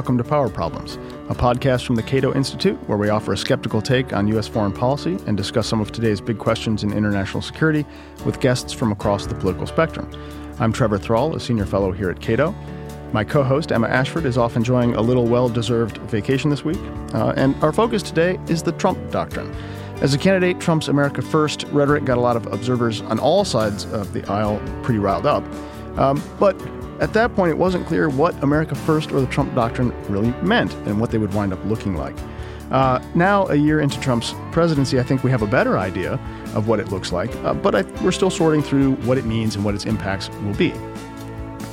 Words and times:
welcome 0.00 0.16
to 0.16 0.24
Power 0.24 0.48
Problems, 0.48 0.94
a 1.28 1.34
podcast 1.34 1.84
from 1.84 1.94
the 1.94 2.02
Cato 2.02 2.32
Institute 2.32 2.78
where 2.88 2.96
we 2.96 3.10
offer 3.10 3.34
a 3.34 3.36
skeptical 3.36 3.82
take 3.82 4.14
on 4.14 4.26
U.S. 4.28 4.48
foreign 4.48 4.72
policy 4.72 5.18
and 5.26 5.36
discuss 5.36 5.66
some 5.66 5.78
of 5.78 5.92
today's 5.92 6.22
big 6.22 6.38
questions 6.38 6.82
in 6.82 6.90
international 6.94 7.42
security 7.42 7.84
with 8.24 8.40
guests 8.40 8.72
from 8.72 8.92
across 8.92 9.26
the 9.26 9.34
political 9.34 9.66
spectrum. 9.66 10.10
I'm 10.58 10.72
Trevor 10.72 10.96
Thrall, 10.96 11.36
a 11.36 11.38
senior 11.38 11.66
fellow 11.66 11.92
here 11.92 12.08
at 12.08 12.18
Cato. 12.18 12.54
My 13.12 13.24
co 13.24 13.42
host, 13.42 13.72
Emma 13.72 13.88
Ashford, 13.88 14.24
is 14.24 14.38
off 14.38 14.56
enjoying 14.56 14.94
a 14.94 15.02
little 15.02 15.26
well 15.26 15.50
deserved 15.50 15.98
vacation 15.98 16.48
this 16.48 16.64
week. 16.64 16.80
Uh, 17.12 17.34
and 17.36 17.54
our 17.62 17.70
focus 17.70 18.02
today 18.02 18.38
is 18.48 18.62
the 18.62 18.72
Trump 18.72 18.98
doctrine. 19.10 19.54
As 19.96 20.14
a 20.14 20.18
candidate, 20.18 20.60
Trump's 20.60 20.88
America 20.88 21.20
First 21.20 21.64
rhetoric 21.64 22.06
got 22.06 22.16
a 22.16 22.22
lot 22.22 22.36
of 22.36 22.46
observers 22.46 23.02
on 23.02 23.18
all 23.18 23.44
sides 23.44 23.84
of 23.92 24.14
the 24.14 24.26
aisle 24.32 24.62
pretty 24.82 24.98
riled 24.98 25.26
up. 25.26 25.44
Um, 25.98 26.22
but 26.38 26.58
at 27.00 27.12
that 27.14 27.34
point, 27.34 27.50
it 27.50 27.58
wasn't 27.58 27.86
clear 27.86 28.08
what 28.08 28.40
America 28.42 28.74
First 28.74 29.10
or 29.10 29.20
the 29.20 29.26
Trump 29.26 29.54
doctrine 29.54 29.90
really 30.08 30.30
meant 30.42 30.74
and 30.86 31.00
what 31.00 31.10
they 31.10 31.18
would 31.18 31.32
wind 31.34 31.52
up 31.52 31.64
looking 31.64 31.96
like. 31.96 32.14
Uh, 32.70 33.02
now, 33.14 33.46
a 33.48 33.56
year 33.56 33.80
into 33.80 33.98
Trump's 34.00 34.34
presidency, 34.52 35.00
I 35.00 35.02
think 35.02 35.24
we 35.24 35.30
have 35.30 35.42
a 35.42 35.46
better 35.46 35.78
idea 35.78 36.12
of 36.54 36.68
what 36.68 36.78
it 36.78 36.88
looks 36.90 37.10
like, 37.10 37.34
uh, 37.36 37.54
but 37.54 37.74
I, 37.74 37.82
we're 38.02 38.12
still 38.12 38.30
sorting 38.30 38.62
through 38.62 38.92
what 39.06 39.18
it 39.18 39.24
means 39.24 39.56
and 39.56 39.64
what 39.64 39.74
its 39.74 39.86
impacts 39.86 40.28
will 40.44 40.54
be. 40.54 40.72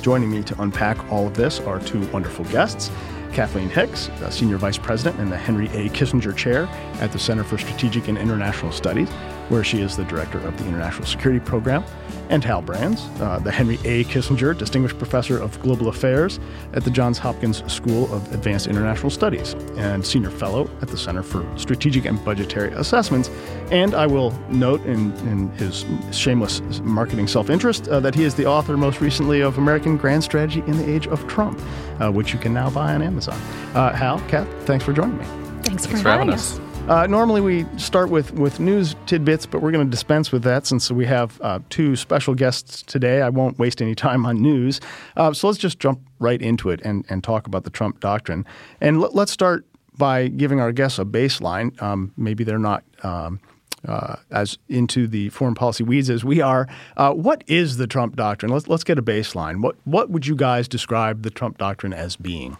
Joining 0.02 0.30
me 0.30 0.42
to 0.42 0.60
unpack 0.62 1.12
all 1.12 1.26
of 1.26 1.34
this 1.34 1.60
are 1.60 1.78
two 1.80 2.04
wonderful 2.08 2.44
guests. 2.46 2.90
Kathleen 3.32 3.68
Hicks, 3.68 4.10
Senior 4.30 4.56
Vice 4.56 4.78
President 4.78 5.20
and 5.20 5.30
the 5.30 5.36
Henry 5.36 5.66
A. 5.66 5.88
Kissinger 5.90 6.34
Chair 6.34 6.66
at 7.00 7.12
the 7.12 7.18
Center 7.18 7.44
for 7.44 7.58
Strategic 7.58 8.08
and 8.08 8.16
International 8.16 8.72
Studies, 8.72 9.10
where 9.48 9.64
she 9.64 9.80
is 9.80 9.96
the 9.96 10.04
Director 10.04 10.38
of 10.38 10.56
the 10.58 10.66
International 10.66 11.06
Security 11.06 11.40
Program, 11.40 11.84
and 12.30 12.44
Hal 12.44 12.62
Brands, 12.62 13.08
uh, 13.20 13.38
the 13.38 13.50
Henry 13.50 13.78
A. 13.84 14.04
Kissinger 14.04 14.56
Distinguished 14.56 14.98
Professor 14.98 15.40
of 15.40 15.58
Global 15.60 15.88
Affairs 15.88 16.38
at 16.74 16.84
the 16.84 16.90
Johns 16.90 17.18
Hopkins 17.18 17.62
School 17.72 18.12
of 18.12 18.32
Advanced 18.32 18.66
International 18.66 19.10
Studies 19.10 19.54
and 19.76 20.04
Senior 20.04 20.30
Fellow 20.30 20.70
at 20.82 20.88
the 20.88 20.96
Center 20.96 21.22
for 21.22 21.46
Strategic 21.58 22.04
and 22.04 22.22
Budgetary 22.24 22.72
Assessments. 22.72 23.30
And 23.70 23.94
I 23.94 24.06
will 24.06 24.32
note 24.50 24.84
in, 24.84 25.12
in 25.28 25.48
his 25.52 25.84
shameless 26.12 26.60
marketing 26.80 27.28
self 27.28 27.50
interest 27.50 27.88
uh, 27.88 28.00
that 28.00 28.14
he 28.14 28.24
is 28.24 28.34
the 28.34 28.46
author 28.46 28.76
most 28.76 29.00
recently 29.00 29.40
of 29.40 29.58
American 29.58 29.96
Grand 29.96 30.22
Strategy 30.22 30.62
in 30.66 30.76
the 30.76 30.88
Age 30.88 31.06
of 31.06 31.26
Trump, 31.26 31.60
uh, 32.00 32.10
which 32.10 32.32
you 32.32 32.38
can 32.38 32.52
now 32.52 32.70
buy 32.70 32.94
on 32.94 33.02
Amazon. 33.02 33.40
Uh, 33.74 33.92
Hal, 33.94 34.20
Kath, 34.28 34.48
thanks 34.66 34.84
for 34.84 34.92
joining 34.92 35.18
me. 35.18 35.24
Thanks 35.62 35.84
for, 35.84 35.92
thanks 35.92 36.02
for 36.02 36.10
having 36.10 36.30
us. 36.30 36.58
us. 36.58 36.67
Uh, 36.88 37.06
normally, 37.06 37.42
we 37.42 37.66
start 37.76 38.08
with, 38.08 38.32
with 38.32 38.58
news 38.60 38.96
tidbits, 39.04 39.44
but 39.44 39.60
we're 39.60 39.70
going 39.70 39.84
to 39.84 39.90
dispense 39.90 40.32
with 40.32 40.42
that 40.42 40.66
since 40.66 40.90
we 40.90 41.04
have 41.04 41.38
uh, 41.42 41.58
two 41.68 41.94
special 41.96 42.34
guests 42.34 42.82
today. 42.82 43.20
I 43.20 43.28
won't 43.28 43.58
waste 43.58 43.82
any 43.82 43.94
time 43.94 44.24
on 44.24 44.40
news. 44.40 44.80
Uh, 45.14 45.34
so 45.34 45.48
let's 45.48 45.58
just 45.58 45.78
jump 45.80 46.00
right 46.18 46.40
into 46.40 46.70
it 46.70 46.80
and, 46.84 47.04
and 47.10 47.22
talk 47.22 47.46
about 47.46 47.64
the 47.64 47.70
Trump 47.70 48.00
doctrine. 48.00 48.46
And 48.80 49.02
l- 49.02 49.10
let's 49.12 49.30
start 49.30 49.66
by 49.98 50.28
giving 50.28 50.60
our 50.60 50.72
guests 50.72 50.98
a 50.98 51.04
baseline. 51.04 51.80
Um, 51.82 52.14
maybe 52.16 52.42
they're 52.42 52.58
not. 52.58 52.84
Um, 53.02 53.40
uh, 53.86 54.16
as 54.32 54.58
into 54.68 55.06
the 55.06 55.28
foreign 55.28 55.54
policy 55.54 55.84
weeds 55.84 56.10
as 56.10 56.24
we 56.24 56.40
are. 56.40 56.66
Uh, 56.96 57.12
what 57.12 57.44
is 57.46 57.76
the 57.76 57.86
Trump 57.86 58.16
doctrine? 58.16 58.50
Let's 58.50 58.66
let's 58.66 58.82
get 58.82 58.98
a 58.98 59.02
baseline. 59.02 59.60
What 59.60 59.76
what 59.84 60.10
would 60.10 60.26
you 60.26 60.34
guys 60.34 60.66
describe 60.66 61.22
the 61.22 61.30
Trump 61.30 61.58
doctrine 61.58 61.92
as 61.92 62.16
being? 62.16 62.56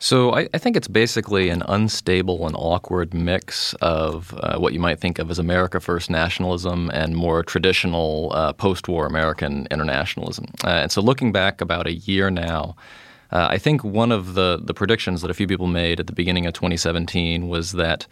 So 0.00 0.32
I, 0.32 0.48
I, 0.54 0.58
think 0.58 0.76
it's 0.76 0.86
basically 0.86 1.48
an 1.48 1.64
unstable 1.66 2.46
and 2.46 2.54
awkward 2.56 3.12
mix 3.12 3.74
of 3.74 4.32
uh, 4.38 4.56
what 4.58 4.72
you 4.72 4.78
might 4.78 5.00
think 5.00 5.18
of 5.18 5.28
as 5.28 5.40
America 5.40 5.80
First 5.80 6.08
nationalism 6.08 6.88
and 6.94 7.16
more 7.16 7.42
traditional 7.42 8.30
uh, 8.32 8.52
post-war 8.52 9.06
American 9.06 9.66
internationalism. 9.72 10.46
Uh, 10.64 10.68
and 10.68 10.92
so 10.92 11.00
looking 11.00 11.32
back 11.32 11.60
about 11.60 11.88
a 11.88 11.94
year 11.94 12.30
now, 12.30 12.76
uh, 13.32 13.48
I 13.50 13.58
think 13.58 13.82
one 13.82 14.12
of 14.12 14.34
the, 14.34 14.60
the 14.62 14.72
predictions 14.72 15.20
that 15.22 15.32
a 15.32 15.34
few 15.34 15.48
people 15.48 15.66
made 15.66 15.98
at 15.98 16.06
the 16.06 16.12
beginning 16.12 16.46
of 16.46 16.54
2017 16.54 17.48
was 17.48 17.72
that 17.72 18.06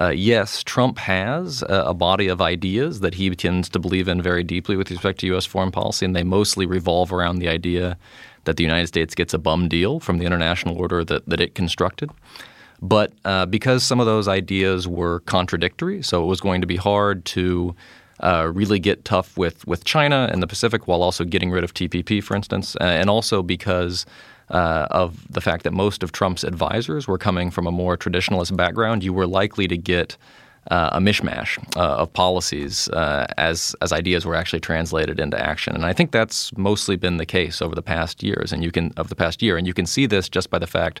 uh, 0.00 0.08
yes, 0.08 0.62
Trump 0.62 0.96
has 0.98 1.62
a, 1.62 1.84
a, 1.88 1.94
body 1.94 2.28
of 2.28 2.40
ideas 2.40 3.00
that 3.00 3.14
he 3.14 3.28
tends 3.34 3.68
to 3.68 3.78
believe 3.78 4.08
in 4.08 4.22
very 4.22 4.42
deeply 4.42 4.74
with 4.74 4.90
respect 4.90 5.20
to 5.20 5.26
U.S. 5.26 5.44
foreign 5.44 5.70
policy, 5.70 6.06
and 6.06 6.16
they 6.16 6.22
mostly 6.22 6.64
revolve 6.64 7.12
around 7.12 7.40
the 7.40 7.48
idea 7.48 7.98
that 8.44 8.56
the 8.56 8.62
United 8.62 8.86
States 8.86 9.14
gets 9.14 9.34
a 9.34 9.38
bum 9.38 9.68
deal 9.68 10.00
from 10.00 10.18
the 10.18 10.24
international 10.24 10.76
order 10.76 11.04
that, 11.04 11.28
that 11.28 11.40
it 11.40 11.54
constructed. 11.54 12.10
But 12.80 13.12
uh, 13.24 13.46
because 13.46 13.84
some 13.84 14.00
of 14.00 14.06
those 14.06 14.26
ideas 14.26 14.88
were 14.88 15.20
contradictory, 15.20 16.02
so 16.02 16.22
it 16.22 16.26
was 16.26 16.40
going 16.40 16.60
to 16.60 16.66
be 16.66 16.76
hard 16.76 17.24
to 17.26 17.76
uh, 18.20 18.50
really 18.52 18.78
get 18.78 19.04
tough 19.04 19.36
with, 19.36 19.66
with 19.66 19.84
China 19.84 20.28
and 20.32 20.42
the 20.42 20.46
Pacific 20.46 20.88
while 20.88 21.02
also 21.02 21.24
getting 21.24 21.50
rid 21.50 21.64
of 21.64 21.74
TPP, 21.74 22.22
for 22.22 22.34
instance, 22.34 22.76
uh, 22.80 22.84
and 22.84 23.08
also 23.08 23.42
because 23.42 24.04
uh, 24.50 24.86
of 24.90 25.32
the 25.32 25.40
fact 25.40 25.64
that 25.64 25.72
most 25.72 26.02
of 26.02 26.12
Trump's 26.12 26.44
advisors 26.44 27.08
were 27.08 27.18
coming 27.18 27.50
from 27.50 27.66
a 27.66 27.72
more 27.72 27.96
traditionalist 27.96 28.56
background, 28.56 29.02
you 29.02 29.12
were 29.12 29.26
likely 29.26 29.68
to 29.68 29.76
get 29.76 30.16
uh, 30.70 30.90
a 30.92 31.00
mishmash 31.00 31.58
uh, 31.76 31.96
of 31.96 32.12
policies 32.12 32.88
uh, 32.90 33.26
as 33.36 33.74
as 33.82 33.92
ideas 33.92 34.24
were 34.24 34.36
actually 34.36 34.60
translated 34.60 35.18
into 35.18 35.38
action. 35.38 35.74
And 35.74 35.84
I 35.84 35.92
think 35.92 36.12
that's 36.12 36.56
mostly 36.56 36.96
been 36.96 37.16
the 37.16 37.26
case 37.26 37.60
over 37.60 37.74
the 37.74 37.82
past 37.82 38.22
years, 38.22 38.52
and 38.52 38.62
you 38.62 38.70
can 38.70 38.92
of 38.96 39.08
the 39.08 39.16
past 39.16 39.42
year, 39.42 39.56
and 39.56 39.66
you 39.66 39.74
can 39.74 39.86
see 39.86 40.06
this 40.06 40.28
just 40.28 40.50
by 40.50 40.58
the 40.58 40.66
fact 40.66 41.00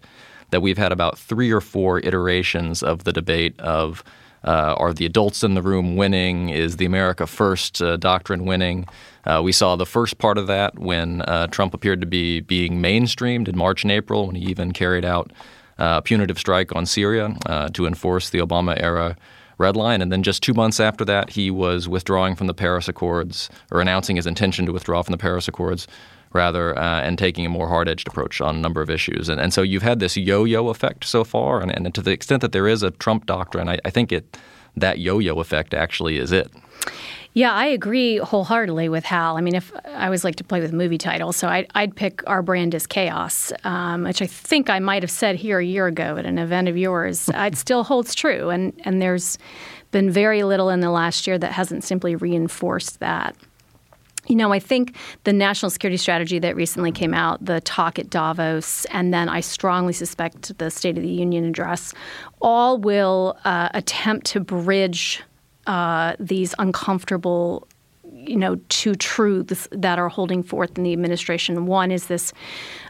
that 0.50 0.60
we've 0.60 0.78
had 0.78 0.92
about 0.92 1.16
three 1.16 1.50
or 1.50 1.60
four 1.60 2.00
iterations 2.00 2.82
of 2.82 3.04
the 3.04 3.12
debate 3.12 3.58
of. 3.60 4.02
Uh, 4.44 4.74
are 4.76 4.92
the 4.92 5.06
adults 5.06 5.44
in 5.44 5.54
the 5.54 5.62
room 5.62 5.94
winning? 5.94 6.48
Is 6.48 6.76
the 6.76 6.84
America 6.84 7.28
First 7.28 7.80
uh, 7.80 7.96
doctrine 7.96 8.44
winning? 8.44 8.88
Uh, 9.24 9.40
we 9.40 9.52
saw 9.52 9.76
the 9.76 9.86
first 9.86 10.18
part 10.18 10.36
of 10.36 10.48
that 10.48 10.76
when 10.76 11.22
Trump 11.52 11.74
appeared 11.74 12.00
to 12.00 12.08
be 12.08 12.40
being 12.40 12.82
mainstreamed 12.82 13.46
in 13.46 13.56
March 13.56 13.84
and 13.84 13.92
April, 13.92 14.26
when 14.26 14.34
he 14.34 14.44
even 14.46 14.72
carried 14.72 15.04
out 15.04 15.30
a 15.78 16.02
punitive 16.02 16.40
strike 16.40 16.74
on 16.74 16.86
Syria 16.86 17.36
to 17.72 17.86
enforce 17.86 18.30
the 18.30 18.40
Obama 18.40 18.74
era 18.82 19.16
red 19.58 19.76
line. 19.76 20.02
And 20.02 20.10
then 20.10 20.22
just 20.22 20.42
two 20.42 20.54
months 20.54 20.80
after 20.80 21.04
that, 21.04 21.30
he 21.30 21.50
was 21.50 21.88
withdrawing 21.88 22.34
from 22.34 22.46
the 22.46 22.54
Paris 22.54 22.88
Accords 22.88 23.50
or 23.70 23.80
announcing 23.80 24.16
his 24.16 24.26
intention 24.26 24.66
to 24.66 24.72
withdraw 24.72 25.02
from 25.02 25.12
the 25.12 25.18
Paris 25.18 25.48
Accords 25.48 25.86
rather, 26.32 26.78
uh, 26.78 27.00
and 27.02 27.18
taking 27.18 27.44
a 27.44 27.48
more 27.50 27.68
hard 27.68 27.88
edged 27.88 28.08
approach 28.08 28.40
on 28.40 28.56
a 28.56 28.58
number 28.58 28.80
of 28.80 28.88
issues. 28.88 29.28
And, 29.28 29.40
and 29.40 29.52
so 29.52 29.62
you've 29.62 29.82
had 29.82 30.00
this 30.00 30.16
yo 30.16 30.44
yo 30.44 30.68
effect 30.68 31.04
so 31.04 31.24
far. 31.24 31.60
And, 31.60 31.70
and, 31.70 31.94
to 31.94 32.02
the 32.02 32.10
extent 32.10 32.40
that 32.40 32.52
there 32.52 32.66
is 32.66 32.82
a 32.82 32.90
Trump 32.90 33.26
doctrine, 33.26 33.68
I, 33.68 33.78
I 33.84 33.90
think 33.90 34.12
it 34.12 34.36
that 34.76 34.98
yo 34.98 35.18
yo 35.18 35.38
effect 35.40 35.74
actually 35.74 36.16
is 36.16 36.32
it. 36.32 36.50
Yeah, 37.34 37.52
I 37.52 37.66
agree 37.66 38.18
wholeheartedly 38.18 38.90
with 38.90 39.04
Hal. 39.04 39.38
I 39.38 39.40
mean, 39.40 39.54
if 39.54 39.72
I 39.86 40.04
always 40.04 40.22
like 40.22 40.36
to 40.36 40.44
play 40.44 40.60
with 40.60 40.72
movie 40.74 40.98
titles, 40.98 41.36
so 41.36 41.48
I'd, 41.48 41.66
I'd 41.74 41.96
pick 41.96 42.22
Our 42.26 42.42
Brand 42.42 42.74
is 42.74 42.86
Chaos, 42.86 43.52
um, 43.64 44.04
which 44.04 44.20
I 44.20 44.26
think 44.26 44.68
I 44.68 44.80
might 44.80 45.02
have 45.02 45.10
said 45.10 45.36
here 45.36 45.58
a 45.58 45.64
year 45.64 45.86
ago 45.86 46.18
at 46.18 46.26
an 46.26 46.38
event 46.38 46.68
of 46.68 46.76
yours. 46.76 47.30
it 47.34 47.56
still 47.56 47.84
holds 47.84 48.14
true, 48.14 48.50
and, 48.50 48.74
and 48.84 49.00
there's 49.00 49.38
been 49.92 50.10
very 50.10 50.42
little 50.42 50.68
in 50.68 50.80
the 50.80 50.90
last 50.90 51.26
year 51.26 51.38
that 51.38 51.52
hasn't 51.52 51.84
simply 51.84 52.16
reinforced 52.16 53.00
that. 53.00 53.34
You 54.26 54.36
know, 54.36 54.52
I 54.52 54.58
think 54.58 54.94
the 55.24 55.32
national 55.32 55.70
security 55.70 55.96
strategy 55.96 56.38
that 56.38 56.54
recently 56.54 56.92
came 56.92 57.14
out, 57.14 57.44
the 57.44 57.60
talk 57.62 57.98
at 57.98 58.10
Davos, 58.10 58.84
and 58.86 59.12
then 59.12 59.28
I 59.28 59.40
strongly 59.40 59.94
suspect 59.94 60.56
the 60.58 60.70
State 60.70 60.96
of 60.96 61.02
the 61.02 61.10
Union 61.10 61.46
address, 61.46 61.94
all 62.42 62.78
will 62.78 63.38
uh, 63.44 63.70
attempt 63.72 64.26
to 64.26 64.40
bridge 64.40 65.22
uh, 65.66 66.14
these 66.18 66.54
uncomfortable 66.58 67.66
you 68.14 68.36
know 68.36 68.56
two 68.68 68.94
truths 68.94 69.68
that 69.72 69.98
are 69.98 70.08
holding 70.08 70.42
forth 70.42 70.76
in 70.76 70.84
the 70.84 70.92
administration. 70.92 71.66
One 71.66 71.90
is 71.90 72.06
this 72.06 72.32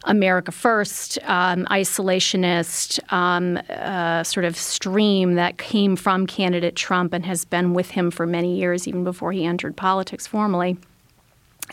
America 0.05 0.53
First 0.53 1.19
um, 1.25 1.65
isolationist 1.67 3.01
um, 3.13 3.59
uh, 3.71 4.25
sort 4.25 4.45
of 4.45 4.57
stream 4.57 5.35
that 5.35 5.59
came 5.59 5.97
from 5.97 6.27
candidate 6.27 6.77
Trump 6.77 7.13
and 7.13 7.25
has 7.25 7.45
been 7.45 7.73
with 7.73 7.91
him 7.91 8.11
for 8.11 8.27
many 8.27 8.59
years, 8.59 8.87
even 8.89 9.05
before 9.05 9.33
he 9.33 9.45
entered 9.45 9.77
politics 9.77 10.27
formally 10.27 10.77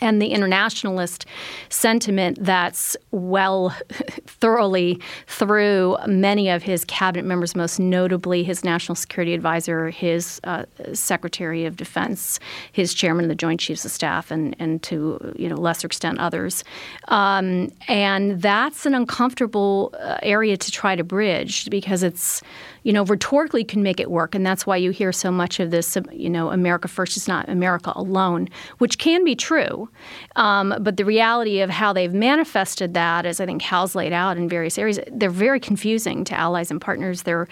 and 0.01 0.21
the 0.21 0.27
internationalist 0.27 1.25
sentiment 1.69 2.37
that's 2.41 2.95
well 3.11 3.75
thoroughly 4.25 4.99
through 5.27 5.97
many 6.07 6.49
of 6.49 6.63
his 6.63 6.85
cabinet 6.85 7.25
members, 7.25 7.55
most 7.55 7.79
notably 7.79 8.43
his 8.43 8.63
national 8.63 8.95
security 8.95 9.33
advisor, 9.33 9.89
his 9.89 10.39
uh, 10.43 10.65
secretary 10.93 11.65
of 11.65 11.77
defense, 11.77 12.39
his 12.71 12.93
chairman 12.93 13.25
of 13.25 13.29
the 13.29 13.35
Joint 13.35 13.59
Chiefs 13.59 13.85
of 13.85 13.91
Staff, 13.91 14.31
and, 14.31 14.55
and 14.59 14.81
to 14.83 15.33
you 15.37 15.49
know 15.49 15.55
lesser 15.55 15.87
extent 15.87 16.19
others. 16.19 16.63
Um, 17.07 17.71
and 17.87 18.41
that's 18.41 18.85
an 18.85 18.93
uncomfortable 18.93 19.93
uh, 19.99 20.17
area 20.21 20.57
to 20.57 20.71
try 20.71 20.95
to 20.95 21.03
bridge 21.03 21.69
because 21.69 22.03
it's 22.03 22.41
you 22.83 22.93
know, 22.93 23.03
rhetorically 23.05 23.63
can 23.63 23.83
make 23.83 23.99
it 23.99 24.09
work. 24.09 24.35
And 24.35 24.45
that's 24.45 24.65
why 24.65 24.77
you 24.77 24.91
hear 24.91 25.11
so 25.11 25.31
much 25.31 25.59
of 25.59 25.71
this, 25.71 25.97
you 26.11 26.29
know, 26.29 26.49
America 26.49 26.87
first 26.87 27.17
is 27.17 27.27
not 27.27 27.49
America 27.49 27.91
alone, 27.95 28.49
which 28.77 28.97
can 28.97 29.23
be 29.23 29.35
true. 29.35 29.88
Um, 30.35 30.75
but 30.79 30.97
the 30.97 31.05
reality 31.05 31.61
of 31.61 31.69
how 31.69 31.93
they've 31.93 32.13
manifested 32.13 32.93
that, 32.93 33.25
as 33.25 33.39
I 33.39 33.45
think 33.45 33.61
Hal's 33.61 33.95
laid 33.95 34.13
out 34.13 34.37
in 34.37 34.49
various 34.49 34.77
areas, 34.77 34.99
they're 35.11 35.29
very 35.29 35.59
confusing 35.59 36.23
to 36.25 36.35
allies 36.35 36.71
and 36.71 36.79
partners. 36.81 37.23
They're 37.23 37.47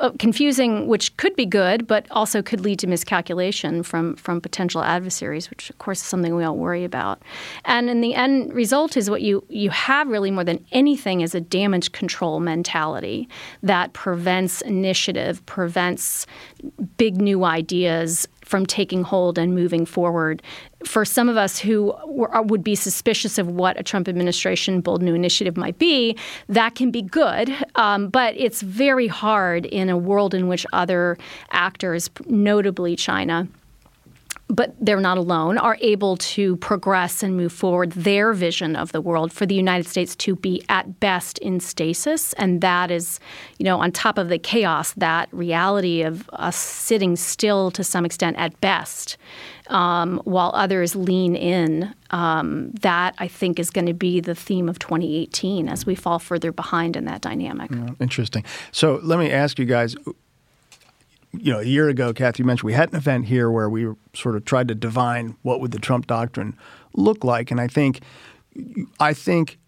uh, 0.00 0.10
confusing, 0.18 0.86
which 0.86 1.14
could 1.18 1.36
be 1.36 1.44
good, 1.44 1.86
but 1.86 2.06
also 2.10 2.40
could 2.40 2.62
lead 2.62 2.78
to 2.78 2.86
miscalculation 2.86 3.82
from 3.82 4.16
from 4.16 4.40
potential 4.40 4.82
adversaries, 4.82 5.50
which 5.50 5.68
of 5.68 5.76
course 5.76 6.00
is 6.00 6.06
something 6.06 6.34
we 6.34 6.42
all 6.42 6.56
worry 6.56 6.84
about. 6.84 7.20
And 7.66 7.90
in 7.90 8.00
the 8.00 8.14
end 8.14 8.54
result 8.54 8.96
is 8.96 9.10
what 9.10 9.20
you 9.20 9.44
you 9.50 9.68
have 9.68 10.08
really 10.08 10.30
more 10.30 10.44
than 10.44 10.64
anything 10.72 11.20
is 11.20 11.34
a 11.34 11.40
damage 11.40 11.92
control 11.92 12.40
mentality 12.40 13.28
that 13.62 13.92
prevents 13.92 14.62
initiative, 14.62 15.44
prevents 15.44 16.26
big 16.96 17.20
new 17.20 17.44
ideas 17.44 18.26
from 18.50 18.66
taking 18.66 19.04
hold 19.04 19.38
and 19.38 19.54
moving 19.54 19.86
forward. 19.86 20.42
For 20.84 21.04
some 21.04 21.28
of 21.28 21.36
us 21.36 21.56
who 21.60 21.94
were, 22.06 22.42
would 22.42 22.64
be 22.64 22.74
suspicious 22.74 23.38
of 23.38 23.46
what 23.46 23.78
a 23.78 23.84
Trump 23.84 24.08
administration 24.08 24.80
bold 24.80 25.02
new 25.02 25.14
initiative 25.14 25.56
might 25.56 25.78
be, 25.78 26.16
that 26.48 26.74
can 26.74 26.90
be 26.90 27.00
good. 27.00 27.54
Um, 27.76 28.08
but 28.08 28.34
it's 28.36 28.60
very 28.60 29.06
hard 29.06 29.66
in 29.66 29.88
a 29.88 29.96
world 29.96 30.34
in 30.34 30.48
which 30.48 30.66
other 30.72 31.16
actors, 31.52 32.10
notably 32.26 32.96
China, 32.96 33.46
but 34.50 34.74
they're 34.80 35.00
not 35.00 35.16
alone, 35.16 35.58
are 35.58 35.78
able 35.80 36.16
to 36.16 36.56
progress 36.56 37.22
and 37.22 37.36
move 37.36 37.52
forward 37.52 37.92
their 37.92 38.32
vision 38.32 38.74
of 38.76 38.92
the 38.92 39.00
world 39.00 39.32
for 39.32 39.46
the 39.46 39.54
United 39.54 39.86
States 39.86 40.16
to 40.16 40.34
be 40.34 40.62
at 40.68 41.00
best 41.00 41.38
in 41.38 41.60
stasis. 41.60 42.32
And 42.34 42.60
that 42.60 42.90
is, 42.90 43.20
you 43.58 43.64
know, 43.64 43.80
on 43.80 43.92
top 43.92 44.18
of 44.18 44.28
the 44.28 44.38
chaos, 44.38 44.92
that 44.94 45.28
reality 45.32 46.02
of 46.02 46.28
us 46.32 46.56
sitting 46.56 47.16
still 47.16 47.70
to 47.70 47.84
some 47.84 48.04
extent 48.04 48.36
at 48.38 48.60
best. 48.60 49.16
Um, 49.68 50.20
while 50.24 50.50
others 50.52 50.96
lean 50.96 51.36
in, 51.36 51.94
um, 52.10 52.72
that 52.80 53.14
I 53.18 53.28
think 53.28 53.60
is 53.60 53.70
going 53.70 53.86
to 53.86 53.94
be 53.94 54.18
the 54.18 54.34
theme 54.34 54.68
of 54.68 54.80
2018 54.80 55.68
as 55.68 55.86
we 55.86 55.94
fall 55.94 56.18
further 56.18 56.50
behind 56.50 56.96
in 56.96 57.04
that 57.04 57.20
dynamic. 57.20 57.70
Yeah, 57.70 57.90
interesting. 58.00 58.42
So 58.72 58.98
let 59.04 59.20
me 59.20 59.30
ask 59.30 59.60
you 59.60 59.66
guys 59.66 59.94
you 61.32 61.52
know, 61.52 61.60
a 61.60 61.64
year 61.64 61.88
ago, 61.88 62.12
Kathy, 62.12 62.42
mentioned 62.42 62.66
we 62.66 62.72
had 62.72 62.90
an 62.90 62.96
event 62.96 63.26
here 63.26 63.50
where 63.50 63.70
we 63.70 63.88
sort 64.14 64.36
of 64.36 64.44
tried 64.44 64.68
to 64.68 64.74
divine 64.74 65.36
what 65.42 65.60
would 65.60 65.70
the 65.70 65.78
Trump 65.78 66.06
doctrine 66.06 66.56
look 66.94 67.24
like, 67.24 67.50
and 67.50 67.60
I 67.60 67.68
think, 67.68 68.00
I 68.98 69.14
think 69.14 69.58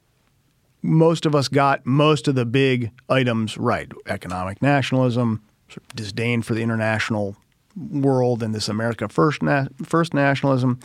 most 0.82 1.24
of 1.24 1.34
us 1.34 1.48
got 1.48 1.86
most 1.86 2.26
of 2.26 2.34
the 2.34 2.44
big 2.44 2.90
items 3.08 3.56
right: 3.56 3.90
economic 4.06 4.60
nationalism, 4.60 5.42
sort 5.68 5.84
of 5.88 5.96
disdain 5.96 6.42
for 6.42 6.54
the 6.54 6.62
international 6.62 7.36
world, 7.76 8.42
and 8.42 8.54
this 8.54 8.68
America 8.68 9.08
first 9.08 9.42
na- 9.42 9.66
first 9.84 10.14
nationalism. 10.14 10.80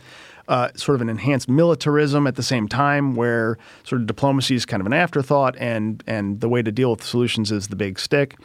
Uh, 0.48 0.70
sort 0.76 0.96
of 0.96 1.02
an 1.02 1.10
enhanced 1.10 1.50
militarism 1.50 2.26
at 2.26 2.36
the 2.36 2.44
same 2.44 2.70
time, 2.70 3.16
where 3.16 3.58
sort 3.84 4.00
of 4.00 4.08
diplomacy 4.08 4.56
is 4.56 4.66
kind 4.66 4.80
of 4.80 4.88
an 4.88 4.94
afterthought, 4.94 5.58
and 5.58 6.02
and 6.08 6.40
the 6.40 6.48
way 6.48 6.62
to 6.62 6.72
deal 6.72 6.92
with 6.92 7.04
solutions 7.04 7.52
is 7.52 7.68
the 7.68 7.76
big 7.76 8.00
stick. 8.00 8.38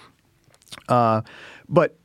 Uh, 0.89 1.21
but 1.73 1.97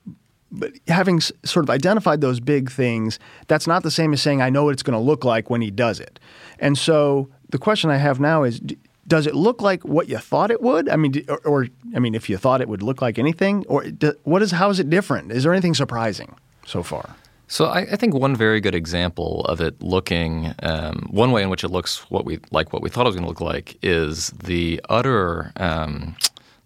but 0.50 0.72
having 0.88 1.20
sort 1.20 1.66
of 1.66 1.70
identified 1.70 2.22
those 2.22 2.40
big 2.40 2.72
things, 2.72 3.20
that's 3.48 3.68
not 3.68 3.84
the 3.84 3.92
same 3.92 4.14
as 4.14 4.22
saying 4.22 4.42
I 4.42 4.50
know 4.50 4.64
what 4.64 4.74
it's 4.74 4.84
going 4.84 4.98
to 4.98 5.04
look 5.04 5.26
like 5.26 5.50
when 5.50 5.62
he 5.62 5.70
does 5.70 6.00
it. 6.00 6.20
And 6.58 6.78
so 6.78 7.30
the 7.50 7.58
question 7.58 7.90
I 7.90 7.98
have 7.98 8.20
now 8.20 8.44
is 8.44 8.62
does 9.08 9.28
it 9.28 9.36
look 9.36 9.62
like 9.62 9.84
what 9.84 10.10
you 10.10 10.18
thought 10.18 10.52
it 10.52 10.62
would? 10.62 10.90
I 10.90 10.96
mean, 10.96 11.24
or, 11.30 11.38
or 11.40 11.68
I 11.96 12.00
mean, 12.00 12.16
if 12.16 12.30
you 12.30 12.38
thought 12.38 12.62
it 12.62 12.68
would 12.68 12.82
look 12.82 13.02
like 13.02 13.20
anything, 13.20 13.66
or 13.68 13.86
what 14.24 14.42
is 14.42 14.52
how 14.52 14.70
is 14.70 14.80
it 14.80 14.90
different? 14.90 15.32
Is 15.32 15.44
there 15.44 15.54
anything 15.54 15.74
surprising 15.74 16.36
so 16.66 16.84
far? 16.84 17.16
So 17.50 17.66
I, 17.66 17.80
I 17.80 17.96
think 17.96 18.14
one 18.14 18.36
very 18.36 18.60
good 18.60 18.76
example 18.76 19.46
of 19.46 19.62
it 19.62 19.82
looking 19.82 20.54
um, 20.64 21.08
one 21.10 21.32
way 21.32 21.42
in 21.42 21.50
which 21.50 21.64
it 21.64 21.70
looks 21.70 22.10
what 22.12 22.26
we 22.26 22.40
like 22.52 22.74
what 22.74 22.82
we 22.82 22.90
thought 22.90 23.06
it 23.06 23.10
was 23.10 23.16
going 23.16 23.24
to 23.24 23.30
look 23.30 23.42
like 23.42 23.78
is 23.82 24.28
the 24.32 24.82
utter 24.90 25.54
um, 25.56 26.18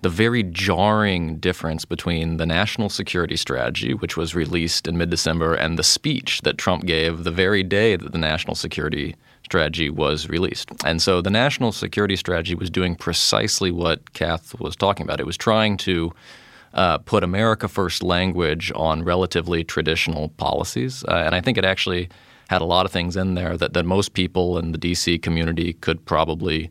the 0.02 0.10
very 0.10 0.44
jarring 0.44 1.38
difference 1.38 1.86
between 1.86 2.38
the 2.38 2.46
national 2.46 2.90
security 2.90 3.38
strategy, 3.38 3.94
which 3.94 4.18
was 4.18 4.34
released 4.34 4.88
in 4.88 4.98
mid 4.98 5.10
December, 5.10 5.54
and 5.54 5.78
the 5.78 5.84
speech 5.84 6.42
that 6.42 6.58
Trump 6.58 6.86
gave 6.86 7.24
the 7.24 7.32
very 7.32 7.64
day 7.64 7.96
that 7.96 8.12
the 8.12 8.18
national 8.18 8.56
security 8.56 9.16
strategy 9.44 9.90
was 9.90 10.28
released. 10.30 10.72
And 10.86 11.02
so 11.02 11.22
the 11.22 11.30
national 11.30 11.72
security 11.72 12.16
strategy 12.16 12.56
was 12.56 12.70
doing 12.70 12.96
precisely 12.96 13.70
what 13.72 14.14
Kath 14.14 14.60
was 14.60 14.76
talking 14.76 15.06
about. 15.06 15.20
It 15.20 15.26
was 15.26 15.38
trying 15.38 15.78
to 15.78 16.14
uh, 16.74 16.98
put 17.00 17.24
America 17.24 17.68
first 17.68 18.02
language 18.02 18.72
on 18.76 19.04
relatively 19.04 19.64
traditional 19.64 20.30
policies. 20.30 21.04
Uh, 21.08 21.24
and 21.26 21.36
I 21.36 21.42
think 21.42 21.58
it 21.58 21.66
actually 21.66 22.10
had 22.50 22.62
a 22.62 22.66
lot 22.66 22.86
of 22.86 22.92
things 22.92 23.16
in 23.16 23.36
there 23.36 23.58
that, 23.58 23.74
that 23.74 23.86
most 23.86 24.14
people 24.14 24.58
in 24.58 24.72
the 24.72 24.78
DC 24.78 25.22
community 25.22 25.74
could 25.74 26.06
probably 26.06 26.70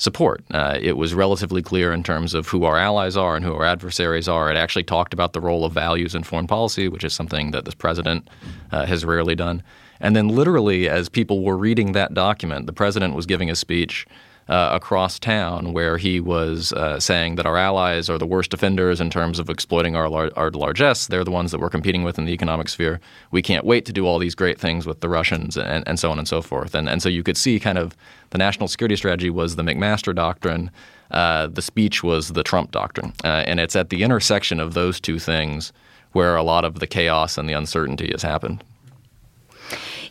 support. 0.00 0.42
Uh, 0.50 0.78
it 0.80 0.96
was 0.96 1.12
relatively 1.12 1.60
clear 1.60 1.92
in 1.92 2.02
terms 2.02 2.32
of 2.32 2.48
who 2.48 2.64
our 2.64 2.78
allies 2.78 3.18
are 3.18 3.36
and 3.36 3.44
who 3.44 3.52
our 3.52 3.66
adversaries 3.66 4.28
are. 4.28 4.50
It 4.50 4.56
actually 4.56 4.84
talked 4.84 5.12
about 5.12 5.34
the 5.34 5.42
role 5.42 5.62
of 5.62 5.74
values 5.74 6.14
in 6.14 6.22
foreign 6.22 6.46
policy, 6.46 6.88
which 6.88 7.04
is 7.04 7.12
something 7.12 7.50
that 7.50 7.66
this 7.66 7.74
president 7.74 8.26
uh, 8.72 8.86
has 8.86 9.04
rarely 9.04 9.34
done. 9.34 9.62
And 10.00 10.16
then, 10.16 10.28
literally, 10.28 10.88
as 10.88 11.10
people 11.10 11.44
were 11.44 11.58
reading 11.58 11.92
that 11.92 12.14
document, 12.14 12.64
the 12.66 12.72
president 12.72 13.14
was 13.14 13.26
giving 13.26 13.50
a 13.50 13.54
speech 13.54 14.06
uh, 14.50 14.70
across 14.72 15.18
town 15.20 15.72
where 15.72 15.96
he 15.96 16.18
was 16.18 16.72
uh, 16.72 16.98
saying 16.98 17.36
that 17.36 17.46
our 17.46 17.56
allies 17.56 18.10
are 18.10 18.18
the 18.18 18.26
worst 18.26 18.52
offenders 18.52 19.00
in 19.00 19.08
terms 19.08 19.38
of 19.38 19.48
exploiting 19.48 19.94
our, 19.94 20.08
lar- 20.08 20.32
our 20.34 20.50
largesse. 20.50 21.06
They're 21.06 21.22
the 21.22 21.30
ones 21.30 21.52
that 21.52 21.60
we're 21.60 21.70
competing 21.70 22.02
with 22.02 22.18
in 22.18 22.24
the 22.24 22.32
economic 22.32 22.68
sphere. 22.68 23.00
We 23.30 23.42
can't 23.42 23.64
wait 23.64 23.86
to 23.86 23.92
do 23.92 24.06
all 24.06 24.18
these 24.18 24.34
great 24.34 24.58
things 24.58 24.86
with 24.86 25.00
the 25.00 25.08
Russians 25.08 25.56
and, 25.56 25.86
and 25.86 26.00
so 26.00 26.10
on 26.10 26.18
and 26.18 26.26
so 26.26 26.42
forth. 26.42 26.74
And, 26.74 26.88
and 26.88 27.00
so 27.00 27.08
you 27.08 27.22
could 27.22 27.36
see 27.36 27.60
kind 27.60 27.78
of 27.78 27.96
the 28.30 28.38
national 28.38 28.66
security 28.66 28.96
strategy 28.96 29.30
was 29.30 29.54
the 29.54 29.62
McMaster 29.62 30.12
doctrine. 30.12 30.72
Uh, 31.12 31.46
the 31.46 31.62
speech 31.62 32.02
was 32.02 32.30
the 32.30 32.42
Trump 32.42 32.72
doctrine. 32.72 33.12
Uh, 33.22 33.44
and 33.46 33.60
it's 33.60 33.76
at 33.76 33.90
the 33.90 34.02
intersection 34.02 34.58
of 34.58 34.74
those 34.74 34.98
two 34.98 35.20
things 35.20 35.72
where 36.10 36.34
a 36.34 36.42
lot 36.42 36.64
of 36.64 36.80
the 36.80 36.88
chaos 36.88 37.38
and 37.38 37.48
the 37.48 37.52
uncertainty 37.52 38.10
has 38.10 38.22
happened. 38.22 38.64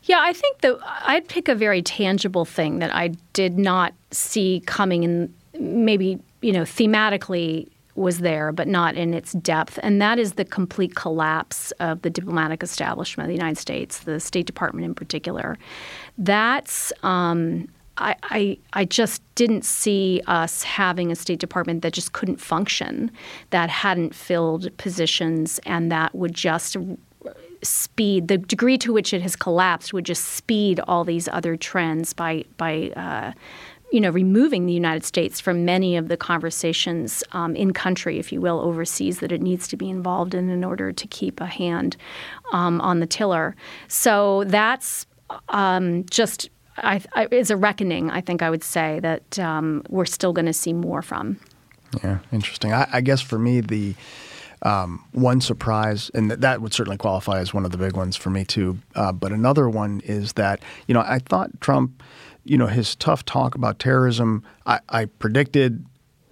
Yeah, 0.10 0.22
I 0.24 0.34
think 0.34 0.62
that 0.62 0.80
I'd 1.04 1.28
pick 1.28 1.48
a 1.50 1.54
very 1.54 1.84
tangible 1.84 2.44
thing 2.44 2.80
that 2.80 2.92
I 2.96 3.10
did 3.34 3.60
not 3.60 3.94
see 4.10 4.64
coming 4.66 5.04
in, 5.04 5.32
maybe, 5.60 6.18
you 6.42 6.52
know, 6.52 6.64
thematically 6.64 7.70
was 7.94 8.18
there, 8.18 8.52
but 8.52 8.68
not 8.68 8.96
in 8.96 9.14
its 9.14 9.34
depth. 9.34 9.78
And 9.84 10.02
that 10.02 10.18
is 10.18 10.34
the 10.34 10.46
complete 10.46 10.96
collapse 10.96 11.70
of 11.74 12.02
the 12.02 12.10
diplomatic 12.10 12.64
establishment 12.64 13.26
of 13.26 13.30
the 13.30 13.36
United 13.36 13.60
States, 13.60 14.00
the 14.00 14.20
State 14.20 14.48
Department 14.48 14.84
in 14.84 14.96
particular. 14.96 15.60
That's. 16.18 16.92
Um, 17.04 17.68
I, 18.02 18.16
I, 18.24 18.58
I, 18.72 18.86
just 18.86 19.22
didn't 19.36 19.66
see 19.66 20.22
us 20.26 20.64
having 20.64 21.12
a 21.12 21.18
State 21.18 21.40
Department 21.40 21.82
that 21.82 21.92
just 21.92 22.14
couldn't 22.14 22.40
function, 22.40 23.12
that 23.50 23.70
hadn't 23.70 24.16
filled 24.16 24.70
positions, 24.78 25.60
and 25.66 25.92
that 25.92 26.16
would 26.16 26.34
just 26.34 26.78
speed 27.62 28.28
the 28.28 28.38
degree 28.38 28.78
to 28.78 28.94
which 28.94 29.14
it 29.14 29.22
has 29.22 29.36
collapsed 29.36 29.94
would 29.94 30.06
just 30.06 30.24
speed 30.24 30.80
all 30.88 31.04
these 31.04 31.28
other 31.30 31.56
trends 31.56 32.14
by 32.14 32.44
by 32.58 32.90
uh, 32.96 33.32
you 33.92 34.00
know 34.00 34.10
removing 34.10 34.66
the 34.66 34.74
United 34.74 35.04
States 35.04 35.40
from 35.40 35.66
many 35.66 35.98
of 35.98 36.08
the 36.08 36.18
conversations 36.18 37.24
um, 37.32 37.56
in 37.56 37.74
country, 37.74 38.20
if 38.20 38.32
you 38.32 38.42
will, 38.42 38.60
overseas 38.60 39.20
that 39.20 39.32
it 39.32 39.42
needs 39.42 39.68
to 39.68 39.78
be 39.78 39.90
involved 39.90 40.34
in 40.34 40.50
in 40.50 40.64
order 40.64 40.92
to 40.92 41.08
keep 41.08 41.42
a 41.42 41.46
hand 41.46 41.98
um, 42.52 42.80
on 42.82 43.00
the 43.00 43.08
tiller. 43.08 43.56
So 43.88 44.44
that's 44.46 45.06
um, 45.50 46.06
just. 46.10 46.50
I, 46.82 47.02
I, 47.14 47.28
is 47.30 47.52
a 47.52 47.58
reckoning. 47.58 48.10
I 48.10 48.22
think 48.22 48.42
I 48.42 48.50
would 48.50 48.64
say 48.64 49.02
that 49.02 49.38
um, 49.38 49.84
we're 49.90 50.06
still 50.06 50.32
going 50.32 50.46
to 50.46 50.54
see 50.54 50.72
more 50.72 51.02
from. 51.02 51.38
Yeah, 52.02 52.20
interesting. 52.32 52.72
I, 52.72 52.88
I 52.94 53.02
guess 53.02 53.20
for 53.20 53.38
me, 53.38 53.60
the 53.60 53.96
um, 54.64 55.04
one 55.12 55.42
surprise, 55.42 56.12
and 56.14 56.30
th- 56.30 56.42
that 56.42 56.62
would 56.62 56.74
certainly 56.74 56.98
qualify 56.98 57.40
as 57.40 57.54
one 57.54 57.66
of 57.66 57.72
the 57.72 57.78
big 57.78 57.96
ones 57.96 58.16
for 58.16 58.30
me 58.30 58.46
too. 58.46 58.80
Uh, 58.96 59.12
but 59.12 59.32
another 59.32 59.70
one 59.70 60.02
is 60.04 60.34
that 60.34 60.62
you 60.88 60.94
know 60.94 61.02
I 61.02 61.20
thought 61.20 61.60
Trump, 61.62 62.04
you 62.44 62.58
know, 62.58 62.68
his 62.68 62.96
tough 62.96 63.26
talk 63.26 63.56
about 63.56 63.80
terrorism, 63.80 64.44
I, 64.66 64.80
I 64.90 65.06
predicted 65.06 65.86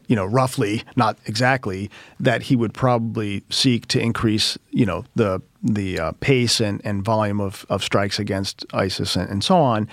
you 0.08 0.16
know, 0.16 0.26
roughly, 0.26 0.84
not 0.96 1.18
exactly, 1.26 1.92
that 2.20 2.44
he 2.44 2.56
would 2.56 2.74
probably 2.74 3.44
seek 3.50 3.88
to 3.88 4.00
increase, 4.00 4.58
you 4.72 4.86
know, 4.86 5.06
the 5.16 5.42
the 5.62 6.00
uh, 6.00 6.12
pace 6.22 6.62
and, 6.62 6.82
and 6.86 7.04
volume 7.04 7.42
of, 7.42 7.66
of 7.70 7.84
strikes 7.84 8.20
against 8.20 8.66
ISIS 8.74 9.16
and, 9.18 9.30
and 9.30 9.44
so 9.44 9.58
on. 9.58 9.90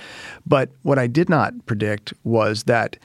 But 0.46 0.70
what 0.82 0.98
I 0.98 1.08
did 1.08 1.28
not 1.28 1.66
predict 1.66 2.12
was 2.22 2.64
that 2.64 2.96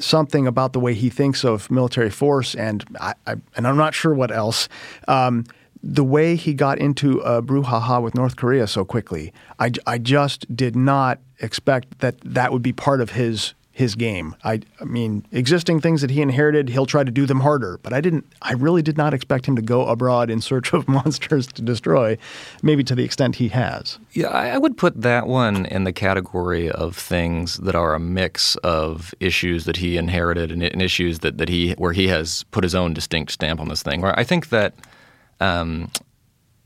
something 0.00 0.46
about 0.46 0.72
the 0.72 0.80
way 0.80 0.94
he 0.94 1.10
thinks 1.10 1.44
of 1.44 1.70
military 1.70 2.10
force, 2.10 2.54
and 2.54 2.84
I, 3.00 3.14
I 3.26 3.36
and 3.56 3.66
I'm 3.66 3.76
not 3.76 3.94
sure 3.94 4.14
what 4.14 4.30
else. 4.30 4.68
Um, 5.08 5.44
the 5.82 6.04
way 6.04 6.36
he 6.36 6.54
got 6.54 6.78
into 6.78 7.18
a 7.20 7.42
brouhaha 7.42 8.00
with 8.00 8.14
North 8.14 8.36
Korea 8.36 8.66
so 8.66 8.84
quickly, 8.84 9.32
I, 9.58 9.72
I 9.86 9.98
just 9.98 10.54
did 10.54 10.76
not 10.76 11.18
expect 11.40 11.98
that 11.98 12.20
that 12.20 12.52
would 12.52 12.62
be 12.62 12.72
part 12.72 13.00
of 13.00 13.10
his 13.10 13.54
his 13.72 13.94
game. 13.94 14.36
I, 14.44 14.60
I, 14.80 14.84
mean, 14.84 15.26
existing 15.32 15.80
things 15.80 16.02
that 16.02 16.10
he 16.10 16.20
inherited, 16.20 16.68
he'll 16.68 16.86
try 16.86 17.02
to 17.02 17.10
do 17.10 17.24
them 17.24 17.40
harder. 17.40 17.78
But 17.82 17.94
I 17.94 18.00
didn't. 18.00 18.30
I 18.42 18.52
really 18.52 18.82
did 18.82 18.98
not 18.98 19.14
expect 19.14 19.46
him 19.46 19.56
to 19.56 19.62
go 19.62 19.86
abroad 19.86 20.30
in 20.30 20.40
search 20.40 20.72
of 20.72 20.86
monsters 20.88 21.46
to 21.48 21.62
destroy, 21.62 22.18
maybe 22.62 22.84
to 22.84 22.94
the 22.94 23.04
extent 23.04 23.36
he 23.36 23.48
has. 23.48 23.98
Yeah, 24.12 24.28
I 24.28 24.58
would 24.58 24.76
put 24.76 25.00
that 25.00 25.26
one 25.26 25.66
in 25.66 25.84
the 25.84 25.92
category 25.92 26.70
of 26.70 26.96
things 26.96 27.56
that 27.58 27.74
are 27.74 27.94
a 27.94 28.00
mix 28.00 28.56
of 28.56 29.14
issues 29.20 29.64
that 29.64 29.78
he 29.78 29.96
inherited 29.96 30.52
and, 30.52 30.62
and 30.62 30.82
issues 30.82 31.20
that, 31.20 31.38
that 31.38 31.48
he 31.48 31.72
where 31.72 31.92
he 31.92 32.08
has 32.08 32.44
put 32.50 32.62
his 32.62 32.74
own 32.74 32.92
distinct 32.92 33.32
stamp 33.32 33.58
on 33.58 33.68
this 33.68 33.82
thing. 33.82 34.00
Where 34.02 34.18
I 34.18 34.24
think 34.24 34.50
that. 34.50 34.74
Um, 35.40 35.90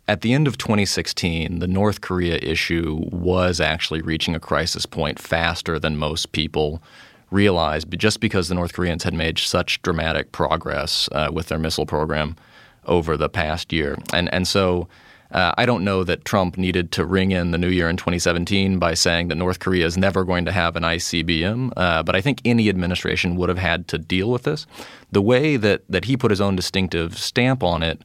at 0.08 0.20
the 0.20 0.32
end 0.32 0.46
of 0.46 0.56
2016, 0.56 1.58
the 1.58 1.66
North 1.66 2.00
Korea 2.00 2.36
issue 2.36 3.00
was 3.10 3.60
actually 3.60 4.02
reaching 4.02 4.34
a 4.34 4.40
crisis 4.40 4.86
point 4.86 5.18
faster 5.18 5.78
than 5.78 5.96
most 5.96 6.32
people 6.32 6.82
realized, 7.30 7.90
but 7.90 7.98
just 7.98 8.20
because 8.20 8.48
the 8.48 8.54
North 8.54 8.72
Koreans 8.72 9.02
had 9.02 9.14
made 9.14 9.38
such 9.38 9.82
dramatic 9.82 10.30
progress 10.30 11.08
uh, 11.12 11.30
with 11.32 11.48
their 11.48 11.58
missile 11.58 11.86
program 11.86 12.36
over 12.84 13.16
the 13.16 13.28
past 13.28 13.72
year. 13.72 13.98
And, 14.12 14.32
and 14.32 14.46
so 14.46 14.86
uh, 15.32 15.52
I 15.58 15.66
don't 15.66 15.82
know 15.82 16.04
that 16.04 16.25
Trump 16.25 16.56
needed 16.56 16.92
to 16.92 17.04
ring 17.04 17.32
in 17.32 17.50
the 17.50 17.58
new 17.58 17.68
year 17.68 17.88
in 17.88 17.96
2017 17.96 18.78
by 18.78 18.94
saying 18.94 19.26
that 19.28 19.34
North 19.34 19.58
Korea 19.58 19.86
is 19.86 19.98
never 19.98 20.25
going 20.25 20.44
to 20.44 20.52
have 20.52 20.76
an 20.76 20.84
ICBM, 20.84 21.72
uh, 21.76 22.04
but 22.04 22.14
I 22.14 22.20
think 22.20 22.40
any 22.44 22.68
administration 22.68 23.34
would 23.34 23.48
have 23.48 23.58
had 23.58 23.88
to 23.88 23.98
deal 23.98 24.30
with 24.30 24.44
this. 24.44 24.68
The 25.10 25.22
way 25.22 25.56
that, 25.56 25.82
that 25.88 26.04
he 26.04 26.16
put 26.16 26.30
his 26.30 26.40
own 26.40 26.54
distinctive 26.54 27.18
stamp 27.18 27.64
on 27.64 27.82
it 27.82 28.02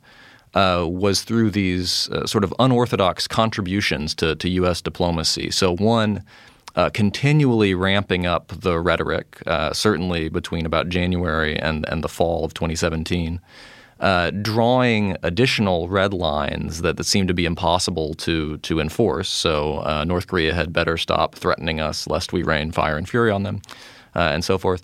uh, 0.53 0.85
was 0.87 1.23
through 1.23 1.51
these 1.51 2.09
uh, 2.09 2.25
sort 2.25 2.43
of 2.43 2.53
unorthodox 2.59 3.27
contributions 3.27 4.13
to, 4.15 4.35
to 4.35 4.49
U.S. 4.49 4.81
diplomacy. 4.81 5.51
So, 5.51 5.75
one, 5.75 6.23
uh, 6.75 6.89
continually 6.89 7.73
ramping 7.73 8.25
up 8.25 8.47
the 8.49 8.79
rhetoric, 8.79 9.41
uh, 9.45 9.73
certainly 9.73 10.29
between 10.29 10.65
about 10.65 10.89
January 10.89 11.57
and, 11.57 11.87
and 11.89 12.03
the 12.03 12.09
fall 12.09 12.45
of 12.45 12.53
2017. 12.53 13.39
Uh, 13.99 14.31
drawing 14.31 15.15
additional 15.21 15.87
red 15.87 16.11
lines 16.11 16.81
that, 16.81 16.97
that 16.97 17.03
seem 17.03 17.27
to 17.27 17.35
be 17.35 17.45
impossible 17.45 18.15
to 18.15 18.57
to 18.59 18.79
enforce. 18.79 19.29
So 19.29 19.83
uh, 19.85 20.03
North 20.05 20.25
Korea 20.25 20.55
had 20.55 20.73
better 20.73 20.97
stop 20.97 21.35
threatening 21.35 21.79
us 21.79 22.07
lest 22.07 22.33
we 22.33 22.41
rain 22.41 22.71
fire 22.71 22.97
and 22.97 23.07
fury 23.07 23.29
on 23.29 23.43
them, 23.43 23.61
and 24.15 24.43
so 24.43 24.57
forth. 24.57 24.81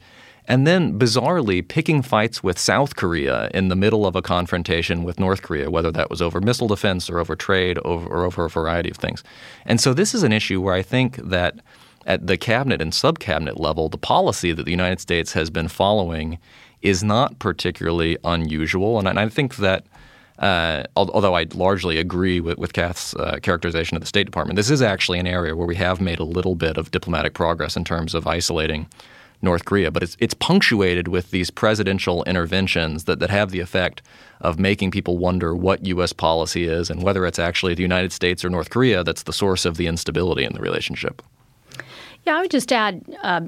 And 0.47 0.65
then, 0.65 0.97
bizarrely, 0.97 1.67
picking 1.67 2.01
fights 2.01 2.41
with 2.41 2.57
South 2.57 2.95
Korea 2.95 3.49
in 3.53 3.67
the 3.67 3.75
middle 3.75 4.05
of 4.05 4.15
a 4.15 4.21
confrontation 4.21 5.03
with 5.03 5.19
North 5.19 5.41
Korea, 5.41 5.69
whether 5.69 5.91
that 5.91 6.09
was 6.09 6.21
over 6.21 6.39
missile 6.39 6.69
defense 6.69 7.09
or 7.09 7.19
over 7.19 7.35
trade 7.35 7.77
or, 7.83 8.23
over 8.23 8.45
a 8.45 8.49
variety 8.49 8.89
of 8.89 8.95
things. 8.95 9.23
And 9.65 9.81
so, 9.81 9.93
this 9.93 10.15
is 10.15 10.23
an 10.23 10.31
issue 10.31 10.61
where 10.61 10.73
I 10.73 10.81
think 10.81 11.17
that 11.17 11.59
at 12.05 12.27
the 12.27 12.37
cabinet 12.37 12.81
and 12.81 12.93
sub 12.93 13.19
cabinet 13.19 13.59
level, 13.59 13.89
the 13.89 13.97
policy 13.97 14.53
that 14.53 14.63
the 14.63 14.71
United 14.71 15.01
States 15.01 15.33
has 15.33 15.49
been 15.49 15.67
following 15.67 16.37
is 16.81 17.03
not 17.03 17.37
particularly 17.39 18.17
unusual. 18.23 18.99
And, 18.99 19.07
and 19.07 19.19
I 19.19 19.27
think 19.29 19.57
that. 19.57 19.85
Uh, 20.39 20.83
although 20.95 21.33
I 21.33 21.47
largely 21.55 21.97
agree 21.97 22.39
with, 22.39 22.59
with 22.59 22.71
Kath's 22.71 23.15
uh, 23.15 23.39
characterization 23.41 23.97
of 23.97 24.01
the 24.01 24.07
State 24.07 24.25
Department, 24.25 24.55
this 24.55 24.69
is 24.69 24.83
actually 24.83 25.17
an 25.17 25.25
area 25.25 25.55
where 25.55 25.65
we 25.65 25.75
have 25.77 25.99
made 25.99 26.19
a 26.19 26.23
little 26.23 26.53
bit 26.53 26.77
of 26.77 26.91
diplomatic 26.91 27.33
progress 27.33 27.75
in 27.75 27.83
terms 27.83 28.13
of 28.13 28.27
isolating 28.27 28.85
North 29.41 29.65
Korea, 29.65 29.91
but 29.91 30.03
it's 30.03 30.17
it's 30.19 30.33
punctuated 30.33 31.07
with 31.07 31.31
these 31.31 31.49
presidential 31.51 32.23
interventions 32.23 33.03
that, 33.03 33.19
that 33.19 33.29
have 33.29 33.51
the 33.51 33.59
effect 33.59 34.01
of 34.41 34.59
making 34.59 34.91
people 34.91 35.17
wonder 35.17 35.55
what 35.55 35.85
U.S. 35.85 36.13
policy 36.13 36.65
is 36.65 36.89
and 36.89 37.03
whether 37.03 37.25
it's 37.25 37.39
actually 37.39 37.75
the 37.75 37.81
United 37.81 38.11
States 38.11 38.43
or 38.43 38.49
North 38.49 38.69
Korea 38.69 39.03
that's 39.03 39.23
the 39.23 39.33
source 39.33 39.65
of 39.65 39.77
the 39.77 39.87
instability 39.87 40.43
in 40.43 40.53
the 40.53 40.59
relationship. 40.59 41.21
Yeah, 42.25 42.37
I 42.37 42.41
would 42.41 42.51
just 42.51 42.71
add. 42.71 43.03
Uh, 43.21 43.41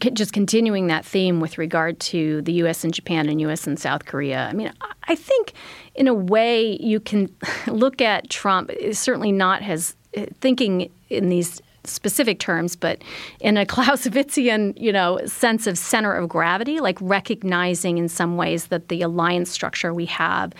just 0.00 0.32
continuing 0.32 0.88
that 0.88 1.04
theme 1.04 1.38
with 1.38 1.56
regard 1.56 2.00
to 2.00 2.42
the 2.42 2.52
U.S. 2.54 2.82
and 2.82 2.92
Japan 2.92 3.28
and 3.28 3.40
U.S. 3.42 3.64
and 3.64 3.78
South 3.78 4.06
Korea, 4.06 4.48
I 4.48 4.52
mean, 4.52 4.72
I 5.04 5.14
think 5.14 5.52
in 5.94 6.08
a 6.08 6.14
way 6.14 6.76
you 6.80 6.98
can 6.98 7.34
look 7.68 8.00
at 8.00 8.28
Trump 8.28 8.72
certainly 8.92 9.30
not 9.30 9.62
as 9.62 9.94
uh, 10.16 10.26
thinking 10.40 10.90
in 11.10 11.28
these 11.28 11.60
specific 11.86 12.38
terms, 12.38 12.76
but 12.76 13.02
in 13.40 13.56
a 13.56 13.66
Clausewitzian, 13.74 14.78
you 14.80 14.92
know, 14.92 15.20
sense 15.26 15.66
of 15.66 15.78
center 15.78 16.14
of 16.14 16.28
gravity, 16.28 16.80
like 16.80 16.98
recognizing 17.00 17.98
in 17.98 18.08
some 18.08 18.36
ways 18.36 18.66
that 18.66 18.88
the 18.88 19.02
alliance 19.02 19.50
structure 19.50 19.92
we 19.92 20.06
have 20.06 20.52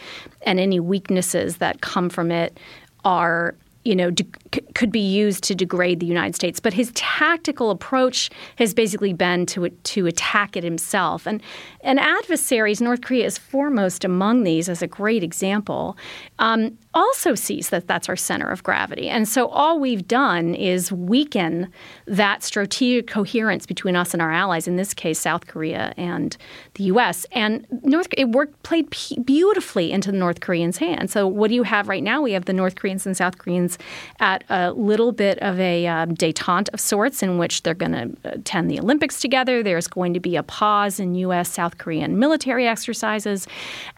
and 0.42 0.60
any 0.60 0.80
weaknesses 0.80 1.58
that 1.58 1.80
come 1.80 2.08
from 2.08 2.30
it 2.30 2.58
are 3.04 3.54
you 3.84 3.94
know, 3.94 4.10
de- 4.10 4.24
could 4.74 4.90
be 4.90 5.00
used 5.00 5.44
to 5.44 5.54
degrade 5.54 6.00
the 6.00 6.06
United 6.06 6.34
States. 6.34 6.58
But 6.58 6.72
his 6.72 6.90
tactical 6.94 7.70
approach 7.70 8.30
has 8.56 8.72
basically 8.72 9.12
been 9.12 9.46
to 9.46 9.68
to 9.68 10.06
attack 10.06 10.56
it 10.56 10.64
himself. 10.64 11.26
And 11.26 11.42
and 11.82 12.00
adversaries, 12.00 12.80
North 12.80 13.02
Korea 13.02 13.26
is 13.26 13.36
foremost 13.36 14.04
among 14.04 14.44
these 14.44 14.68
as 14.68 14.80
a 14.80 14.86
great 14.86 15.22
example. 15.22 15.96
Um, 16.38 16.78
also 16.94 17.34
sees 17.34 17.70
that 17.70 17.88
that's 17.88 18.08
our 18.08 18.16
center 18.16 18.48
of 18.48 18.62
gravity. 18.62 19.08
And 19.08 19.28
so 19.28 19.48
all 19.48 19.78
we've 19.78 20.06
done 20.06 20.54
is 20.54 20.92
weaken 20.92 21.70
that 22.06 22.42
strategic 22.42 23.08
coherence 23.08 23.66
between 23.66 23.96
us 23.96 24.14
and 24.14 24.22
our 24.22 24.30
allies, 24.30 24.68
in 24.68 24.76
this 24.76 24.94
case, 24.94 25.18
South 25.18 25.46
Korea 25.46 25.92
and 25.96 26.36
the 26.74 26.84
U.S. 26.84 27.26
And 27.32 27.66
North 27.82 28.06
it 28.16 28.30
worked 28.30 28.62
played 28.62 28.94
beautifully 29.24 29.90
into 29.90 30.12
the 30.12 30.18
North 30.18 30.40
Koreans' 30.40 30.78
hands. 30.78 31.12
So 31.12 31.26
what 31.26 31.48
do 31.48 31.54
you 31.54 31.64
have 31.64 31.88
right 31.88 32.02
now? 32.02 32.22
We 32.22 32.32
have 32.32 32.44
the 32.44 32.52
North 32.52 32.76
Koreans 32.76 33.06
and 33.06 33.16
South 33.16 33.38
Koreans 33.38 33.76
at 34.20 34.44
a 34.48 34.72
little 34.72 35.12
bit 35.12 35.38
of 35.40 35.58
a 35.58 35.86
um, 35.86 36.14
detente 36.14 36.68
of 36.72 36.80
sorts, 36.80 37.22
in 37.22 37.38
which 37.38 37.62
they're 37.62 37.74
going 37.74 37.92
to 37.92 38.16
attend 38.24 38.70
the 38.70 38.78
Olympics 38.78 39.20
together. 39.20 39.62
There's 39.62 39.88
going 39.88 40.14
to 40.14 40.20
be 40.20 40.36
a 40.36 40.42
pause 40.42 41.00
in 41.00 41.14
U.S. 41.16 41.50
South 41.50 41.78
Korean 41.78 42.18
military 42.18 42.68
exercises, 42.68 43.46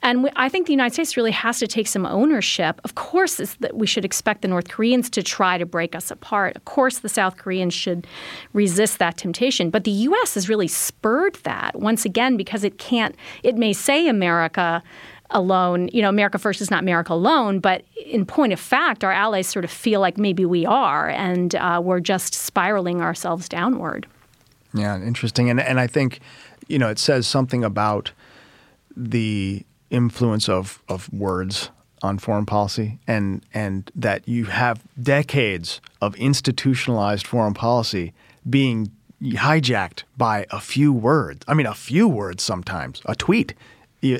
and 0.02 0.24
we, 0.24 0.30
I 0.36 0.48
think 0.48 0.66
the 0.66 0.72
United 0.72 0.94
States 0.94 1.16
really 1.16 1.32
has 1.32 1.58
to 1.58 1.66
take 1.66 1.86
some 1.86 2.06
ownership 2.06 2.80
of 2.86 2.94
course, 2.94 3.40
is 3.40 3.56
that 3.56 3.76
we 3.76 3.84
should 3.84 4.04
expect 4.04 4.42
the 4.42 4.48
North 4.48 4.68
Koreans 4.68 5.10
to 5.10 5.20
try 5.20 5.58
to 5.58 5.66
break 5.66 5.96
us 5.96 6.08
apart. 6.12 6.54
Of 6.54 6.66
course, 6.66 7.00
the 7.00 7.08
South 7.08 7.36
Koreans 7.36 7.74
should 7.74 8.06
resist 8.52 9.00
that 9.00 9.16
temptation. 9.16 9.70
But 9.70 9.82
the 9.82 9.90
U.S. 9.90 10.34
has 10.34 10.48
really 10.48 10.68
spurred 10.68 11.34
that 11.42 11.74
once 11.80 12.04
again 12.04 12.36
because 12.36 12.62
it 12.62 12.78
can't. 12.78 13.16
It 13.42 13.56
may 13.56 13.72
say 13.72 14.06
America 14.06 14.84
alone, 15.30 15.88
you 15.92 16.00
know, 16.00 16.08
America 16.08 16.38
first 16.38 16.60
is 16.60 16.70
not 16.70 16.84
America 16.84 17.12
alone, 17.12 17.58
but 17.58 17.82
in 18.06 18.24
point 18.24 18.52
of 18.52 18.60
fact, 18.60 19.02
our 19.02 19.10
allies 19.10 19.48
sort 19.48 19.64
of 19.64 19.70
feel 19.72 19.98
like 19.98 20.16
maybe 20.16 20.44
we 20.44 20.64
are, 20.64 21.08
and 21.08 21.56
uh, 21.56 21.80
we're 21.82 21.98
just 21.98 22.34
spiraling 22.34 23.00
ourselves 23.00 23.48
downward. 23.48 24.06
Yeah, 24.74 25.02
interesting. 25.02 25.50
And 25.50 25.58
and 25.58 25.80
I 25.80 25.88
think, 25.88 26.20
you 26.68 26.78
know, 26.78 26.88
it 26.88 27.00
says 27.00 27.26
something 27.26 27.64
about 27.64 28.12
the 28.96 29.64
influence 29.90 30.48
of 30.48 30.80
of 30.88 31.12
words 31.12 31.70
on 32.02 32.18
foreign 32.18 32.46
policy 32.46 32.98
and 33.06 33.44
and 33.54 33.90
that 33.94 34.28
you 34.28 34.44
have 34.44 34.82
decades 35.02 35.80
of 36.00 36.14
institutionalized 36.16 37.26
foreign 37.26 37.54
policy 37.54 38.12
being 38.48 38.90
hijacked 39.22 40.02
by 40.16 40.46
a 40.50 40.60
few 40.60 40.92
words. 40.92 41.44
I 41.48 41.54
mean, 41.54 41.66
a 41.66 41.74
few 41.74 42.06
words 42.06 42.42
sometimes, 42.42 43.00
a 43.06 43.14
tweet, 43.14 43.54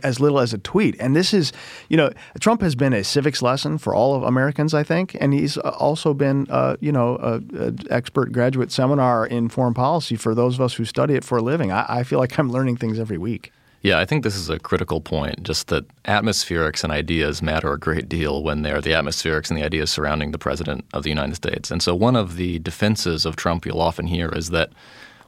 as 0.03 0.21
little 0.21 0.41
as 0.41 0.53
a 0.53 0.59
tweet. 0.59 0.97
And 0.99 1.15
this 1.15 1.35
is, 1.35 1.53
you 1.89 1.97
know, 1.97 2.11
Trump 2.41 2.61
has 2.63 2.75
been 2.75 2.93
a 2.93 3.05
civics 3.05 3.43
lesson 3.43 3.79
for 3.79 3.95
all 3.95 4.15
of 4.15 4.23
Americans, 4.23 4.75
I 4.75 4.83
think, 4.83 5.17
and 5.21 5.33
he's 5.33 5.59
uh, 5.59 5.77
also 5.79 6.15
been, 6.15 6.47
uh, 6.51 6.77
you 6.81 6.93
know, 6.93 7.17
an 7.17 7.79
expert 7.91 8.33
graduate 8.33 8.73
seminar 8.73 9.27
in 9.27 9.49
foreign 9.49 9.75
policy 9.75 10.17
for 10.17 10.35
those 10.35 10.55
of 10.55 10.61
us 10.61 10.75
who 10.75 10.85
study 10.85 11.15
it 11.15 11.25
for 11.25 11.39
a 11.39 11.43
living. 11.43 11.71
I, 11.73 11.85
I 11.89 12.03
feel 12.03 12.19
like 12.19 12.37
I'm 12.39 12.51
learning 12.51 12.79
things 12.79 12.99
every 12.99 13.19
week. 13.19 13.53
Yeah, 13.87 14.01
I 14.01 14.05
think 14.05 14.25
this 14.25 14.35
is 14.35 14.51
a 14.51 14.59
critical 14.59 15.01
point, 15.01 15.45
just 15.45 15.69
that 15.69 15.87
atmospherics 16.07 16.83
and 16.83 16.93
ideas 16.93 17.41
matter 17.41 17.73
a 17.73 17.79
great 17.79 18.09
deal 18.09 18.43
when 18.43 18.63
they're 18.63 18.81
the 18.81 18.91
atmospherics 18.91 19.49
and 19.49 19.57
the 19.57 19.63
ideas 19.63 19.91
surrounding 19.91 20.33
the 20.33 20.39
President 20.39 20.85
of 20.93 21.05
the 21.05 21.09
United 21.09 21.37
States. 21.37 21.71
And 21.71 21.81
so 21.81 21.95
one 21.95 22.17
of 22.17 22.35
the 22.35 22.59
defenses 22.59 23.25
of 23.25 23.37
Trump 23.37 23.65
you'll 23.65 23.81
often 23.81 24.09
hear 24.09 24.29
is 24.31 24.51
that, 24.51 24.71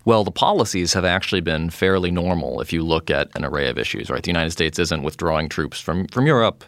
well, 0.05 0.25
the 0.25 0.33
policies 0.33 0.93
have 0.93 1.05
actually 1.05 1.41
been 1.41 1.71
fairly 1.71 2.11
normal 2.11 2.61
if 2.61 2.73
you 2.73 2.83
look 2.83 3.13
at 3.13 3.29
an 3.37 3.45
array 3.45 3.69
of 3.69 3.79
issues, 3.79 4.11
right? 4.11 4.25
The 4.25 4.31
United 4.33 4.51
States 4.51 4.81
isn't 4.81 5.05
withdrawing 5.05 5.49
troops 5.49 5.79
from, 5.79 6.09
from 6.09 6.27
Europe. 6.27 6.65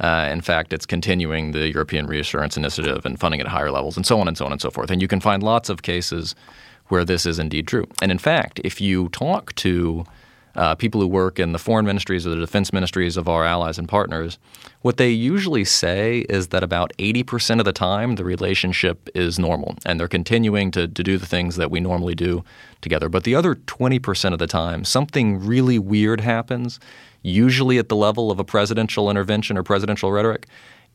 Uh, 0.00 0.30
in 0.32 0.40
fact, 0.40 0.72
it's 0.72 0.86
continuing 0.86 1.52
the 1.52 1.68
European 1.68 2.06
Reassurance 2.06 2.56
Initiative 2.56 3.04
and 3.04 3.20
funding 3.20 3.42
at 3.42 3.48
higher 3.48 3.70
levels, 3.70 3.98
and 3.98 4.06
so 4.06 4.18
on 4.18 4.28
and 4.28 4.38
so 4.38 4.46
on 4.46 4.52
and 4.52 4.62
so 4.62 4.70
forth. 4.70 4.90
And 4.90 5.02
you 5.02 5.08
can 5.08 5.20
find 5.20 5.42
lots 5.42 5.68
of 5.68 5.82
cases 5.82 6.34
where 6.88 7.04
this 7.04 7.26
is 7.26 7.38
indeed 7.38 7.68
true. 7.68 7.86
And 8.00 8.10
in 8.10 8.18
fact, 8.18 8.62
if 8.64 8.80
you 8.80 9.10
talk 9.10 9.54
to 9.56 10.06
uh, 10.56 10.74
people 10.74 11.00
who 11.00 11.06
work 11.06 11.38
in 11.38 11.52
the 11.52 11.58
foreign 11.58 11.84
ministries 11.84 12.26
or 12.26 12.30
the 12.30 12.36
defense 12.36 12.72
ministries 12.72 13.16
of 13.16 13.28
our 13.28 13.44
allies 13.44 13.78
and 13.78 13.88
partners, 13.88 14.38
what 14.82 14.96
they 14.96 15.10
usually 15.10 15.64
say 15.64 16.20
is 16.28 16.48
that 16.48 16.62
about 16.62 16.92
80% 16.98 17.58
of 17.58 17.64
the 17.64 17.72
time 17.72 18.14
the 18.14 18.24
relationship 18.24 19.08
is 19.14 19.38
normal 19.38 19.76
and 19.84 19.98
they're 19.98 20.08
continuing 20.08 20.70
to, 20.72 20.86
to 20.86 21.02
do 21.02 21.18
the 21.18 21.26
things 21.26 21.56
that 21.56 21.70
we 21.70 21.80
normally 21.80 22.14
do 22.14 22.44
together. 22.80 23.08
But 23.08 23.24
the 23.24 23.34
other 23.34 23.54
20% 23.54 24.32
of 24.32 24.38
the 24.38 24.46
time, 24.46 24.84
something 24.84 25.44
really 25.44 25.78
weird 25.78 26.20
happens, 26.20 26.78
usually 27.22 27.78
at 27.78 27.88
the 27.88 27.96
level 27.96 28.30
of 28.30 28.38
a 28.38 28.44
presidential 28.44 29.10
intervention 29.10 29.56
or 29.56 29.62
presidential 29.62 30.12
rhetoric. 30.12 30.46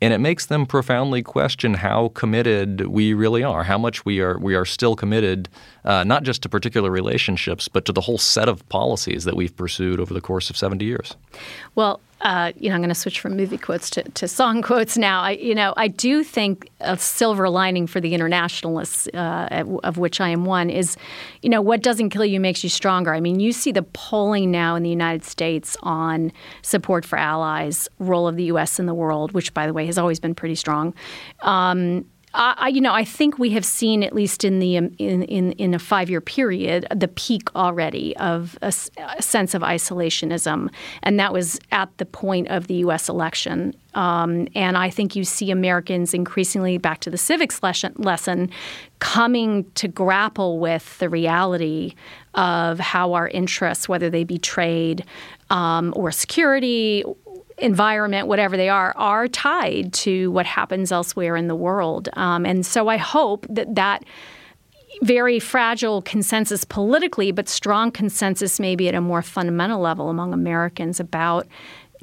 And 0.01 0.13
it 0.13 0.19
makes 0.19 0.45
them 0.45 0.65
profoundly 0.65 1.21
question 1.21 1.73
how 1.73 2.09
committed 2.09 2.87
we 2.87 3.13
really 3.13 3.43
are, 3.43 3.63
how 3.63 3.77
much 3.77 4.05
we 4.05 4.21
are 4.21 4.37
we 4.37 4.55
are 4.55 4.65
still 4.65 4.95
committed, 4.95 5.49
uh, 5.83 6.03
not 6.03 6.23
just 6.23 6.41
to 6.43 6.49
particular 6.49 6.89
relationships, 6.89 7.67
but 7.67 7.85
to 7.85 7.91
the 7.91 8.01
whole 8.01 8.17
set 8.17 8.47
of 8.47 8.67
policies 8.69 9.25
that 9.25 9.35
we've 9.35 9.55
pursued 9.55 9.99
over 9.99 10.13
the 10.13 10.21
course 10.21 10.49
of 10.49 10.57
70 10.57 10.85
years. 10.85 11.15
Well, 11.75 11.99
uh, 12.21 12.51
you 12.57 12.69
know, 12.69 12.75
I'm 12.75 12.81
going 12.81 12.89
to 12.89 12.95
switch 12.95 13.19
from 13.19 13.37
movie 13.37 13.57
quotes 13.57 13.89
to, 13.91 14.03
to 14.03 14.27
song 14.27 14.61
quotes 14.69 14.97
now. 14.97 15.21
I, 15.21 15.31
you 15.31 15.55
know, 15.55 15.73
I 15.77 15.87
do 15.87 16.23
think 16.23 16.69
a 16.81 16.97
silver 16.97 17.49
lining 17.49 17.87
for 17.87 18.01
the 18.01 18.13
internationalists, 18.13 19.07
uh, 19.13 19.63
of 19.83 19.97
which 19.97 20.19
I 20.19 20.29
am 20.29 20.45
one, 20.45 20.69
is, 20.69 20.97
you 21.41 21.49
know, 21.49 21.61
what 21.61 21.81
doesn't 21.81 22.09
kill 22.09 22.25
you 22.25 22.39
makes 22.39 22.63
you 22.63 22.69
stronger. 22.69 23.13
I 23.13 23.19
mean, 23.19 23.39
you 23.39 23.53
see 23.53 23.71
the 23.71 23.83
polling 23.83 24.51
now 24.51 24.75
in 24.75 24.83
the 24.83 24.89
United 24.89 25.23
States 25.23 25.77
on 25.81 26.31
support 26.61 27.05
for 27.05 27.17
allies, 27.17 27.87
role 27.99 28.27
of 28.27 28.35
the 28.35 28.43
U.S. 28.45 28.79
in 28.79 28.85
the 28.85 28.93
world, 28.93 29.31
which, 29.31 29.53
by 29.53 29.65
the 29.65 29.73
way, 29.73 29.85
has 29.85 29.97
always 29.97 30.19
been 30.19 30.35
pretty 30.35 30.55
strong. 30.55 30.93
Um, 31.41 32.05
I, 32.33 32.67
you 32.67 32.79
know, 32.79 32.93
I 32.93 33.03
think 33.03 33.39
we 33.39 33.49
have 33.51 33.65
seen 33.65 34.03
at 34.03 34.13
least 34.13 34.43
in 34.43 34.59
the 34.59 34.77
um, 34.77 34.91
in 34.99 35.23
in, 35.23 35.51
in 35.53 35.73
a 35.73 35.79
five 35.79 36.09
year 36.11 36.21
period 36.21 36.85
the 36.95 37.07
peak 37.07 37.53
already 37.55 38.15
of 38.17 38.57
a, 38.61 38.71
a, 38.97 39.21
sense 39.21 39.55
of 39.55 39.63
isolationism, 39.63 40.69
and 41.01 41.19
that 41.19 41.33
was 41.33 41.59
at 41.71 41.89
the 41.97 42.05
point 42.05 42.47
of 42.49 42.67
the 42.67 42.75
U.S. 42.75 43.09
election. 43.09 43.73
Um, 43.95 44.47
and 44.53 44.77
I 44.77 44.91
think 44.91 45.15
you 45.15 45.23
see 45.23 45.49
Americans 45.49 46.13
increasingly 46.13 46.77
back 46.77 46.99
to 46.99 47.09
the 47.09 47.17
civics 47.17 47.63
lesson, 47.63 47.93
lesson 47.97 48.51
coming 48.99 49.65
to 49.73 49.87
grapple 49.87 50.59
with 50.59 50.99
the 50.99 51.09
reality 51.09 51.95
of 52.35 52.79
how 52.79 53.13
our 53.13 53.27
interests, 53.27 53.89
whether 53.89 54.09
they 54.09 54.23
be 54.23 54.37
trade 54.37 55.03
um, 55.49 55.93
or 55.95 56.11
security 56.11 57.03
environment, 57.61 58.27
whatever 58.27 58.57
they 58.57 58.69
are, 58.69 58.93
are 58.95 59.27
tied 59.27 59.93
to 59.93 60.31
what 60.31 60.45
happens 60.45 60.91
elsewhere 60.91 61.35
in 61.35 61.47
the 61.47 61.55
world. 61.55 62.09
Um, 62.13 62.45
and 62.45 62.65
so 62.65 62.87
I 62.87 62.97
hope 62.97 63.45
that 63.49 63.75
that 63.75 64.03
very 65.01 65.39
fragile 65.39 66.01
consensus 66.01 66.63
politically, 66.63 67.31
but 67.31 67.47
strong 67.47 67.91
consensus 67.91 68.59
maybe 68.59 68.87
at 68.87 68.95
a 68.95 69.01
more 69.01 69.21
fundamental 69.21 69.79
level 69.79 70.09
among 70.09 70.33
Americans 70.33 70.99
about 70.99 71.47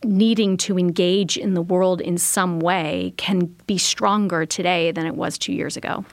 needing 0.04 0.56
to 0.56 0.78
engage 0.78 1.36
in 1.36 1.54
the 1.54 1.62
world 1.62 2.00
in 2.00 2.18
some 2.18 2.60
way 2.60 3.12
can 3.16 3.46
be 3.66 3.78
stronger 3.78 4.46
today 4.46 4.92
than 4.92 5.06
it 5.06 5.14
was 5.14 5.38
two 5.38 5.52
years 5.52 5.76
ago. 5.76 6.04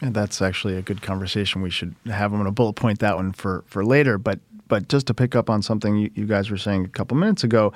And 0.00 0.14
that's 0.14 0.42
actually 0.42 0.76
a 0.76 0.82
good 0.82 1.02
conversation. 1.02 1.60
We 1.60 1.70
should 1.70 1.94
have. 2.06 2.32
I'm 2.32 2.38
going 2.38 2.44
to 2.44 2.52
bullet 2.52 2.74
point 2.74 3.00
that 3.00 3.16
one 3.16 3.32
for, 3.32 3.64
for 3.66 3.84
later. 3.84 4.16
But 4.16 4.38
but 4.68 4.88
just 4.88 5.06
to 5.06 5.14
pick 5.14 5.34
up 5.34 5.48
on 5.50 5.62
something 5.62 5.96
you, 5.96 6.10
you 6.14 6.26
guys 6.26 6.50
were 6.50 6.58
saying 6.58 6.84
a 6.84 6.88
couple 6.88 7.16
minutes 7.16 7.42
ago, 7.42 7.72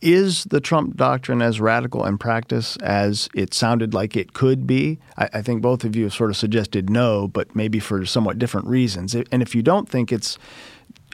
is 0.00 0.44
the 0.44 0.60
Trump 0.60 0.96
doctrine 0.96 1.42
as 1.42 1.60
radical 1.60 2.04
in 2.04 2.18
practice 2.18 2.76
as 2.78 3.28
it 3.34 3.54
sounded 3.54 3.94
like 3.94 4.16
it 4.16 4.32
could 4.32 4.66
be? 4.66 4.98
I, 5.16 5.28
I, 5.34 5.42
think 5.42 5.62
both 5.62 5.84
of 5.84 5.96
you 5.96 6.04
have 6.04 6.14
sort 6.14 6.30
of 6.30 6.36
suggested 6.36 6.90
no, 6.90 7.28
but 7.28 7.54
maybe 7.54 7.78
for 7.78 8.04
somewhat 8.06 8.38
different 8.38 8.66
reasons. 8.66 9.14
And 9.14 9.42
if 9.42 9.54
you 9.54 9.62
don't 9.62 9.88
think 9.88 10.12
it's 10.12 10.38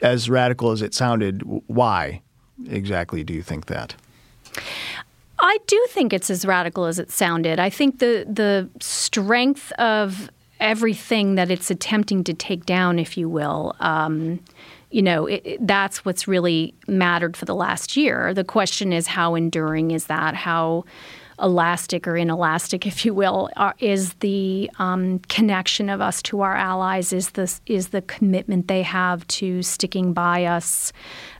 as 0.01 0.29
radical 0.29 0.71
as 0.71 0.81
it 0.81 0.93
sounded, 0.93 1.41
why 1.67 2.21
exactly 2.69 3.23
do 3.23 3.33
you 3.33 3.41
think 3.41 3.67
that? 3.67 3.95
I 5.39 5.57
do 5.67 5.85
think 5.89 6.11
it's 6.11 6.29
as 6.29 6.45
radical 6.45 6.85
as 6.85 6.99
it 6.99 7.11
sounded. 7.11 7.59
I 7.59 7.69
think 7.69 7.99
the 7.99 8.25
the 8.29 8.69
strength 8.81 9.71
of 9.73 10.29
everything 10.59 11.35
that 11.35 11.49
it's 11.49 11.71
attempting 11.71 12.23
to 12.25 12.33
take 12.33 12.65
down, 12.65 12.99
if 12.99 13.17
you 13.17 13.29
will. 13.29 13.75
Um, 13.79 14.41
you 14.91 15.01
know, 15.01 15.25
it, 15.27 15.41
it, 15.45 15.67
that's 15.67 16.03
what's 16.03 16.27
really 16.27 16.73
mattered 16.87 17.37
for 17.37 17.45
the 17.45 17.55
last 17.55 17.95
year. 17.95 18.33
The 18.33 18.43
question 18.43 18.91
is 18.91 19.07
how 19.07 19.35
enduring 19.35 19.91
is 19.91 20.07
that? 20.07 20.35
How 20.35 20.85
elastic 21.41 22.07
or 22.07 22.17
inelastic, 22.17 22.85
if 22.87 23.05
you 23.05 23.13
will, 23.13 23.49
are, 23.55 23.75
is 23.79 24.13
the 24.15 24.69
um, 24.79 25.19
connection 25.29 25.89
of 25.89 26.01
us 26.01 26.21
to 26.23 26.41
our 26.41 26.55
allies? 26.55 27.13
Is 27.13 27.31
this 27.31 27.61
is 27.65 27.89
the 27.89 28.01
commitment 28.03 28.67
they 28.67 28.83
have 28.83 29.25
to 29.27 29.61
sticking 29.63 30.13
by 30.13 30.45
us 30.45 30.91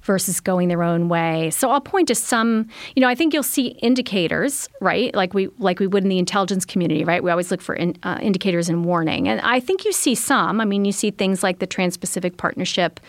versus 0.03 0.39
going 0.39 0.69
their 0.69 0.83
own 0.83 1.09
way? 1.09 1.49
So 1.51 1.69
I'll 1.69 1.81
point 1.81 2.07
to 2.09 2.15
some. 2.15 2.67
You 2.95 3.01
know, 3.01 3.07
I 3.07 3.15
think 3.15 3.33
you'll 3.33 3.43
see 3.43 3.67
indicators, 3.81 4.69
right? 4.81 5.13
Like 5.13 5.33
we 5.33 5.47
like 5.59 5.79
we 5.79 5.87
would 5.87 6.03
in 6.03 6.09
the 6.09 6.19
intelligence 6.19 6.65
community, 6.65 7.03
right? 7.03 7.23
We 7.23 7.31
always 7.31 7.51
look 7.51 7.61
for 7.61 7.75
in, 7.75 7.97
uh, 8.03 8.19
indicators 8.21 8.69
and 8.69 8.85
warning, 8.85 9.27
and 9.27 9.41
I 9.41 9.59
think 9.59 9.85
you 9.85 9.91
see 9.91 10.15
some. 10.15 10.61
I 10.61 10.65
mean, 10.65 10.85
you 10.85 10.91
see 10.91 11.11
things 11.11 11.43
like 11.43 11.59
the 11.59 11.67
Trans-Pacific 11.67 12.37
Partnership, 12.37 12.99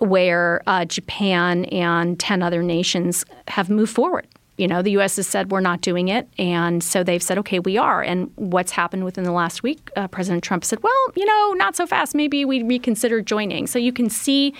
where 0.00 0.62
uh, 0.66 0.84
Japan 0.84 1.64
and 1.66 2.18
ten 2.18 2.42
other 2.42 2.62
nations 2.62 3.24
have 3.48 3.70
moved 3.70 3.94
forward 3.94 4.26
you 4.58 4.66
know, 4.66 4.82
the 4.82 4.90
U.S. 4.92 5.16
has 5.16 5.26
said 5.26 5.52
we're 5.52 5.60
not 5.60 5.80
doing 5.80 6.08
it, 6.08 6.28
and 6.36 6.82
so 6.82 7.04
they've 7.04 7.22
said, 7.22 7.38
okay, 7.38 7.60
we 7.60 7.78
are. 7.78 8.02
And 8.02 8.30
what's 8.34 8.72
happened 8.72 9.04
within 9.04 9.22
the 9.22 9.32
last 9.32 9.62
week? 9.62 9.88
Uh, 9.94 10.08
President 10.08 10.42
Trump 10.42 10.64
said, 10.64 10.82
well, 10.82 10.92
you 11.14 11.24
know, 11.24 11.52
not 11.52 11.76
so 11.76 11.86
fast. 11.86 12.14
Maybe 12.14 12.44
we 12.44 12.64
reconsider 12.64 13.22
joining. 13.22 13.68
So 13.68 13.78
you 13.78 13.92
can 13.92 14.10
see 14.10 14.52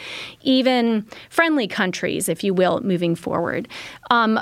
even 0.43 1.05
friendly 1.31 1.67
countries, 1.67 2.29
if 2.29 2.45
you 2.45 2.55
will, 2.55 2.81
moving 2.81 3.17
forward. 3.17 3.67
Um, 4.11 4.39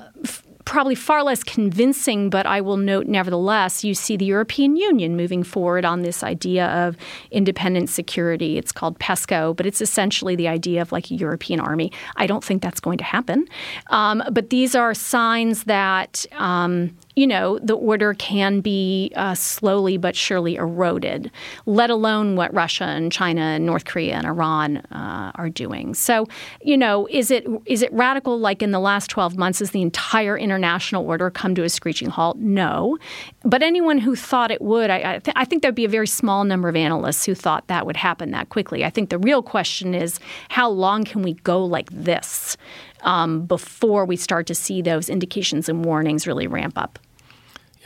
probably 0.67 0.97
far 0.97 1.23
less 1.23 1.43
convincing, 1.43 2.29
but 2.29 2.45
I 2.45 2.61
will 2.61 2.77
note 2.77 3.07
nevertheless, 3.07 3.85
you 3.85 3.95
see 3.95 4.17
the 4.17 4.27
European 4.27 4.77
Union 4.77 5.17
moving 5.17 5.43
forward 5.43 5.85
on 5.87 6.03
this 6.03 6.23
idea 6.23 6.67
of 6.67 6.97
independent 7.31 7.89
security. 7.89 8.59
It's 8.59 8.73
called 8.73 8.99
PESCO, 8.99 9.57
but 9.57 9.65
it's 9.65 9.81
essentially 9.81 10.37
the 10.37 10.49
idea 10.49 10.83
of 10.83 10.93
like 10.93 11.11
a 11.11 11.15
European 11.15 11.61
army. 11.61 11.93
I 12.17 12.27
don't 12.27 12.45
think 12.45 12.63
that's 12.63 12.81
going 12.81 12.99
to 12.99 13.05
happen. 13.05 13.47
Um, 13.87 14.23
but 14.31 14.51
these 14.51 14.75
are 14.75 14.93
signs 14.93 15.65
that 15.65 16.27
um, 16.33 16.95
you 17.17 17.27
know, 17.27 17.59
the 17.61 17.75
order 17.75 18.13
can 18.13 18.61
be 18.61 19.11
uh, 19.17 19.35
slowly 19.35 19.97
but 19.97 20.15
surely 20.15 20.57
eroded, 20.57 21.31
let 21.65 21.89
alone 21.89 22.37
what 22.37 22.53
Russia 22.53 22.85
and 22.85 23.11
China 23.11 23.41
and 23.41 23.65
North 23.65 23.87
Korea 23.87 24.17
and 24.17 24.27
Iran 24.27 24.77
uh, 24.93 25.33
are 25.35 25.49
doing. 25.49 25.95
So, 25.95 26.29
you 26.61 26.77
know, 26.77 27.09
is 27.11 27.31
it 27.31 27.47
is 27.65 27.81
it 27.81 27.91
radical 27.95 28.39
like 28.39 28.63
in 28.63 28.71
the 28.71 28.79
last 28.79 29.09
12 29.09 29.39
months? 29.39 29.61
Has 29.61 29.71
the 29.71 29.81
entire 29.81 30.37
international 30.37 31.07
order 31.07 31.31
come 31.31 31.55
to 31.55 31.65
a 31.65 31.71
screeching 31.71 32.11
halt? 32.11 32.37
No. 32.37 32.99
But 33.45 33.63
anyone 33.63 33.97
who 33.97 34.15
thought 34.15 34.51
it 34.51 34.61
would, 34.61 34.91
I, 34.91 35.15
I, 35.15 35.19
th- 35.19 35.35
I 35.37 35.47
think 35.47 35.63
there'd 35.63 35.75
be 35.75 35.87
a 35.87 35.89
very 35.89 36.07
small 36.07 36.45
number 36.45 36.69
of 36.69 36.77
analysts 36.77 37.25
who 37.25 37.35
thought 37.35 37.67
that 37.69 37.87
would 37.87 37.97
happen 37.97 38.31
that 38.33 38.51
quickly. 38.51 38.85
I 38.85 38.91
think 38.91 39.09
the 39.09 39.19
real 39.19 39.43
question 39.43 39.95
is 39.95 40.21
how 40.51 40.69
long 40.69 41.05
can 41.05 41.23
we 41.23 41.33
go 41.33 41.65
like 41.65 41.89
this? 41.91 42.59
Um, 43.03 43.47
before 43.47 44.05
we 44.05 44.17
start 44.17 44.47
to 44.49 44.55
see 44.55 44.83
those 44.83 45.09
indications 45.09 45.69
and 45.69 45.85
warnings 45.85 46.27
really 46.27 46.47
ramp 46.47 46.77
up. 46.77 46.99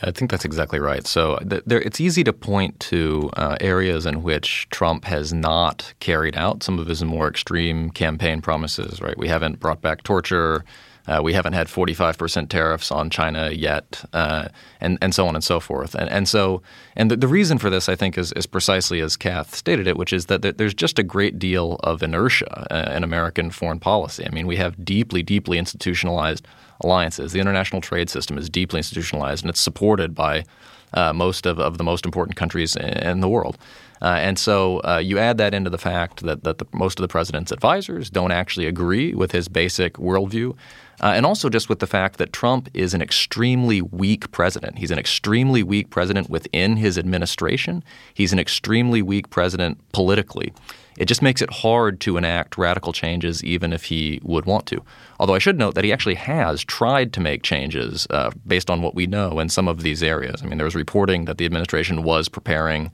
I 0.03 0.11
think 0.11 0.31
that's 0.31 0.45
exactly 0.45 0.79
right. 0.79 1.07
So 1.07 1.37
th- 1.49 1.63
there, 1.67 1.81
it's 1.81 2.01
easy 2.01 2.25
to 2.25 2.33
point 2.33 2.79
to 2.81 3.31
uh, 3.37 3.57
areas 3.61 4.07
in 4.07 4.23
which 4.23 4.69
Trump 4.71 5.05
has 5.05 5.33
not 5.33 5.93
carried 6.01 6.37
out 6.37 6.63
some 6.63 6.79
of 6.79 6.87
his 6.87 7.05
more 7.05 7.29
extreme 7.29 7.91
campaign 7.91 8.41
promises. 8.41 9.01
Right? 9.01 9.17
We 9.19 9.29
haven't 9.29 9.61
brought 9.61 9.83
back 9.83 10.03
torture. 10.03 10.65
Uh, 11.07 11.21
we 11.23 11.33
haven't 11.33 11.55
had 11.55 11.67
45% 11.67 12.49
tariffs 12.51 12.93
on 12.93 13.11
China 13.11 13.51
yet, 13.51 14.05
uh, 14.13 14.49
and 14.81 14.99
and 15.01 15.15
so 15.15 15.27
on 15.27 15.35
and 15.35 15.43
so 15.43 15.59
forth. 15.59 15.95
And 15.95 16.09
and 16.09 16.29
so 16.29 16.63
and 16.95 17.11
the, 17.11 17.17
the 17.17 17.27
reason 17.27 17.59
for 17.59 17.71
this, 17.71 17.89
I 17.89 17.97
think, 17.97 18.17
is, 18.17 18.33
is 18.33 18.47
precisely 18.47 19.01
as 19.01 19.17
Kath 19.17 19.55
stated 19.55 19.87
it, 19.87 19.97
which 19.97 20.13
is 20.13 20.27
that 20.27 20.43
there's 20.43 20.75
just 20.75 20.99
a 20.99 21.03
great 21.03 21.39
deal 21.39 21.81
of 21.83 22.03
inertia 22.03 22.67
uh, 22.71 22.93
in 22.95 23.03
American 23.03 23.51
foreign 23.51 23.81
policy. 23.81 24.27
I 24.27 24.31
mean, 24.31 24.47
we 24.47 24.57
have 24.57 24.85
deeply, 24.85 25.23
deeply 25.23 25.59
institutionalized 25.59 26.47
alliances. 26.81 27.33
The 27.33 27.41
international 27.41 27.81
trade 27.81 28.11
system 28.11 28.39
is 28.39 28.49
deeply 28.49 28.79
institutionalized, 28.79 29.45
and 29.45 29.51
it's 29.51 29.61
supported 29.61 30.15
by 30.15 30.45
uh, 30.93 31.13
most 31.13 31.47
of, 31.47 31.59
of 31.59 31.79
the 31.79 31.85
most 31.85 32.05
important 32.05 32.37
countries 32.37 32.77
in 32.77 33.21
the 33.21 33.29
world. 33.29 33.57
Uh, 34.03 34.17
and 34.19 34.39
so 34.39 34.79
uh, 34.79 35.01
you 35.03 35.19
add 35.19 35.39
that 35.39 35.53
into 35.53 35.71
the 35.71 35.79
fact 35.79 36.23
that, 36.23 36.43
that 36.45 36.59
the, 36.59 36.67
most 36.73 36.99
of 36.99 37.03
the 37.03 37.09
president's 37.09 37.53
advisors 37.53 38.09
don't 38.09 38.33
actually 38.33 38.67
agree 38.67 39.15
with 39.15 39.33
his 39.33 39.49
basic 39.49 39.95
worldview. 39.95 40.57
Uh, 41.03 41.13
and 41.15 41.25
also 41.25 41.49
just 41.49 41.69
with 41.69 41.79
the 41.79 41.87
fact 41.87 42.19
that 42.19 42.33
Trump 42.33 42.69
is 42.75 42.93
an 42.93 43.01
extremely 43.01 43.81
weak 43.81 44.31
president. 44.33 44.79
He's 44.79 44.91
an 44.91 44.99
extremely 44.99 45.63
weak 45.63 45.89
president 45.89 46.29
within 46.29 46.77
his 46.77 46.99
administration. 46.99 47.83
He's 48.13 48.33
an 48.33 48.39
extremely 48.39 49.01
weak 49.01 49.31
president 49.31 49.79
politically. 49.93 50.53
It 50.99 51.07
just 51.07 51.23
makes 51.23 51.41
it 51.41 51.51
hard 51.51 52.01
to 52.01 52.19
enact 52.19 52.59
radical 52.59 52.93
changes 52.93 53.43
even 53.43 53.73
if 53.73 53.85
he 53.85 54.21
would 54.23 54.45
want 54.45 54.67
to. 54.67 54.83
Although 55.19 55.35
I 55.35 55.39
should 55.39 55.57
note 55.57 55.75
that 55.75 55.85
he 55.85 55.93
actually 55.93 56.17
has 56.17 56.63
tried 56.63 57.15
to 57.15 57.21
make 57.21 57.43
changes 57.43 58.07
uh, 58.11 58.31
based 58.47 58.69
on 58.69 58.83
what 58.83 58.95
we 58.95 59.07
know 59.07 59.39
in 59.39 59.49
some 59.49 59.69
of 59.69 59.83
these 59.83 60.03
areas. 60.03 60.43
I 60.43 60.47
mean, 60.47 60.59
there 60.59 60.67
was 60.67 60.75
reporting 60.75 61.25
that 61.25 61.39
the 61.39 61.47
administration 61.47 62.03
was 62.03 62.29
preparing 62.29 62.91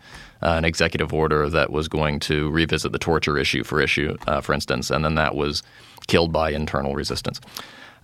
an 0.47 0.65
executive 0.65 1.13
order 1.13 1.49
that 1.51 1.71
was 1.71 1.89
going 1.89 2.21
to 2.21 2.49
revisit 2.51 2.93
the 2.93 2.99
torture 2.99 3.37
issue 3.37 3.65
for 3.65 3.81
issue, 3.81 4.17
uh, 4.29 4.41
for 4.41 4.53
instance, 4.53 4.91
and 4.91 5.05
then 5.05 5.17
that 5.17 5.35
was 5.35 5.63
killed 6.07 6.33
by 6.33 6.51
internal 6.51 6.95
resistance. 6.95 7.41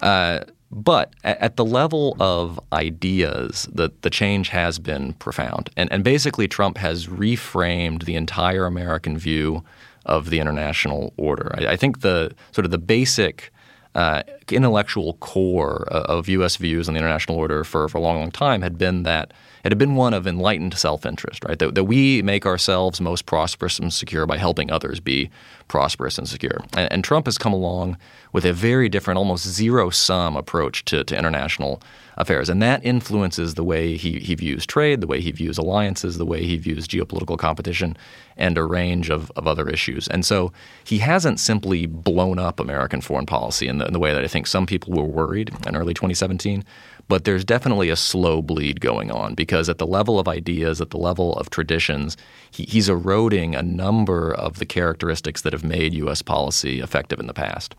Uh, 0.00 0.40
but 0.72 1.12
at, 1.22 1.56
the 1.56 1.64
level 1.64 2.16
of 2.18 2.58
ideas, 2.72 3.68
the, 3.72 3.92
the 4.00 4.10
change 4.10 4.48
has 4.48 4.78
been 4.78 5.12
profound. 5.14 5.70
And, 5.76 5.92
and 5.92 6.02
basically, 6.02 6.48
Trump 6.48 6.78
has 6.78 7.06
reframed 7.06 8.04
the 8.04 8.16
entire 8.16 8.64
American 8.64 9.16
view 9.18 9.62
of 10.06 10.30
the 10.30 10.40
international 10.40 11.12
order. 11.16 11.54
I, 11.56 11.72
I 11.72 11.76
think 11.76 12.00
the 12.00 12.34
sort 12.50 12.64
of 12.64 12.70
the 12.72 12.78
basic 12.78 13.52
uh, 13.94 14.22
intellectual 14.50 15.14
core 15.14 15.84
of 15.90 16.28
U.S. 16.28 16.56
views 16.56 16.88
on 16.88 16.94
the 16.94 16.98
international 16.98 17.38
order 17.38 17.62
for, 17.62 17.88
for 17.88 17.98
a 17.98 18.00
long, 18.00 18.18
long 18.18 18.32
time 18.32 18.62
had 18.62 18.78
been 18.78 19.04
that 19.04 19.32
it 19.64 19.70
had 19.70 19.78
been 19.78 19.94
one 19.94 20.12
of 20.12 20.26
enlightened 20.26 20.76
self-interest, 20.76 21.44
right? 21.44 21.58
That, 21.58 21.74
that 21.74 21.84
we 21.84 22.22
make 22.22 22.46
ourselves 22.46 23.00
most 23.00 23.26
prosperous 23.26 23.78
and 23.78 23.92
secure 23.92 24.26
by 24.26 24.36
helping 24.36 24.70
others 24.70 24.98
be 24.98 25.30
prosperous 25.68 26.18
and 26.18 26.28
secure. 26.28 26.58
And, 26.76 26.92
and 26.92 27.04
Trump 27.04 27.26
has 27.26 27.38
come 27.38 27.52
along 27.52 27.96
with 28.32 28.44
a 28.44 28.52
very 28.52 28.88
different, 28.88 29.18
almost 29.18 29.46
zero-sum 29.46 30.36
approach 30.36 30.84
to, 30.86 31.04
to 31.04 31.16
international 31.16 31.80
affairs, 32.16 32.48
and 32.48 32.60
that 32.62 32.84
influences 32.84 33.54
the 33.54 33.64
way 33.64 33.96
he, 33.96 34.18
he 34.18 34.34
views 34.34 34.66
trade, 34.66 35.00
the 35.00 35.06
way 35.06 35.20
he 35.20 35.30
views 35.30 35.58
alliances, 35.58 36.18
the 36.18 36.26
way 36.26 36.44
he 36.44 36.56
views 36.56 36.86
geopolitical 36.86 37.38
competition, 37.38 37.96
and 38.36 38.58
a 38.58 38.64
range 38.64 39.10
of, 39.10 39.30
of 39.36 39.46
other 39.46 39.68
issues. 39.68 40.08
And 40.08 40.24
so 40.24 40.52
he 40.84 40.98
hasn't 40.98 41.40
simply 41.40 41.86
blown 41.86 42.38
up 42.38 42.60
American 42.60 43.00
foreign 43.00 43.26
policy 43.26 43.68
in 43.68 43.78
the, 43.78 43.86
in 43.86 43.92
the 43.92 43.98
way 43.98 44.12
that 44.12 44.24
I 44.24 44.28
think 44.28 44.46
some 44.46 44.66
people 44.66 44.92
were 44.92 45.04
worried 45.04 45.50
in 45.66 45.76
early 45.76 45.94
2017 45.94 46.64
but 47.08 47.24
there's 47.24 47.44
definitely 47.44 47.90
a 47.90 47.96
slow 47.96 48.42
bleed 48.42 48.80
going 48.80 49.10
on 49.10 49.34
because 49.34 49.68
at 49.68 49.78
the 49.78 49.86
level 49.86 50.18
of 50.18 50.28
ideas, 50.28 50.80
at 50.80 50.90
the 50.90 50.98
level 50.98 51.34
of 51.34 51.50
traditions, 51.50 52.16
he, 52.50 52.64
he's 52.64 52.88
eroding 52.88 53.54
a 53.54 53.62
number 53.62 54.32
of 54.32 54.58
the 54.58 54.66
characteristics 54.66 55.42
that 55.42 55.52
have 55.52 55.64
made 55.64 55.94
U.S. 55.94 56.22
policy 56.22 56.80
effective 56.80 57.20
in 57.20 57.26
the 57.26 57.34
past. 57.34 57.74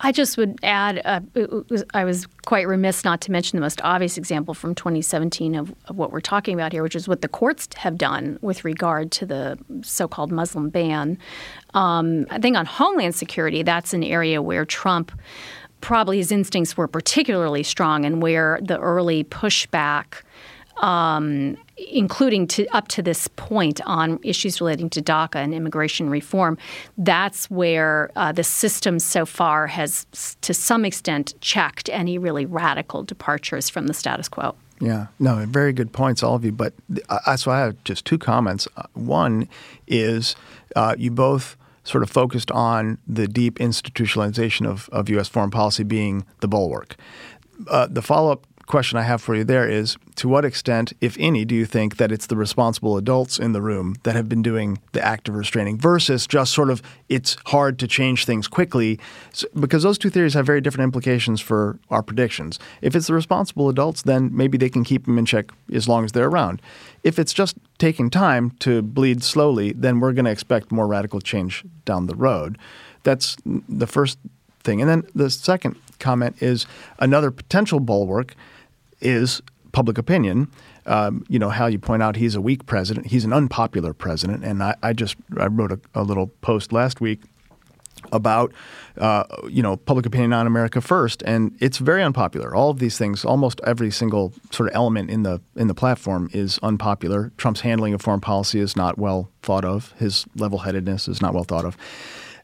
I 0.00 0.12
just 0.12 0.38
would 0.38 0.58
add, 0.62 1.02
uh, 1.04 1.20
was, 1.68 1.84
I 1.92 2.04
was 2.04 2.26
quite 2.46 2.66
remiss 2.66 3.04
not 3.04 3.20
to 3.22 3.32
mention 3.32 3.56
the 3.56 3.60
most 3.60 3.80
obvious 3.82 4.16
example 4.16 4.54
from 4.54 4.74
2017 4.74 5.54
of, 5.54 5.74
of, 5.86 5.96
what 5.96 6.10
we're 6.10 6.20
talking 6.20 6.54
about 6.54 6.72
here, 6.72 6.82
which 6.82 6.96
is 6.96 7.06
what 7.06 7.20
the 7.20 7.28
courts 7.28 7.68
have 7.76 7.98
done 7.98 8.38
with 8.40 8.64
regard 8.64 9.12
to 9.12 9.26
the 9.26 9.58
so 9.82 10.08
called 10.08 10.32
Muslim 10.32 10.70
ban. 10.70 11.18
Um, 11.74 12.26
I 12.30 12.38
think 12.38 12.56
on 12.56 12.64
Homeland 12.64 13.14
Security, 13.14 13.62
that's 13.62 13.92
an 13.92 14.02
area 14.02 14.40
where 14.40 14.64
Trump 14.64 15.12
probably 15.86 16.16
his 16.16 16.32
instincts 16.32 16.76
were 16.76 16.88
particularly 16.88 17.62
strong 17.62 18.04
and 18.04 18.20
where 18.20 18.58
the 18.60 18.76
early 18.80 19.22
pushback 19.22 20.22
um, 20.78 21.56
including 21.76 22.48
to, 22.48 22.66
up 22.74 22.88
to 22.88 23.02
this 23.02 23.28
point 23.28 23.80
on 23.86 24.18
issues 24.24 24.60
relating 24.60 24.90
to 24.90 25.00
DACA 25.00 25.36
and 25.36 25.54
immigration 25.54 26.10
reform, 26.10 26.58
that's 26.98 27.48
where 27.48 28.10
uh, 28.16 28.32
the 28.32 28.42
system 28.42 28.98
so 28.98 29.24
far 29.24 29.68
has, 29.68 30.06
to 30.40 30.52
some 30.52 30.84
extent, 30.84 31.34
checked 31.40 31.88
any 31.90 32.18
really 32.18 32.46
radical 32.46 33.04
departures 33.04 33.70
from 33.70 33.86
the 33.86 33.94
status 33.94 34.28
quo. 34.28 34.56
Yeah, 34.80 35.06
no, 35.20 35.46
very 35.46 35.72
good 35.72 35.92
points, 35.92 36.20
all 36.20 36.34
of 36.34 36.44
you. 36.44 36.52
But 36.52 36.74
uh, 37.08 37.36
so 37.36 37.52
I 37.52 37.60
have 37.60 37.82
just 37.84 38.04
two 38.04 38.18
comments. 38.18 38.66
Uh, 38.76 38.82
one 38.94 39.48
is 39.86 40.34
uh, 40.74 40.96
you 40.98 41.12
both 41.12 41.56
sort 41.86 42.02
of 42.02 42.10
focused 42.10 42.50
on 42.50 42.98
the 43.06 43.28
deep 43.28 43.58
institutionalization 43.58 44.66
of, 44.66 44.88
of 44.90 45.08
U.S. 45.10 45.28
foreign 45.28 45.50
policy 45.50 45.84
being 45.84 46.26
the 46.40 46.48
bulwark. 46.48 46.96
Uh, 47.70 47.86
the 47.88 48.02
follow 48.02 48.32
up 48.32 48.46
question 48.66 48.98
I 48.98 49.02
have 49.02 49.22
for 49.22 49.34
you 49.34 49.44
there 49.44 49.68
is 49.68 49.96
to 50.16 50.28
what 50.28 50.44
extent, 50.44 50.92
if 51.00 51.16
any, 51.18 51.44
do 51.44 51.54
you 51.54 51.66
think 51.66 51.96
that 51.98 52.10
it's 52.10 52.26
the 52.26 52.36
responsible 52.36 52.96
adults 52.96 53.38
in 53.38 53.52
the 53.52 53.62
room 53.62 53.96
that 54.02 54.16
have 54.16 54.28
been 54.28 54.42
doing 54.42 54.78
the 54.92 55.04
active 55.04 55.34
restraining 55.34 55.78
versus 55.78 56.26
just 56.26 56.52
sort 56.52 56.70
of 56.70 56.82
it's 57.08 57.36
hard 57.46 57.78
to 57.78 57.86
change 57.86 58.24
things 58.24 58.48
quickly? 58.48 58.98
So, 59.32 59.46
because 59.58 59.82
those 59.82 59.98
two 59.98 60.10
theories 60.10 60.34
have 60.34 60.46
very 60.46 60.60
different 60.60 60.84
implications 60.84 61.40
for 61.40 61.78
our 61.90 62.02
predictions. 62.02 62.58
If 62.82 62.96
it's 62.96 63.06
the 63.06 63.14
responsible 63.14 63.68
adults, 63.68 64.02
then 64.02 64.30
maybe 64.32 64.58
they 64.58 64.70
can 64.70 64.84
keep 64.84 65.06
them 65.06 65.18
in 65.18 65.26
check 65.26 65.46
as 65.72 65.88
long 65.88 66.04
as 66.04 66.12
they're 66.12 66.28
around. 66.28 66.60
If 67.04 67.18
it's 67.18 67.32
just 67.32 67.56
taking 67.78 68.10
time 68.10 68.50
to 68.60 68.82
bleed 68.82 69.22
slowly, 69.22 69.72
then 69.72 70.00
we're 70.00 70.12
going 70.12 70.24
to 70.24 70.30
expect 70.30 70.72
more 70.72 70.86
radical 70.86 71.20
change 71.20 71.64
down 71.84 72.06
the 72.06 72.16
road. 72.16 72.58
That's 73.04 73.36
the 73.44 73.86
first 73.86 74.18
thing. 74.64 74.80
And 74.80 74.90
then 74.90 75.04
the 75.14 75.30
second 75.30 75.76
comment 75.98 76.42
is 76.42 76.66
another 76.98 77.30
potential 77.30 77.80
bulwark 77.80 78.34
is 79.00 79.42
public 79.72 79.98
opinion. 79.98 80.48
Um, 80.86 81.24
you 81.28 81.38
know, 81.38 81.50
Hal, 81.50 81.68
you 81.68 81.78
point 81.78 82.02
out 82.02 82.16
he's 82.16 82.34
a 82.34 82.40
weak 82.40 82.66
president. 82.66 83.08
He's 83.08 83.24
an 83.24 83.32
unpopular 83.32 83.92
president. 83.92 84.44
And 84.44 84.62
I, 84.62 84.74
I 84.82 84.92
just 84.92 85.16
I 85.38 85.46
wrote 85.46 85.72
a, 85.72 85.80
a, 85.94 86.02
little 86.02 86.28
post 86.40 86.72
last 86.72 87.00
week 87.00 87.20
about 88.12 88.52
uh, 88.98 89.24
you 89.48 89.62
know 89.62 89.76
public 89.76 90.06
opinion 90.06 90.32
on 90.32 90.46
America 90.46 90.80
first, 90.80 91.22
and 91.26 91.56
it's 91.60 91.78
very 91.78 92.02
unpopular. 92.02 92.54
All 92.54 92.70
of 92.70 92.78
these 92.78 92.96
things, 92.96 93.24
almost 93.24 93.60
every 93.64 93.90
single 93.90 94.32
sort 94.50 94.68
of 94.68 94.74
element 94.74 95.10
in 95.10 95.24
the 95.24 95.40
in 95.56 95.66
the 95.66 95.74
platform 95.74 96.30
is 96.32 96.58
unpopular. 96.62 97.32
Trump's 97.36 97.60
handling 97.60 97.94
of 97.94 98.00
foreign 98.00 98.20
policy 98.20 98.60
is 98.60 98.76
not 98.76 98.96
well 98.96 99.30
thought 99.42 99.64
of. 99.64 99.92
His 99.98 100.24
level-headedness 100.36 101.08
is 101.08 101.20
not 101.20 101.34
well 101.34 101.44
thought 101.44 101.64
of. 101.64 101.76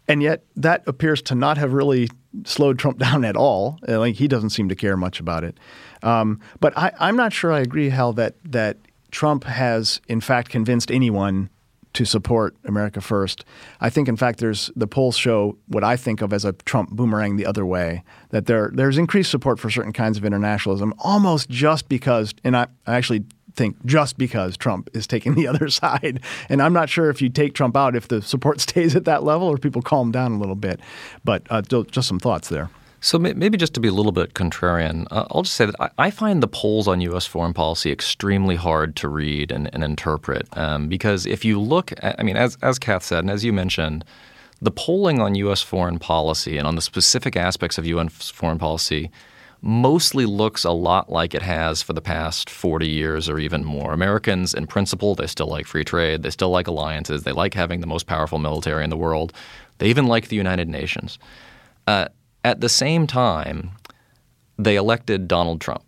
And 0.08 0.22
yet, 0.22 0.44
that 0.56 0.82
appears 0.86 1.22
to 1.22 1.34
not 1.34 1.58
have 1.58 1.72
really 1.72 2.08
slowed 2.44 2.78
Trump 2.78 2.98
down 3.06 3.24
at 3.24 3.36
all. 3.36 3.78
Like 3.86 4.16
he 4.16 4.28
doesn't 4.28 4.50
seem 4.50 4.68
to 4.68 4.74
care 4.74 4.96
much 4.96 5.20
about 5.20 5.44
it. 5.44 5.58
Um, 6.02 6.40
but 6.60 6.76
I, 6.76 6.92
am 6.98 7.16
not 7.16 7.32
sure 7.32 7.52
I 7.52 7.60
agree, 7.60 7.90
Hal, 7.90 8.12
that 8.14 8.34
that 8.44 8.78
Trump 9.10 9.44
has 9.44 10.00
in 10.08 10.20
fact 10.20 10.48
convinced 10.48 10.90
anyone 10.90 11.50
to 11.92 12.04
support 12.06 12.56
America 12.64 13.00
First. 13.00 13.44
I 13.80 13.90
think, 13.90 14.08
in 14.08 14.16
fact, 14.16 14.38
there's 14.38 14.70
the 14.74 14.86
polls 14.86 15.16
show 15.16 15.58
what 15.66 15.84
I 15.84 15.96
think 15.96 16.22
of 16.22 16.32
as 16.32 16.44
a 16.44 16.52
Trump 16.52 16.90
boomerang 16.90 17.36
the 17.36 17.46
other 17.46 17.66
way. 17.66 18.02
That 18.30 18.46
there 18.46 18.70
there's 18.72 18.98
increased 18.98 19.30
support 19.30 19.60
for 19.60 19.70
certain 19.70 19.92
kinds 19.92 20.16
of 20.16 20.24
internationalism, 20.24 20.94
almost 20.98 21.50
just 21.50 21.88
because, 21.88 22.34
and 22.44 22.56
I, 22.56 22.66
I 22.86 22.94
actually 22.94 23.24
think 23.54 23.76
just 23.84 24.18
because 24.18 24.56
Trump 24.56 24.90
is 24.94 25.06
taking 25.06 25.34
the 25.36 25.46
other 25.46 25.68
side. 25.68 26.20
And 26.48 26.62
I'm 26.62 26.72
not 26.72 26.88
sure 26.88 27.10
if 27.10 27.22
you 27.22 27.28
take 27.28 27.54
Trump 27.54 27.76
out, 27.76 27.96
if 27.96 28.08
the 28.08 28.22
support 28.22 28.60
stays 28.68 28.96
at 28.96 29.04
that 29.04 29.24
level 29.24 29.48
or 29.48 29.58
people 29.58 29.82
calm 29.82 30.10
down 30.10 30.32
a 30.32 30.38
little 30.38 30.54
bit. 30.54 30.80
But 31.24 31.42
uh, 31.50 31.62
just 31.62 32.08
some 32.08 32.20
thoughts 32.20 32.48
there. 32.48 32.70
So 33.04 33.18
maybe 33.18 33.58
just 33.58 33.74
to 33.74 33.80
be 33.80 33.88
a 33.88 33.92
little 33.92 34.12
bit 34.12 34.34
contrarian, 34.34 35.08
uh, 35.10 35.26
I'll 35.32 35.42
just 35.42 35.56
say 35.56 35.66
that 35.66 35.92
I, 35.98 36.12
find 36.12 36.40
the 36.40 36.46
polls 36.46 36.86
on 36.86 37.00
U.S. 37.00 37.26
foreign 37.26 37.52
policy 37.52 37.90
extremely 37.90 38.54
hard 38.54 38.94
to 38.96 39.08
read 39.08 39.50
and, 39.50 39.68
and 39.72 39.82
interpret 39.82 40.46
um, 40.56 40.86
because 40.86 41.26
if 41.26 41.44
you 41.44 41.60
look, 41.60 41.90
at, 42.00 42.14
I 42.20 42.22
mean, 42.22 42.36
as 42.36 42.56
as 42.62 42.78
Kath 42.78 43.02
said, 43.02 43.18
and 43.18 43.30
as 43.30 43.44
you 43.44 43.52
mentioned, 43.52 44.04
the 44.60 44.70
polling 44.70 45.20
on 45.20 45.34
U.S. 45.34 45.62
foreign 45.62 45.98
policy 45.98 46.56
and 46.56 46.68
on 46.68 46.76
the 46.76 46.80
specific 46.80 47.34
aspects 47.34 47.76
of 47.76 47.86
U.S. 47.86 48.30
foreign 48.30 48.58
policy 48.58 49.10
mostly 49.62 50.26
looks 50.26 50.64
a 50.64 50.72
lot 50.72 51.10
like 51.10 51.34
it 51.34 51.42
has 51.42 51.80
for 51.82 51.92
the 51.92 52.00
past 52.00 52.50
40 52.50 52.88
years 52.88 53.28
or 53.28 53.38
even 53.38 53.64
more. 53.64 53.92
Americans, 53.92 54.52
in 54.52 54.66
principle, 54.66 55.14
they 55.14 55.28
still 55.28 55.46
like 55.46 55.66
free 55.66 55.84
trade, 55.84 56.24
they 56.24 56.30
still 56.30 56.50
like 56.50 56.66
alliances, 56.66 57.22
they 57.22 57.30
like 57.30 57.54
having 57.54 57.80
the 57.80 57.86
most 57.86 58.06
powerful 58.06 58.38
military 58.38 58.82
in 58.82 58.90
the 58.90 58.96
world, 58.96 59.32
they 59.78 59.88
even 59.88 60.06
like 60.06 60.28
the 60.28 60.36
United 60.36 60.68
Nations. 60.68 61.18
Uh, 61.86 62.08
at 62.44 62.60
the 62.60 62.68
same 62.68 63.06
time, 63.06 63.70
they 64.58 64.74
elected 64.74 65.28
Donald 65.28 65.60
Trump. 65.60 65.84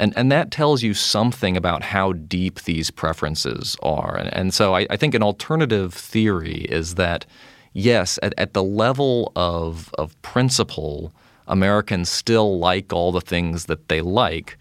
And, 0.00 0.12
and 0.16 0.30
that 0.32 0.50
tells 0.50 0.82
you 0.82 0.92
something 0.92 1.56
about 1.56 1.84
how 1.84 2.14
deep 2.14 2.62
these 2.62 2.90
preferences 2.90 3.76
are. 3.80 4.16
And, 4.16 4.34
and 4.34 4.52
so 4.52 4.74
I, 4.74 4.88
I 4.90 4.96
think 4.96 5.14
an 5.14 5.22
alternative 5.22 5.94
theory 5.94 6.62
is 6.62 6.96
that, 6.96 7.26
yes, 7.74 8.18
at, 8.20 8.34
at 8.36 8.54
the 8.54 8.62
level 8.62 9.32
of, 9.36 9.94
of 9.96 10.20
principle, 10.22 11.12
Americans 11.46 12.08
still 12.08 12.58
like 12.58 12.92
all 12.92 13.12
the 13.12 13.20
things 13.20 13.66
that 13.66 13.88
they 13.88 14.00
like, 14.00 14.56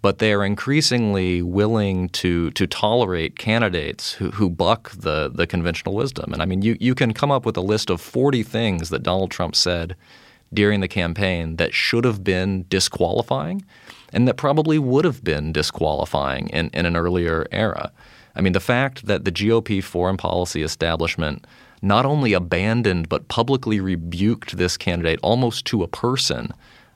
but 0.00 0.18
they 0.18 0.32
are 0.32 0.44
increasingly 0.44 1.42
willing 1.42 2.08
to 2.10 2.50
to 2.52 2.66
tolerate 2.66 3.38
candidates 3.38 4.12
who, 4.12 4.30
who 4.30 4.48
buck 4.48 4.90
the 4.90 5.30
the 5.32 5.46
conventional 5.46 5.94
wisdom. 5.94 6.32
And 6.32 6.40
I 6.40 6.46
mean, 6.46 6.62
you, 6.62 6.76
you 6.80 6.94
can 6.94 7.12
come 7.12 7.30
up 7.30 7.44
with 7.44 7.56
a 7.56 7.62
list 7.62 7.90
of 7.90 8.00
40 8.00 8.42
things 8.42 8.90
that 8.90 9.02
Donald 9.02 9.30
Trump 9.30 9.56
said 9.56 9.96
during 10.52 10.80
the 10.80 10.88
campaign 10.88 11.56
that 11.56 11.74
should 11.74 12.04
have 12.04 12.24
been 12.24 12.64
disqualifying 12.68 13.64
and 14.12 14.26
that 14.26 14.36
probably 14.36 14.78
would 14.78 15.04
have 15.04 15.22
been 15.22 15.52
disqualifying 15.52 16.48
in, 16.48 16.70
in 16.72 16.86
an 16.86 16.96
earlier 16.96 17.46
era. 17.52 17.92
I 18.34 18.40
mean, 18.40 18.52
the 18.52 18.60
fact 18.60 19.06
that 19.06 19.24
the 19.24 19.32
GOP 19.32 19.82
foreign 19.82 20.16
policy 20.16 20.62
establishment 20.62 21.46
not 21.82 22.04
only 22.04 22.32
abandoned 22.32 23.08
but 23.08 23.28
publicly 23.28 23.80
rebuked 23.80 24.56
this 24.56 24.76
candidate 24.76 25.18
almost 25.22 25.64
to 25.66 25.82
a 25.82 25.88
person 25.88 26.52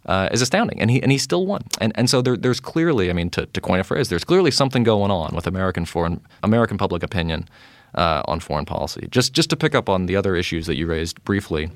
uh, 0.06 0.28
is 0.32 0.42
astounding, 0.42 0.80
and 0.80 0.90
he 0.90 1.02
and 1.02 1.12
he 1.12 1.18
still 1.18 1.46
won. 1.46 1.62
And 1.80 1.92
and 1.94 2.10
so 2.10 2.22
there, 2.22 2.36
there's 2.36 2.60
clearly, 2.60 3.10
I 3.10 3.12
mean, 3.12 3.30
to, 3.30 3.46
to 3.46 3.60
coin 3.60 3.80
a 3.80 3.84
phrase, 3.84 4.08
there's 4.08 4.24
clearly 4.24 4.50
something 4.50 4.82
going 4.82 5.10
on 5.10 5.34
with 5.34 5.46
American 5.46 5.84
foreign 5.84 6.20
American 6.42 6.78
public 6.78 7.02
opinion 7.02 7.48
uh, 7.94 8.22
on 8.26 8.40
foreign 8.40 8.64
policy. 8.64 9.06
Just 9.10 9.32
just 9.32 9.50
to 9.50 9.56
pick 9.56 9.74
up 9.74 9.88
on 9.88 10.06
the 10.06 10.16
other 10.16 10.34
issues 10.34 10.66
that 10.66 10.76
you 10.76 10.86
raised 10.86 11.22
briefly. 11.24 11.70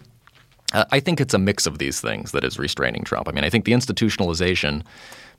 Uh, 0.73 0.85
I 0.91 0.99
think 0.99 1.21
it's 1.21 1.35
a 1.35 1.39
mix 1.39 1.67
of 1.67 1.79
these 1.79 2.01
things 2.01 2.33
that 2.33 2.43
is 2.43 2.59
restraining 2.59 3.05
Trump. 3.05 3.29
I 3.29 3.33
mean, 3.33 3.45
I 3.45 3.51
think 3.51 3.65
the 3.65 3.73
institutionalization 3.73 4.83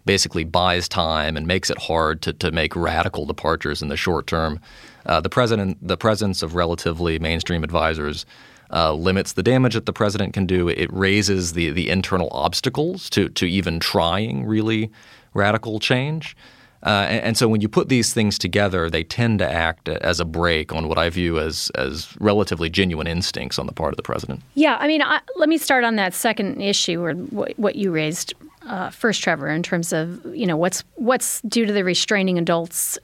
basically 0.07 0.43
buys 0.43 0.89
time 0.89 1.37
and 1.37 1.45
makes 1.45 1.69
it 1.69 1.77
hard 1.77 2.23
to, 2.23 2.33
to 2.33 2.51
make 2.51 2.75
radical 2.75 3.27
departures 3.27 3.83
in 3.83 3.89
the 3.89 3.97
short 3.97 4.25
term. 4.25 4.59
Uh, 5.05 5.21
the 5.21 5.29
president, 5.29 5.77
the 5.87 5.97
presence 5.97 6.41
of 6.41 6.55
relatively 6.55 7.19
mainstream 7.19 7.63
advisors 7.63 8.25
uh, 8.71 8.93
limits 8.93 9.33
the 9.33 9.43
damage 9.43 9.75
that 9.75 9.85
the 9.85 9.93
president 9.93 10.33
can 10.33 10.45
do. 10.45 10.67
It 10.67 10.91
raises 10.91 11.53
the 11.53 11.69
the 11.69 11.89
internal 11.89 12.29
obstacles 12.31 13.09
to 13.11 13.29
to 13.29 13.45
even 13.45 13.79
trying 13.79 14.45
really 14.45 14.91
radical 15.33 15.79
change. 15.79 16.35
Uh, 16.83 17.07
and, 17.09 17.23
and, 17.23 17.37
so 17.37 17.47
when 17.47 17.59
you 17.59 17.67
put 17.67 17.89
these 17.89 18.13
things 18.13 18.37
together, 18.37 18.87
they 18.87 19.03
tend 19.03 19.39
to 19.39 19.51
act 19.51 19.89
as 19.89 20.19
a 20.19 20.25
brake 20.25 20.71
on 20.71 20.87
what 20.87 20.97
I 20.97 21.09
view 21.09 21.39
as 21.39 21.71
as 21.75 22.15
relatively 22.19 22.69
genuine 22.69 23.07
instincts 23.07 23.57
on 23.57 23.65
the 23.65 23.73
part 23.73 23.93
of 23.93 23.97
the 23.97 24.03
president. 24.03 24.41
Yeah, 24.53 24.77
I 24.79 24.87
mean, 24.87 25.01
I, 25.01 25.19
let 25.37 25.49
me 25.49 25.57
start 25.57 25.83
on 25.83 25.95
that 25.95 26.13
second 26.13 26.61
issue 26.61 27.01
or 27.01 27.13
what 27.13 27.75
you 27.75 27.91
raised 27.91 28.35
uh, 28.67 28.89
first, 28.89 29.23
Trevor, 29.23 29.49
in 29.49 29.63
terms 29.63 29.93
of 29.93 30.23
you 30.35 30.45
know 30.45 30.57
what's 30.57 30.83
what's 30.95 31.41
due 31.41 31.65
to 31.65 31.73
the 31.73 31.83
restraining 31.83 32.37
adults 32.37 32.97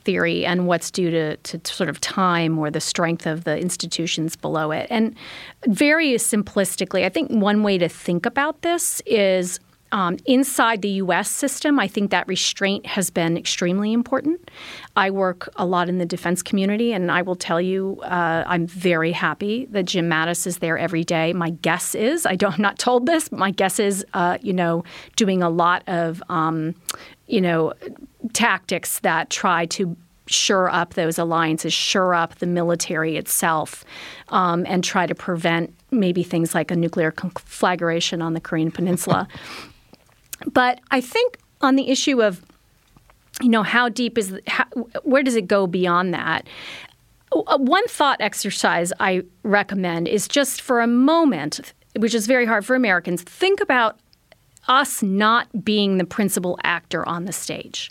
theory 0.00 0.44
and 0.44 0.66
what's 0.66 0.90
due 0.90 1.10
to, 1.10 1.36
to 1.38 1.60
sort 1.72 1.88
of 1.88 2.00
time 2.00 2.58
or 2.58 2.70
the 2.70 2.80
strength 2.80 3.26
of 3.26 3.44
the 3.44 3.58
institutions 3.58 4.36
below 4.36 4.70
it. 4.70 4.86
And 4.90 5.16
very 5.66 6.12
simplistically, 6.14 7.04
I 7.04 7.08
think 7.08 7.30
one 7.30 7.62
way 7.62 7.78
to 7.78 7.88
think 7.88 8.26
about 8.26 8.60
this 8.62 9.00
is 9.06 9.60
um, 9.92 10.16
inside 10.24 10.80
the 10.80 10.88
U.S. 10.88 11.30
system, 11.30 11.78
I 11.78 11.86
think 11.86 12.10
that 12.10 12.26
restraint 12.26 12.86
has 12.86 13.10
been 13.10 13.36
extremely 13.36 13.92
important. 13.92 14.50
I 14.96 15.10
work 15.10 15.50
a 15.56 15.66
lot 15.66 15.90
in 15.90 15.98
the 15.98 16.06
defense 16.06 16.42
community, 16.42 16.92
and 16.94 17.12
I 17.12 17.20
will 17.20 17.36
tell 17.36 17.60
you, 17.60 18.00
uh, 18.02 18.42
I'm 18.46 18.66
very 18.66 19.12
happy 19.12 19.66
that 19.66 19.84
Jim 19.84 20.08
Mattis 20.08 20.46
is 20.46 20.58
there 20.58 20.78
every 20.78 21.04
day. 21.04 21.34
My 21.34 21.50
guess 21.50 21.94
is, 21.94 22.24
I 22.24 22.36
don't, 22.36 22.54
I'm 22.54 22.62
not 22.62 22.78
told 22.78 23.04
this, 23.04 23.28
but 23.28 23.38
my 23.38 23.50
guess 23.50 23.78
is, 23.78 24.04
uh, 24.14 24.38
you 24.40 24.54
know, 24.54 24.82
doing 25.16 25.42
a 25.42 25.50
lot 25.50 25.82
of, 25.86 26.22
um, 26.30 26.74
you 27.26 27.42
know, 27.42 27.74
tactics 28.32 28.98
that 29.00 29.28
try 29.28 29.66
to 29.66 29.94
shore 30.26 30.70
up 30.70 30.94
those 30.94 31.18
alliances, 31.18 31.74
shore 31.74 32.14
up 32.14 32.36
the 32.36 32.46
military 32.46 33.16
itself, 33.16 33.84
um, 34.28 34.64
and 34.66 34.82
try 34.82 35.04
to 35.06 35.14
prevent 35.14 35.74
maybe 35.90 36.22
things 36.22 36.54
like 36.54 36.70
a 36.70 36.76
nuclear 36.76 37.10
conflagration 37.10 38.22
on 38.22 38.32
the 38.32 38.40
Korean 38.40 38.70
Peninsula. 38.70 39.28
But 40.46 40.80
I 40.90 41.00
think 41.00 41.38
on 41.60 41.76
the 41.76 41.88
issue 41.88 42.22
of, 42.22 42.42
you 43.40 43.48
know, 43.48 43.62
how 43.62 43.88
deep 43.88 44.18
is, 44.18 44.38
how, 44.46 44.64
where 45.02 45.22
does 45.22 45.36
it 45.36 45.46
go 45.46 45.66
beyond 45.66 46.14
that? 46.14 46.46
Uh, 47.32 47.58
one 47.58 47.86
thought 47.88 48.20
exercise 48.20 48.92
I 49.00 49.22
recommend 49.42 50.08
is 50.08 50.28
just 50.28 50.60
for 50.60 50.80
a 50.80 50.86
moment, 50.86 51.72
which 51.96 52.14
is 52.14 52.26
very 52.26 52.46
hard 52.46 52.64
for 52.64 52.74
Americans, 52.74 53.22
think 53.22 53.60
about 53.60 53.98
us 54.68 55.02
not 55.02 55.64
being 55.64 55.98
the 55.98 56.04
principal 56.04 56.58
actor 56.62 57.06
on 57.08 57.24
the 57.24 57.32
stage. 57.32 57.90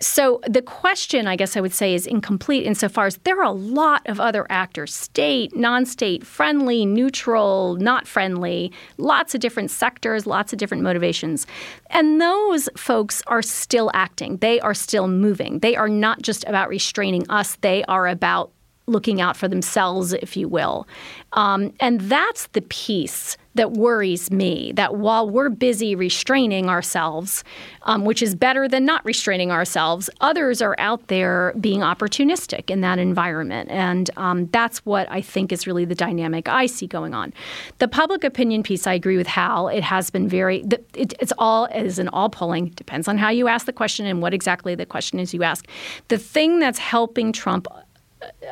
So 0.00 0.40
the 0.46 0.62
question, 0.62 1.26
I 1.26 1.36
guess 1.36 1.56
I 1.56 1.60
would 1.60 1.72
say, 1.72 1.94
is 1.94 2.06
incomplete 2.06 2.66
insofar 2.66 3.06
as 3.06 3.16
there 3.18 3.38
are 3.38 3.44
a 3.44 3.50
lot 3.50 4.02
of 4.06 4.20
other 4.20 4.46
actors 4.50 4.94
state, 4.94 5.56
non 5.56 5.86
state, 5.86 6.26
friendly, 6.26 6.84
neutral, 6.84 7.76
not 7.76 8.06
friendly, 8.06 8.72
lots 8.98 9.34
of 9.34 9.40
different 9.40 9.70
sectors, 9.70 10.26
lots 10.26 10.52
of 10.52 10.58
different 10.58 10.82
motivations. 10.82 11.46
And 11.90 12.20
those 12.20 12.68
folks 12.76 13.22
are 13.26 13.42
still 13.42 13.90
acting. 13.94 14.36
They 14.38 14.60
are 14.60 14.74
still 14.74 15.08
moving. 15.08 15.60
They 15.60 15.76
are 15.76 15.88
not 15.88 16.20
just 16.20 16.44
about 16.46 16.68
restraining 16.68 17.28
us, 17.30 17.56
they 17.56 17.82
are 17.84 18.06
about 18.06 18.52
looking 18.88 19.20
out 19.20 19.36
for 19.36 19.48
themselves, 19.48 20.12
if 20.12 20.36
you 20.36 20.48
will. 20.48 20.86
Um, 21.32 21.72
and 21.80 22.00
that's 22.02 22.46
the 22.48 22.62
piece 22.62 23.36
that 23.56 23.72
worries 23.72 24.30
me 24.30 24.72
that 24.76 24.96
while 24.96 25.28
we're 25.28 25.48
busy 25.48 25.94
restraining 25.94 26.68
ourselves, 26.68 27.44
um, 27.82 28.04
which 28.04 28.22
is 28.22 28.34
better 28.34 28.68
than 28.68 28.84
not 28.84 29.04
restraining 29.04 29.50
ourselves, 29.50 30.08
others 30.20 30.62
are 30.62 30.76
out 30.78 31.08
there 31.08 31.52
being 31.60 31.80
opportunistic 31.80 32.70
in 32.70 32.80
that 32.82 32.98
environment. 32.98 33.70
And 33.70 34.10
um, 34.16 34.46
that's 34.46 34.84
what 34.86 35.10
I 35.10 35.20
think 35.20 35.52
is 35.52 35.66
really 35.66 35.84
the 35.84 35.94
dynamic 35.94 36.48
I 36.48 36.66
see 36.66 36.86
going 36.86 37.14
on. 37.14 37.32
The 37.78 37.88
public 37.88 38.24
opinion 38.24 38.62
piece, 38.62 38.86
I 38.86 38.94
agree 38.94 39.16
with 39.16 39.26
Hal. 39.26 39.68
It 39.68 39.82
has 39.82 40.10
been 40.10 40.28
very, 40.28 40.64
it, 40.94 41.14
it's 41.18 41.32
all, 41.38 41.68
as 41.70 41.98
in 41.98 42.08
all 42.08 42.28
polling, 42.28 42.70
depends 42.70 43.08
on 43.08 43.18
how 43.18 43.30
you 43.30 43.48
ask 43.48 43.66
the 43.66 43.72
question 43.72 44.06
and 44.06 44.22
what 44.22 44.34
exactly 44.34 44.74
the 44.74 44.86
question 44.86 45.18
is 45.18 45.34
you 45.34 45.42
ask. 45.42 45.66
The 46.08 46.18
thing 46.18 46.58
that's 46.58 46.78
helping 46.78 47.32
Trump 47.32 47.66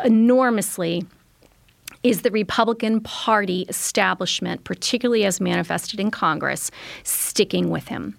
enormously 0.04 1.06
is 2.04 2.22
the 2.22 2.30
Republican 2.30 3.00
Party 3.00 3.64
establishment, 3.68 4.62
particularly 4.62 5.24
as 5.24 5.40
manifested 5.40 5.98
in 5.98 6.10
Congress, 6.10 6.70
sticking 7.02 7.70
with 7.70 7.88
him. 7.88 8.16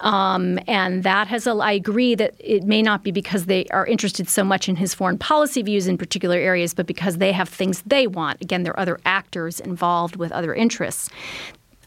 Um, 0.00 0.58
and 0.66 1.02
that 1.04 1.28
has, 1.28 1.46
I 1.46 1.72
agree 1.72 2.14
that 2.16 2.34
it 2.38 2.64
may 2.64 2.82
not 2.82 3.02
be 3.02 3.10
because 3.10 3.46
they 3.46 3.64
are 3.66 3.86
interested 3.86 4.28
so 4.28 4.44
much 4.44 4.68
in 4.68 4.76
his 4.76 4.92
foreign 4.92 5.18
policy 5.18 5.62
views 5.62 5.86
in 5.86 5.96
particular 5.96 6.36
areas, 6.36 6.74
but 6.74 6.86
because 6.86 7.18
they 7.18 7.32
have 7.32 7.48
things 7.48 7.82
they 7.86 8.06
want. 8.06 8.42
Again, 8.42 8.64
there 8.64 8.74
are 8.74 8.80
other 8.80 9.00
actors 9.04 9.60
involved 9.60 10.16
with 10.16 10.30
other 10.32 10.54
interests. 10.54 11.08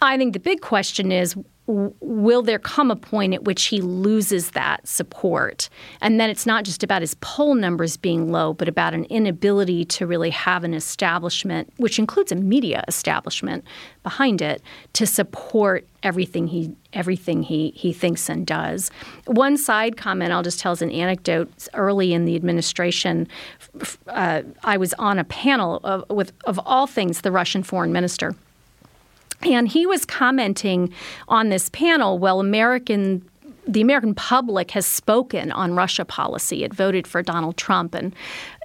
I 0.02 0.17
think 0.17 0.34
the 0.34 0.39
big 0.39 0.62
question 0.62 1.12
is 1.12 1.36
will 1.67 2.41
there 2.41 2.60
come 2.60 2.89
a 2.89 2.95
point 2.95 3.34
at 3.34 3.43
which 3.43 3.65
he 3.65 3.82
loses 3.82 4.51
that 4.51 4.88
support? 4.88 5.69
And 6.01 6.19
then 6.19 6.30
it's 6.30 6.45
not 6.45 6.63
just 6.63 6.82
about 6.82 7.01
his 7.01 7.15
poll 7.15 7.56
numbers 7.56 7.97
being 7.97 8.32
low, 8.32 8.53
but 8.53 8.69
about 8.69 8.93
an 8.93 9.03
inability 9.06 9.84
to 9.86 10.08
really 10.08 10.30
have 10.30 10.63
an 10.63 10.73
establishment, 10.73 11.71
which 11.77 11.99
includes 11.99 12.32
a 12.32 12.36
media 12.36 12.84
establishment 12.88 13.65
behind 14.03 14.41
it, 14.41 14.62
to 14.93 15.06
support 15.06 15.86
everything 16.03 16.47
he 16.47 16.73
everything 16.93 17.43
he 17.43 17.71
he 17.75 17.91
thinks 17.91 18.30
and 18.30 18.47
does. 18.47 18.89
One 19.25 19.58
side 19.58 19.97
comment 19.97 20.32
I'll 20.32 20.43
just 20.43 20.60
tell 20.60 20.71
as 20.71 20.82
an 20.82 20.91
anecdote. 20.91 21.51
Early 21.73 22.13
in 22.13 22.23
the 22.23 22.36
administration, 22.36 23.27
uh, 24.08 24.43
I 24.63 24.77
was 24.77 24.93
on 24.93 25.19
a 25.19 25.25
panel 25.25 25.82
of, 25.84 26.06
with 26.10 26.32
of 26.45 26.60
all 26.65 26.88
things 26.88 27.21
the 27.21 27.32
Russian 27.32 27.62
foreign 27.62 27.91
minister 27.91 28.36
and 29.41 29.67
he 29.67 29.86
was 29.86 30.06
commenting 30.06 30.93
on 31.28 31.50
this 31.50 31.69
panel, 31.69 32.17
well, 32.19 32.39
American 32.39 33.28
the 33.67 33.82
American 33.82 34.15
public 34.15 34.71
has 34.71 34.86
spoken 34.86 35.52
on 35.52 35.76
Russia 35.76 36.06
policy. 36.06 36.63
It 36.63 36.73
voted 36.73 37.06
for 37.06 37.21
Donald 37.21 37.58
Trump, 37.58 37.93
and 37.93 38.15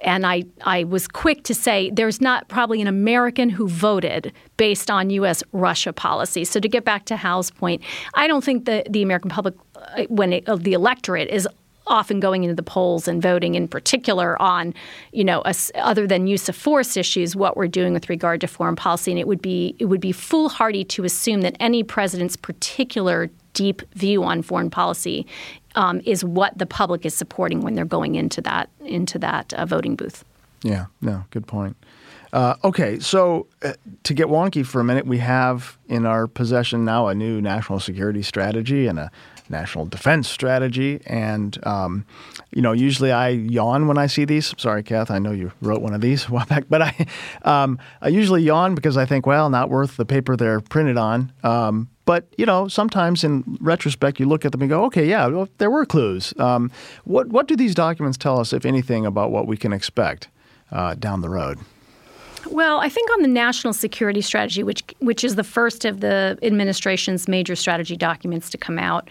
and 0.01 0.25
I 0.25 0.43
I 0.65 0.85
was 0.85 1.07
quick 1.07 1.43
to 1.43 1.53
say 1.53 1.91
there's 1.91 2.21
not 2.21 2.47
probably 2.47 2.81
an 2.81 2.87
American 2.87 3.49
who 3.49 3.67
voted 3.67 4.31
based 4.57 4.89
on 4.89 5.09
U.S. 5.09 5.43
Russia 5.51 5.91
policy. 5.91 6.45
So 6.45 6.59
to 6.59 6.69
get 6.69 6.85
back 6.85 7.05
to 7.05 7.17
Hal's 7.17 7.51
point, 7.51 7.81
I 8.13 8.27
don't 8.27 8.43
think 8.43 8.65
that 8.65 8.91
the 8.91 9.03
American 9.03 9.29
public, 9.29 9.55
uh, 9.75 10.03
when 10.07 10.33
it, 10.33 10.47
uh, 10.47 10.55
the 10.55 10.73
electorate 10.73 11.29
is 11.29 11.47
often 11.87 12.19
going 12.19 12.43
into 12.43 12.55
the 12.55 12.63
polls 12.63 13.07
and 13.07 13.21
voting 13.21 13.55
in 13.55 13.67
particular 13.67 14.41
on, 14.41 14.73
you 15.11 15.23
know, 15.23 15.41
a, 15.45 15.53
other 15.75 16.07
than 16.07 16.27
use 16.27 16.47
of 16.49 16.55
force 16.55 16.95
issues, 16.95 17.35
what 17.35 17.57
we're 17.57 17.67
doing 17.67 17.93
with 17.93 18.09
regard 18.09 18.41
to 18.41 18.47
foreign 18.47 18.75
policy. 18.75 19.11
And 19.11 19.19
it 19.19 19.27
would 19.27 19.41
be 19.41 19.75
it 19.79 19.85
would 19.85 20.01
be 20.01 20.11
foolhardy 20.11 20.83
to 20.85 21.03
assume 21.03 21.41
that 21.41 21.55
any 21.59 21.83
president's 21.83 22.35
particular 22.35 23.29
deep 23.53 23.81
view 23.93 24.23
on 24.23 24.41
foreign 24.41 24.69
policy 24.69 25.27
um, 25.75 26.01
is 26.05 26.23
what 26.23 26.57
the 26.57 26.65
public 26.65 27.05
is 27.05 27.13
supporting 27.13 27.61
when 27.61 27.75
they're 27.75 27.85
going 27.85 28.15
into 28.15 28.41
that 28.41 28.69
into 28.81 29.19
that 29.19 29.53
uh, 29.53 29.65
voting 29.65 29.95
booth. 29.95 30.23
Yeah, 30.63 30.85
no, 31.01 31.25
good 31.31 31.45
point. 31.45 31.75
Uh, 32.31 32.55
okay, 32.63 32.97
so 32.97 33.45
uh, 33.61 33.73
to 34.01 34.13
get 34.13 34.25
wonky 34.25 34.65
for 34.65 34.81
a 34.81 34.83
minute, 34.83 35.05
we 35.05 35.19
have 35.19 35.77
in 35.87 36.05
our 36.05 36.25
possession 36.25 36.83
now 36.83 37.07
a 37.07 37.13
new 37.13 37.39
national 37.39 37.79
security 37.79 38.23
strategy 38.23 38.87
and 38.87 38.97
a 38.97 39.11
national 39.49 39.85
defense 39.85 40.29
strategy. 40.29 41.01
And, 41.05 41.57
um, 41.65 42.05
you 42.51 42.61
know, 42.61 42.71
usually 42.71 43.11
I 43.11 43.29
yawn 43.29 43.87
when 43.87 43.97
I 43.97 44.07
see 44.07 44.25
these. 44.25 44.53
Sorry, 44.57 44.83
Kath, 44.83 45.11
I 45.11 45.19
know 45.19 45.31
you 45.31 45.51
wrote 45.61 45.81
one 45.81 45.93
of 45.93 46.01
these 46.01 46.25
a 46.27 46.31
while 46.31 46.45
back, 46.45 46.65
but 46.69 46.81
I, 46.81 47.07
um, 47.43 47.79
I 48.01 48.09
usually 48.09 48.43
yawn 48.43 48.75
because 48.75 48.97
I 48.97 49.05
think, 49.05 49.25
well, 49.25 49.49
not 49.49 49.69
worth 49.69 49.97
the 49.97 50.05
paper 50.05 50.35
they're 50.35 50.61
printed 50.61 50.97
on. 50.97 51.31
Um, 51.43 51.89
but 52.05 52.27
you 52.37 52.45
know, 52.45 52.67
sometimes 52.67 53.23
in 53.23 53.57
retrospect, 53.61 54.19
you 54.19 54.25
look 54.25 54.43
at 54.43 54.51
them 54.51 54.61
and 54.61 54.69
go, 54.69 54.83
"Okay, 54.85 55.07
yeah, 55.07 55.25
well, 55.27 55.47
there 55.57 55.69
were 55.71 55.85
clues." 55.85 56.33
Um, 56.37 56.69
what 57.05 57.27
what 57.27 57.47
do 57.47 57.55
these 57.55 57.73
documents 57.73 58.17
tell 58.17 58.39
us, 58.39 58.51
if 58.51 58.65
anything, 58.65 59.05
about 59.05 59.31
what 59.31 59.47
we 59.47 59.55
can 59.55 59.71
expect 59.71 60.27
uh, 60.71 60.95
down 60.95 61.21
the 61.21 61.29
road? 61.29 61.59
Well, 62.49 62.79
I 62.79 62.89
think 62.89 63.09
on 63.11 63.21
the 63.21 63.27
national 63.27 63.73
security 63.73 64.21
strategy, 64.21 64.63
which 64.63 64.83
which 64.99 65.23
is 65.23 65.35
the 65.35 65.43
first 65.43 65.85
of 65.85 66.01
the 66.01 66.37
administration's 66.41 67.27
major 67.27 67.55
strategy 67.55 67.95
documents 67.95 68.49
to 68.51 68.57
come 68.57 68.77
out, 68.77 69.09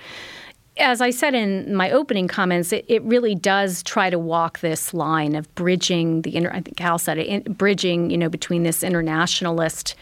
as 0.78 1.00
I 1.00 1.10
said 1.10 1.34
in 1.34 1.74
my 1.74 1.90
opening 1.90 2.28
comments, 2.28 2.72
it, 2.72 2.84
it, 2.88 3.02
really 3.02 3.34
does 3.34 3.82
try 3.82 4.08
to 4.08 4.18
walk 4.18 4.60
this 4.60 4.94
line 4.94 5.34
of 5.34 5.52
bridging 5.54 6.22
the. 6.22 6.46
I 6.48 6.60
think 6.60 6.78
Hal 6.78 6.98
said 6.98 7.18
it, 7.18 7.58
bridging, 7.58 8.10
you 8.10 8.18
know, 8.18 8.28
between 8.28 8.62
this 8.62 8.82
internationalist 8.82 9.94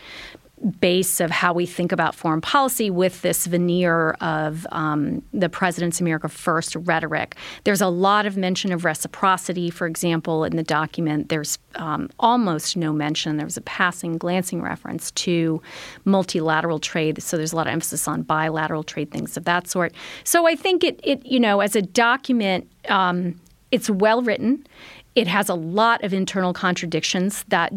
base 0.81 1.21
of 1.21 1.31
how 1.31 1.53
we 1.53 1.65
think 1.65 1.91
about 1.91 2.15
foreign 2.15 2.41
policy 2.41 2.91
with 2.91 3.23
this 3.23 3.47
veneer 3.47 4.11
of 4.21 4.67
um, 4.73 5.23
the 5.33 5.49
president's 5.49 6.01
America 6.01 6.29
First 6.29 6.77
rhetoric. 6.77 7.37
There's 7.65 7.81
a 7.81 7.89
lot 7.89 8.27
of 8.27 8.37
mention 8.37 8.73
of 8.73 8.85
reciprocity, 8.85 9.71
for 9.71 9.87
example, 9.87 10.45
in 10.45 10.57
the 10.57 10.63
document. 10.63 11.31
There's 11.31 11.59
um, 11.77 12.11
almost 12.19 12.77
no 12.77 12.93
mention. 12.93 13.39
There 13.39 13.47
was 13.47 13.57
a 13.57 13.63
passing, 13.63 14.19
glancing 14.19 14.61
reference 14.61 15.11
to 15.13 15.63
multilateral 16.05 16.79
trade. 16.79 17.23
So 17.23 17.37
there's 17.37 17.53
a 17.53 17.57
lot 17.57 17.67
of 17.67 17.73
emphasis 17.73 18.07
on 18.07 18.23
bilateral 18.23 18.83
trade, 18.83 19.11
things 19.11 19.37
of 19.37 19.45
that 19.45 19.67
sort. 19.67 19.95
So 20.25 20.47
I 20.47 20.57
think 20.57 20.85
it, 20.85 21.01
it 21.03 21.25
you 21.25 21.41
know, 21.41 21.61
as 21.61 21.75
a 21.75 21.83
document, 21.83 22.71
um, 22.89 23.41
it's 23.71 23.89
well 23.89 24.21
written. 24.21 24.67
It 25.15 25.27
has 25.27 25.49
a 25.49 25.55
lot 25.55 26.05
of 26.05 26.13
internal 26.13 26.53
contradictions 26.53 27.45
that 27.49 27.73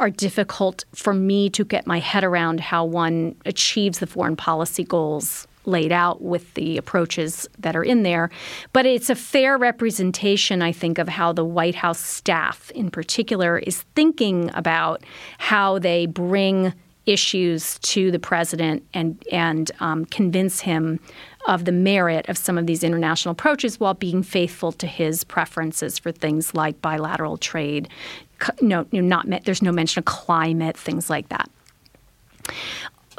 are 0.00 0.10
difficult 0.10 0.84
for 0.94 1.12
me 1.12 1.50
to 1.50 1.64
get 1.64 1.86
my 1.86 1.98
head 1.98 2.24
around 2.24 2.58
how 2.58 2.84
one 2.84 3.36
achieves 3.44 3.98
the 3.98 4.06
foreign 4.06 4.34
policy 4.34 4.82
goals 4.82 5.46
laid 5.66 5.92
out 5.92 6.22
with 6.22 6.54
the 6.54 6.78
approaches 6.78 7.46
that 7.58 7.76
are 7.76 7.84
in 7.84 8.02
there. 8.02 8.30
But 8.72 8.86
it's 8.86 9.10
a 9.10 9.14
fair 9.14 9.58
representation, 9.58 10.62
I 10.62 10.72
think, 10.72 10.98
of 10.98 11.06
how 11.06 11.34
the 11.34 11.44
White 11.44 11.74
House 11.74 12.00
staff 12.00 12.70
in 12.70 12.90
particular 12.90 13.58
is 13.58 13.82
thinking 13.94 14.50
about 14.54 15.04
how 15.36 15.78
they 15.78 16.06
bring 16.06 16.72
issues 17.06 17.78
to 17.80 18.10
the 18.10 18.18
president 18.18 18.84
and 18.94 19.22
and 19.32 19.70
um, 19.80 20.04
convince 20.06 20.60
him 20.60 21.00
of 21.48 21.64
the 21.64 21.72
merit 21.72 22.28
of 22.28 22.36
some 22.36 22.58
of 22.58 22.66
these 22.66 22.84
international 22.84 23.32
approaches 23.32 23.80
while 23.80 23.94
being 23.94 24.22
faithful 24.22 24.70
to 24.70 24.86
his 24.86 25.24
preferences 25.24 25.98
for 25.98 26.12
things 26.12 26.54
like 26.54 26.80
bilateral 26.82 27.38
trade. 27.38 27.88
No, 28.60 28.86
not 28.92 29.26
there's 29.44 29.62
no 29.62 29.72
mention 29.72 30.00
of 30.00 30.04
climate, 30.04 30.76
things 30.76 31.10
like 31.10 31.28
that. 31.28 31.50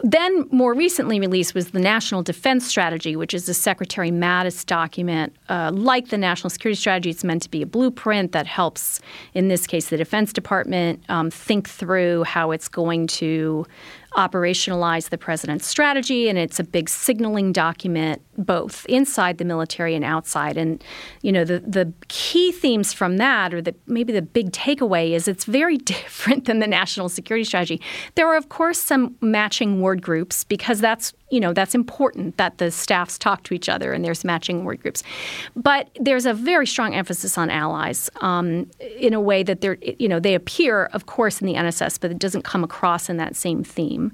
Then, 0.03 0.47
more 0.51 0.73
recently 0.73 1.19
released 1.19 1.53
was 1.53 1.71
the 1.71 1.79
National 1.79 2.23
Defense 2.23 2.65
Strategy, 2.65 3.15
which 3.15 3.35
is 3.35 3.47
a 3.47 3.53
Secretary 3.53 4.09
Mattis 4.09 4.65
document. 4.65 5.35
Uh, 5.47 5.71
like 5.73 6.09
the 6.09 6.17
National 6.17 6.49
Security 6.49 6.79
Strategy, 6.79 7.11
it's 7.11 7.23
meant 7.23 7.43
to 7.43 7.49
be 7.49 7.61
a 7.61 7.67
blueprint 7.67 8.31
that 8.31 8.47
helps, 8.47 8.99
in 9.35 9.47
this 9.47 9.67
case, 9.67 9.89
the 9.89 9.97
Defense 9.97 10.33
Department 10.33 11.03
um, 11.09 11.29
think 11.29 11.69
through 11.69 12.23
how 12.23 12.49
it's 12.49 12.67
going 12.67 13.05
to 13.07 13.65
operationalize 14.13 15.09
the 15.09 15.17
president's 15.17 15.65
strategy, 15.65 16.27
and 16.27 16.37
it's 16.37 16.59
a 16.59 16.63
big 16.63 16.89
signaling 16.89 17.51
document, 17.51 18.21
both 18.37 18.85
inside 18.87 19.37
the 19.37 19.45
military 19.45 19.95
and 19.95 20.03
outside. 20.03 20.57
And 20.57 20.83
you 21.21 21.31
know, 21.31 21.45
the 21.45 21.59
the 21.59 21.93
key 22.09 22.51
themes 22.51 22.91
from 22.93 23.17
that, 23.17 23.53
or 23.53 23.61
the 23.61 23.73
maybe 23.87 24.11
the 24.11 24.21
big 24.21 24.51
takeaway, 24.51 25.11
is 25.11 25.27
it's 25.27 25.45
very 25.45 25.77
different 25.91 26.45
than 26.45 26.59
the 26.59 26.67
national 26.67 27.09
security 27.09 27.45
strategy. 27.45 27.81
There 28.15 28.27
are, 28.27 28.35
of 28.35 28.49
course, 28.49 28.79
some 28.79 29.15
matching 29.21 29.81
word 29.81 30.01
groups 30.01 30.43
because 30.43 30.81
that's 30.81 31.13
you 31.31 31.39
know 31.39 31.53
that's 31.53 31.73
important 31.73 32.37
that 32.37 32.57
the 32.59 32.69
staffs 32.69 33.17
talk 33.17 33.43
to 33.43 33.53
each 33.53 33.69
other 33.69 33.93
and 33.93 34.05
there's 34.05 34.23
matching 34.23 34.63
word 34.63 34.81
groups. 34.81 35.01
But 35.55 35.89
there's 35.99 36.25
a 36.25 36.33
very 36.33 36.67
strong 36.67 36.93
emphasis 36.93 37.37
on 37.37 37.49
allies 37.49 38.09
um, 38.21 38.69
in 38.97 39.13
a 39.13 39.21
way 39.21 39.41
that 39.43 39.61
they're 39.61 39.77
you 39.81 40.07
know 40.07 40.19
they 40.19 40.35
appear 40.35 40.85
of 40.87 41.05
course 41.05 41.41
in 41.41 41.47
the 41.47 41.55
nss 41.55 41.99
but 41.99 42.11
it 42.11 42.19
doesn't 42.19 42.43
come 42.43 42.63
across 42.63 43.09
in 43.09 43.17
that 43.17 43.35
same 43.35 43.63
theme. 43.63 44.11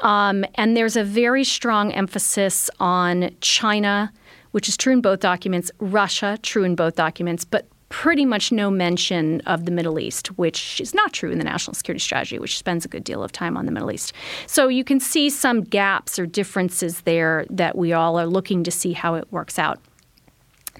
Um, 0.00 0.44
and 0.56 0.76
there's 0.76 0.96
a 0.96 1.04
very 1.04 1.44
strong 1.44 1.92
emphasis 1.92 2.70
on 2.80 3.30
china 3.40 4.12
which 4.52 4.68
is 4.68 4.76
true 4.76 4.92
in 4.92 5.00
both 5.00 5.20
documents 5.20 5.70
russia 5.78 6.38
true 6.42 6.64
in 6.64 6.74
both 6.74 6.94
documents 6.96 7.44
but 7.44 7.68
pretty 7.94 8.24
much 8.24 8.50
no 8.50 8.72
mention 8.72 9.40
of 9.42 9.66
the 9.66 9.70
Middle 9.70 10.00
East, 10.00 10.26
which 10.36 10.80
is 10.80 10.94
not 10.94 11.12
true 11.12 11.30
in 11.30 11.38
the 11.38 11.44
national 11.44 11.74
security 11.74 12.00
strategy, 12.00 12.40
which 12.40 12.58
spends 12.58 12.84
a 12.84 12.88
good 12.88 13.04
deal 13.04 13.22
of 13.22 13.30
time 13.30 13.56
on 13.56 13.66
the 13.66 13.72
Middle 13.72 13.92
East. 13.92 14.12
So 14.48 14.66
you 14.66 14.82
can 14.82 14.98
see 14.98 15.30
some 15.30 15.60
gaps 15.60 16.18
or 16.18 16.26
differences 16.26 17.02
there 17.02 17.46
that 17.50 17.78
we 17.78 17.92
all 17.92 18.18
are 18.18 18.26
looking 18.26 18.64
to 18.64 18.70
see 18.72 18.94
how 18.94 19.14
it 19.14 19.30
works 19.30 19.60
out. 19.60 19.78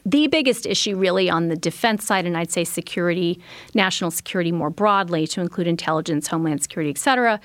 The 0.06 0.26
biggest 0.26 0.66
issue, 0.66 0.96
really, 0.96 1.30
on 1.30 1.48
the 1.48 1.56
defense 1.56 2.04
side, 2.04 2.26
and 2.26 2.36
I'd 2.36 2.50
say 2.50 2.64
security, 2.64 3.40
national 3.74 4.10
security 4.10 4.52
more 4.52 4.68
broadly, 4.68 5.26
to 5.28 5.40
include 5.40 5.66
intelligence, 5.66 6.26
homeland 6.26 6.62
security, 6.62 6.90
et 6.90 6.98
cetera, 6.98 7.40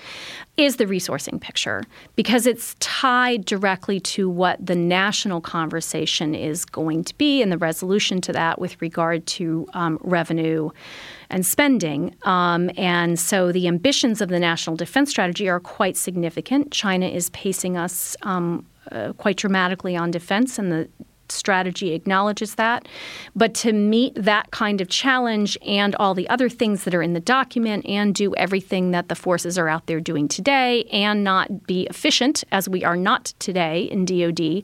is 0.58 0.76
the 0.76 0.86
resourcing 0.86 1.40
picture 1.40 1.84
because 2.18 2.46
it's 2.46 2.76
tied 2.82 3.46
directly 3.46 4.02
to 4.02 4.30
what 4.30 4.64
the 4.66 4.76
national 4.76 5.40
conversation 5.40 6.36
is 6.36 6.66
going 6.66 7.06
to 7.06 7.18
be 7.18 7.42
and 7.42 7.50
the 7.50 7.58
resolution 7.58 8.20
to 8.20 8.34
that 8.34 8.60
with 8.60 8.82
regard 8.82 9.26
to 9.26 9.66
um, 9.74 9.98
revenue 10.02 10.70
and 11.30 11.46
spending. 11.46 12.14
Um, 12.24 12.70
and 12.76 13.18
so 13.18 13.54
the 13.54 13.70
ambitions 13.70 14.20
of 14.20 14.28
the 14.28 14.40
national 14.40 14.76
defense 14.76 15.10
strategy 15.10 15.48
are 15.48 15.62
quite 15.62 15.96
significant. 15.96 16.74
China 16.74 17.08
is 17.08 17.30
pacing 17.30 17.78
us 17.78 18.18
um, 18.24 18.66
uh, 18.92 19.14
quite 19.14 19.38
dramatically 19.38 19.96
on 19.96 20.12
defense, 20.12 20.60
and 20.60 20.72
the 20.72 20.90
strategy 21.32 21.94
acknowledges 21.94 22.56
that. 22.56 22.88
But 23.36 23.54
to 23.56 23.74
meet 23.74 24.16
that 24.16 24.52
kind 24.52 24.82
of 24.82 24.90
challenge 24.90 25.58
and 25.66 25.96
all 25.96 26.14
the 26.14 26.30
other 26.30 26.50
things 26.50 26.84
that 26.84 26.96
are 26.96 27.02
in 27.02 27.14
the 27.14 27.20
document 27.20 27.86
and 27.86 28.14
do 28.14 28.36
everything 28.36 28.92
that 28.92 29.10
the 29.10 29.16
forces 29.16 29.58
are 29.58 29.68
out 29.68 29.88
there 29.88 30.00
doing 30.00 30.28
today 30.28 30.84
and 30.86 31.24
not 31.24 31.66
be 31.68 31.84
efficient, 31.84 32.44
as 32.52 32.68
we 32.68 32.84
are 32.84 32.96
not 32.96 33.34
today 33.40 33.84
in 33.84 34.06
DoD, 34.06 34.64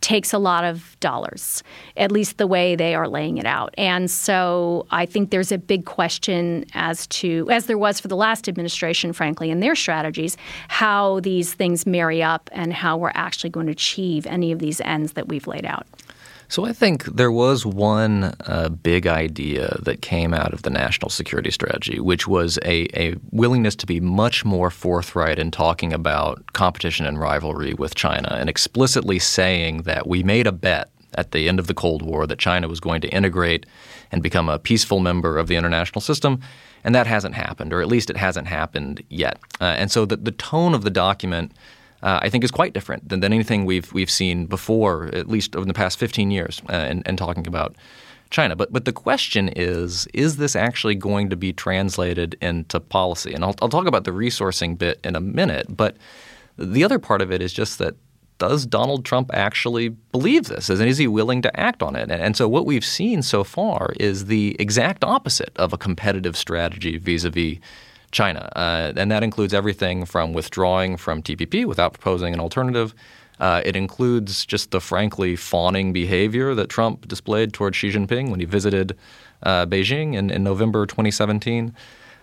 takes 0.00 0.32
a 0.32 0.38
lot 0.38 0.64
of 0.64 0.96
dollars, 1.00 1.62
at 1.96 2.10
least 2.10 2.38
the 2.38 2.46
way 2.46 2.76
they 2.76 2.94
are 2.94 3.08
laying 3.08 3.38
it 3.38 3.46
out. 3.46 3.74
And 3.76 4.10
so 4.10 4.86
I 4.90 5.06
think 5.06 5.30
there's 5.30 5.52
a 5.52 5.58
big 5.58 5.84
question 5.84 6.64
as 6.74 7.06
to, 7.08 7.48
as 7.50 7.66
there 7.66 7.78
was 7.78 8.00
for 8.00 8.08
the 8.08 8.16
last 8.16 8.48
administration, 8.48 9.12
frankly, 9.12 9.50
in 9.50 9.60
their 9.60 9.74
strategies, 9.74 10.36
how 10.68 11.20
these 11.20 11.54
things 11.54 11.86
marry 11.86 12.22
up 12.22 12.50
and 12.52 12.72
how 12.72 12.96
we're 12.96 13.12
actually 13.14 13.50
going 13.50 13.66
to 13.66 13.72
achieve 13.72 14.26
any 14.26 14.52
of 14.52 14.58
these 14.58 14.80
ends 14.82 15.12
that 15.12 15.28
we've 15.28 15.46
laid 15.46 15.64
out. 15.64 15.86
So 16.54 16.64
I 16.64 16.72
think 16.72 17.06
there 17.06 17.32
was 17.32 17.66
one 17.66 18.32
uh, 18.46 18.68
big 18.68 19.08
idea 19.08 19.76
that 19.82 20.02
came 20.02 20.32
out 20.32 20.52
of 20.52 20.62
the 20.62 20.70
national 20.70 21.10
security 21.10 21.50
strategy, 21.50 21.98
which 21.98 22.28
was 22.28 22.60
a, 22.64 22.86
a, 22.96 23.16
willingness 23.32 23.74
to 23.74 23.86
be 23.86 23.98
much 23.98 24.44
more 24.44 24.70
forthright 24.70 25.40
in 25.40 25.50
talking 25.50 25.92
about 25.92 26.52
competition 26.52 27.06
and 27.06 27.18
rivalry 27.18 27.74
with 27.74 27.96
China 27.96 28.36
and 28.38 28.48
explicitly 28.48 29.18
saying 29.18 29.78
that 29.78 30.06
we 30.06 30.22
made 30.22 30.46
a 30.46 30.52
bet 30.52 30.90
at 31.14 31.32
the 31.32 31.48
end 31.48 31.58
of 31.58 31.66
the 31.66 31.74
Cold 31.74 32.02
War 32.02 32.24
that 32.24 32.38
China 32.38 32.68
was 32.68 32.78
going 32.78 33.00
to 33.00 33.08
integrate 33.08 33.66
and 34.12 34.22
become 34.22 34.48
a 34.48 34.60
peaceful 34.60 35.00
member 35.00 35.38
of 35.38 35.48
the 35.48 35.56
international 35.56 36.00
system. 36.00 36.38
And 36.84 36.94
that 36.94 37.08
hasn't 37.08 37.34
happened, 37.34 37.72
or 37.72 37.80
at 37.80 37.88
least 37.88 38.10
it 38.10 38.16
hasn't 38.16 38.46
happened 38.46 39.02
yet. 39.08 39.40
Uh, 39.60 39.74
and 39.76 39.90
so 39.90 40.04
the, 40.04 40.18
the 40.18 40.30
tone 40.30 40.72
of 40.72 40.84
the 40.84 40.90
document– 40.90 41.50
uh, 42.04 42.20
I 42.22 42.28
think 42.28 42.44
is 42.44 42.50
quite 42.50 42.74
different 42.74 43.08
than, 43.08 43.20
than 43.20 43.32
anything 43.32 43.64
we've 43.64 43.92
we've 43.92 44.10
seen 44.10 44.46
before, 44.46 45.06
at 45.14 45.26
least 45.26 45.56
over 45.56 45.64
the 45.64 45.74
past 45.74 45.98
15 45.98 46.30
years, 46.30 46.62
uh, 46.68 46.72
and, 47.06 47.18
talking 47.18 47.46
about 47.46 47.74
China. 48.30 48.54
But 48.54 48.72
but 48.72 48.84
the 48.84 48.92
question 48.92 49.48
is, 49.56 50.06
is 50.12 50.36
this 50.36 50.54
actually 50.54 50.96
going 50.96 51.30
to 51.30 51.36
be 51.36 51.52
translated 51.52 52.36
into 52.42 52.78
policy? 52.78 53.32
And 53.32 53.42
I'll, 53.42 53.54
I'll 53.62 53.70
talk 53.70 53.86
about 53.86 54.04
the 54.04 54.10
resourcing 54.10 54.76
bit 54.76 55.00
in 55.02 55.16
a 55.16 55.20
minute. 55.20 55.74
But 55.74 55.96
the 56.58 56.84
other 56.84 56.98
part 56.98 57.22
of 57.22 57.32
it 57.32 57.40
is 57.40 57.52
just 57.52 57.78
that 57.78 57.96
does 58.36 58.66
Donald 58.66 59.04
Trump 59.04 59.30
actually 59.32 59.88
believe 59.88 60.44
this? 60.48 60.68
And 60.68 60.82
is 60.82 60.98
he 60.98 61.06
willing 61.06 61.40
to 61.42 61.58
act 61.58 61.82
on 61.82 61.96
it? 61.96 62.10
And 62.10 62.36
so 62.36 62.48
what 62.48 62.66
we've 62.66 62.84
seen 62.84 63.22
so 63.22 63.44
far 63.44 63.92
is 63.98 64.26
the 64.26 64.56
exact 64.58 65.04
opposite 65.04 65.56
of 65.56 65.72
a 65.72 65.78
competitive 65.78 66.36
strategy 66.36 66.98
vis-a-vis 66.98 67.58
China. 68.14 68.50
Uh, 68.56 68.92
and 68.96 69.10
that 69.10 69.22
includes 69.22 69.52
everything 69.52 70.06
from 70.06 70.32
withdrawing 70.32 70.96
from 70.96 71.22
TPP 71.22 71.66
without 71.66 71.92
proposing 71.92 72.32
an 72.32 72.40
alternative. 72.40 72.94
Uh, 73.40 73.60
it 73.64 73.74
includes 73.76 74.46
just 74.46 74.70
the 74.70 74.80
frankly 74.80 75.36
fawning 75.36 75.92
behavior 75.92 76.54
that 76.54 76.68
Trump 76.68 77.08
displayed 77.08 77.52
toward 77.52 77.74
Xi 77.74 77.90
Jinping 77.90 78.30
when 78.30 78.38
he 78.38 78.46
visited 78.46 78.96
uh, 79.42 79.66
Beijing 79.66 80.14
in, 80.14 80.30
in, 80.30 80.44
November 80.44 80.86
2017. 80.86 81.74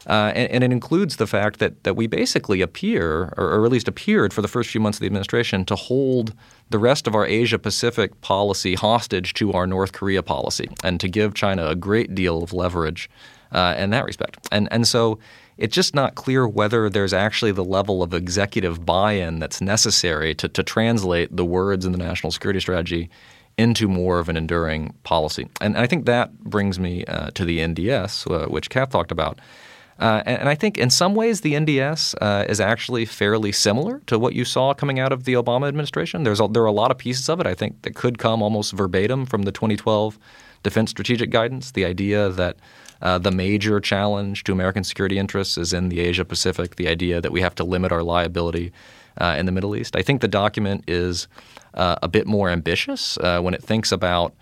Uh, 0.08 0.32
and, 0.34 0.52
and, 0.52 0.64
it 0.64 0.72
includes 0.72 1.18
the 1.18 1.28
fact 1.28 1.60
that, 1.60 1.84
that 1.84 1.96
we 1.96 2.08
basically 2.08 2.62
appear, 2.62 3.34
or, 3.38 3.52
or, 3.54 3.66
at 3.66 3.72
least 3.72 3.88
appeared 3.88 4.34
for 4.34 4.42
the 4.42 4.48
first 4.48 4.72
few 4.72 4.82
months 4.82 4.98
of 4.98 5.02
the 5.02 5.06
administration, 5.06 5.64
to 5.64 5.76
hold 5.76 6.34
the 6.72 6.80
rest 6.80 7.06
of 7.06 7.14
our 7.14 7.28
Asia 7.28 7.60
Pacific 7.60 8.20
policy 8.22 8.74
hostage 8.74 9.36
to 9.36 9.54
our 9.54 9.68
North 9.68 9.92
Korea 9.92 10.24
policy 10.24 10.70
and 10.84 11.00
to 11.02 11.08
give 11.08 11.36
China 11.36 11.68
a 11.68 11.76
great 11.76 12.16
deal 12.16 12.42
of 12.42 12.52
leverage 12.52 13.12
uh, 13.52 13.76
in 13.78 13.92
that 13.92 14.06
respect. 14.06 14.48
And, 14.52 14.68
and 14.72 14.88
so 14.88 15.20
it's 15.58 15.76
just 15.76 15.94
not 15.94 16.16
clear 16.16 16.48
whether 16.48 16.90
there's 16.90 17.14
actually 17.14 17.52
the 17.52 17.64
level 17.64 18.02
of 18.02 18.14
executive 18.14 18.86
buy-in 18.86 19.40
that's 19.40 19.62
necessary 19.62 20.34
to, 20.36 20.48
to 20.50 20.64
translate 20.64 21.36
the 21.36 21.46
words 21.46 21.86
in 21.86 21.92
the 21.92 21.98
national 21.98 22.32
security 22.32 22.60
strategy 22.60 23.10
into 23.58 23.88
more 23.88 24.20
of 24.20 24.30
an 24.30 24.38
enduring 24.38 24.94
policy. 25.04 25.48
And 25.60 25.78
I 25.78 25.86
think 25.88 26.06
that 26.06 26.38
brings 26.40 26.80
me 26.80 27.06
uh, 27.06 27.32
to 27.32 27.46
the 27.46 27.60
NDS, 27.60 28.30
uh, 28.32 28.48
which 28.48 28.70
Kath 28.70 28.90
talked 28.90 29.12
about. 29.12 29.40
Uh, 30.00 30.24
and, 30.26 30.40
and, 30.40 30.50
I 30.50 30.56
think 30.56 30.80
in 30.80 30.90
some 30.90 31.14
ways 31.14 31.42
the 31.42 31.54
NDS 31.54 32.16
uh, 32.20 32.46
is 32.50 32.60
actually 32.60 33.06
fairly 33.06 33.52
similar 33.52 34.02
to 34.08 34.18
what 34.18 34.34
you 34.34 34.46
saw 34.46 34.74
coming 34.74 35.00
out 35.00 35.12
of 35.12 35.26
the 35.26 35.34
Obama 35.34 35.68
administration. 35.68 36.24
There's 36.24 36.40
a, 36.40 36.48
there 36.48 36.64
are 36.64 36.68
a 36.68 36.72
lot 36.72 36.90
of 36.90 36.98
pieces 36.98 37.30
of 37.30 37.40
it 37.40 37.46
I 37.46 37.54
think 37.54 37.84
that 37.84 37.94
could 37.94 38.18
come 38.18 38.42
almost 38.42 38.74
verbatim 38.74 39.28
from 39.28 39.44
the 39.44 39.52
2012 39.52 40.18
Defense 40.64 40.90
Strategic 40.90 41.30
Guidance. 41.30 41.72
The 41.72 41.86
idea 41.86 42.30
that 42.30 42.58
uh, 43.02 43.18
the 43.18 43.32
major 43.32 43.80
challenge 43.80 44.44
to 44.44 44.52
American 44.52 44.84
security 44.84 45.18
interests 45.18 45.58
is 45.58 45.74
in 45.74 45.90
the 45.90 46.00
Asia 46.00 46.26
Pacific, 46.26 46.76
the 46.76 46.88
idea 46.88 47.22
that 47.22 47.32
we 47.32 47.42
have 47.42 47.56
to 47.56 47.64
limit 47.64 47.92
our 47.92 48.04
liability 48.04 48.72
uh, 49.20 49.36
in 49.38 49.46
the 49.46 49.52
Middle 49.52 49.76
East. 49.76 49.96
I 49.96 50.02
think 50.02 50.22
the 50.22 50.28
document 50.28 50.84
is 50.88 51.28
uh, 51.74 51.96
a 52.02 52.08
bit 52.08 52.28
more 52.28 52.50
ambitious 52.50 53.18
uh, 53.18 53.42
when 53.42 53.54
it 53.54 53.64
thinks 53.64 53.92
about 53.92 54.34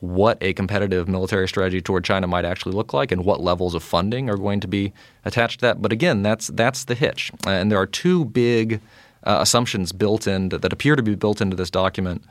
what 0.00 0.38
a 0.40 0.52
competitive 0.52 1.08
military 1.08 1.48
strategy 1.48 1.80
toward 1.80 2.04
China 2.04 2.26
might 2.26 2.44
actually 2.44 2.74
look 2.74 2.92
like 2.92 3.10
and 3.10 3.24
what 3.24 3.40
levels 3.40 3.74
of 3.74 3.82
funding 3.82 4.30
are 4.30 4.36
going 4.36 4.60
to 4.60 4.68
be 4.68 4.92
attached 5.24 5.60
to 5.60 5.66
that. 5.66 5.82
But 5.82 5.92
again, 5.92 6.22
that's 6.22 6.48
that's 6.48 6.84
the 6.84 6.94
hitch. 6.94 7.32
And 7.46 7.70
there 7.70 7.78
are 7.78 7.86
two 7.86 8.24
big 8.24 8.80
uh, 9.24 9.38
assumptions 9.40 9.92
built 9.92 10.26
in 10.26 10.50
that, 10.50 10.62
that, 10.62 10.72
appear 10.72 10.94
to 10.94 11.02
be 11.02 11.16
built 11.16 11.40
into 11.40 11.56
this 11.56 11.70
document, 11.70 12.22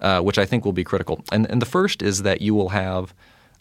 uh, 0.00 0.20
which 0.20 0.38
I 0.38 0.44
think 0.44 0.64
will 0.64 0.72
be 0.72 0.84
critical. 0.84 1.24
And, 1.32 1.50
and 1.50 1.62
the 1.62 1.66
first 1.66 2.02
is 2.02 2.22
that 2.22 2.42
you 2.42 2.54
will 2.54 2.68
have 2.68 3.14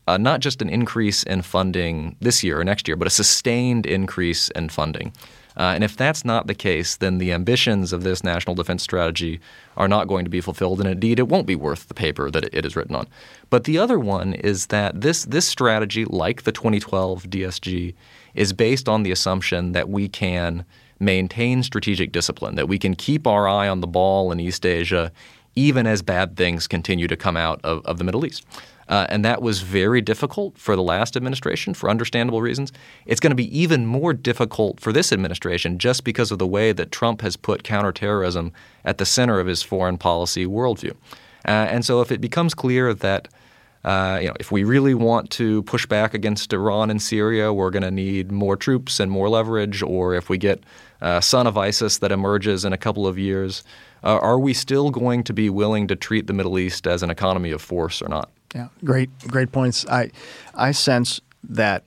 uh, 0.08 0.18
not 0.18 0.40
just 0.40 0.62
an 0.62 0.70
increase 0.70 1.24
in 1.24 1.42
funding 1.42 2.16
this 2.20 2.44
year 2.44 2.60
or 2.60 2.64
next 2.64 2.88
year, 2.88 2.98
but 2.98 3.08
a 3.08 3.12
sustained 3.12 3.86
increase 3.86 4.50
in 4.50 4.70
funding. 4.70 5.14
Uh, 5.56 5.74
and 5.76 5.84
if 5.84 5.96
that's 5.96 6.26
not 6.26 6.48
the 6.48 6.56
case, 6.56 6.96
then 6.96 7.20
the 7.20 7.32
ambitions 7.32 7.94
of 7.94 8.04
this 8.04 8.24
national 8.24 8.56
defense 8.56 8.82
strategy 8.82 9.40
are 9.78 9.88
not 9.88 10.08
going 10.08 10.26
to 10.26 10.30
be 10.30 10.42
fulfilled, 10.42 10.80
and 10.80 10.90
indeed, 10.90 11.20
it 11.20 11.28
won't 11.28 11.46
be 11.46 11.56
worth 11.56 11.88
the 11.88 11.94
paper 11.94 12.32
that 12.32 12.46
it 12.52 12.66
is 12.66 12.76
written 12.76 12.96
on. 12.96 13.08
But 13.50 13.66
the 13.66 13.78
other 13.78 14.00
one 14.00 14.34
is 14.34 14.68
that 14.68 15.02
this 15.02 15.26
this 15.26 15.48
strategy, 15.48 16.06
like 16.06 16.44
the 16.44 16.52
2012 16.52 17.26
DSG, 17.26 17.94
is 18.34 18.54
based 18.54 18.90
on 18.90 19.04
the 19.04 19.12
assumption 19.12 19.74
that 19.74 19.90
we 19.90 20.10
can 20.10 20.66
maintain 21.00 21.62
strategic 21.62 22.12
discipline, 22.12 22.56
that 22.56 22.68
we 22.68 22.80
can 22.80 22.96
keep 22.96 23.28
our 23.28 23.48
eye 23.48 23.68
on 23.68 23.82
the 23.82 23.88
ball 23.88 24.32
in 24.32 24.40
East 24.40 24.66
Asia, 24.66 25.12
even 25.56 25.88
as 25.88 26.02
bad 26.02 26.36
things 26.36 26.68
continue 26.68 27.08
to 27.08 27.16
come 27.16 27.38
out 27.38 27.60
of, 27.64 27.86
of 27.86 27.98
the 27.98 28.04
Middle 28.04 28.26
East. 28.26 28.46
Uh, 28.90 29.08
and 29.10 29.24
that 29.24 29.42
was 29.42 29.62
very 29.62 30.02
difficult 30.02 30.58
for 30.58 30.76
the 30.76 30.84
last 30.84 31.16
administration 31.16 31.74
for 31.74 31.90
understandable 31.90 32.42
reasons. 32.42 32.72
It's 33.06 33.20
going 33.20 33.32
to 33.32 33.36
be 33.36 33.58
even 33.58 33.86
more 33.86 34.14
difficult 34.14 34.80
for 34.80 34.92
this 34.92 35.14
administration 35.14 35.80
just 35.80 36.04
because 36.04 36.32
of 36.32 36.40
the 36.40 36.48
way 36.48 36.74
that 36.74 36.92
Trump 36.92 37.22
has 37.22 37.36
put 37.36 37.64
counterterrorism 37.64 38.52
at 38.84 38.98
the 38.98 39.06
center 39.06 39.40
of 39.40 39.48
his 39.48 39.64
foreign 39.64 39.98
policy 39.98 40.46
worldview. 40.46 40.92
Uh, 41.46 41.52
and 41.52 41.86
so 41.86 42.02
if 42.02 42.12
it 42.12 42.22
becomes 42.22 42.54
clear 42.54 42.94
that 42.94 43.28
uh, 43.84 44.20
you 44.22 44.28
know, 44.30 44.36
if 44.40 44.50
we 44.50 44.64
really 44.64 44.94
want 44.94 45.30
to 45.30 45.62
push 45.64 45.86
back 45.86 46.14
against 46.14 46.54
Iran 46.54 46.90
and 46.90 47.02
Syria, 47.02 47.52
we're 47.52 47.70
going 47.70 47.84
to 47.84 47.92
need 47.92 48.32
more 48.32 48.56
troops 48.56 49.00
and 49.00 49.12
more 49.12 49.28
leverage. 49.28 49.84
Or 49.84 50.14
if 50.16 50.30
we 50.30 50.38
get 50.38 50.64
a 51.02 51.22
son 51.22 51.48
of 51.48 51.58
ISIS 51.58 51.98
that 51.98 52.12
emerges 52.12 52.64
in 52.64 52.72
a 52.72 52.78
couple 52.78 53.06
of 53.06 53.20
years, 53.20 53.62
uh, 54.04 54.18
are 54.18 54.40
we 54.40 54.54
still 54.54 54.90
going 54.90 55.24
to 55.24 55.34
be 55.34 55.50
willing 55.50 55.88
to 55.88 55.96
treat 55.96 56.28
the 56.28 56.34
Middle 56.34 56.60
East 56.60 56.88
as 56.88 57.04
an 57.04 57.10
economy 57.10 57.52
of 57.52 57.62
force 57.62 58.02
or 58.02 58.10
not? 58.10 58.30
Yeah, 58.54 58.68
great, 58.84 59.10
great 59.28 59.52
points. 59.52 59.86
I, 59.88 60.12
I 60.54 60.72
sense 60.72 61.22
that 61.44 61.84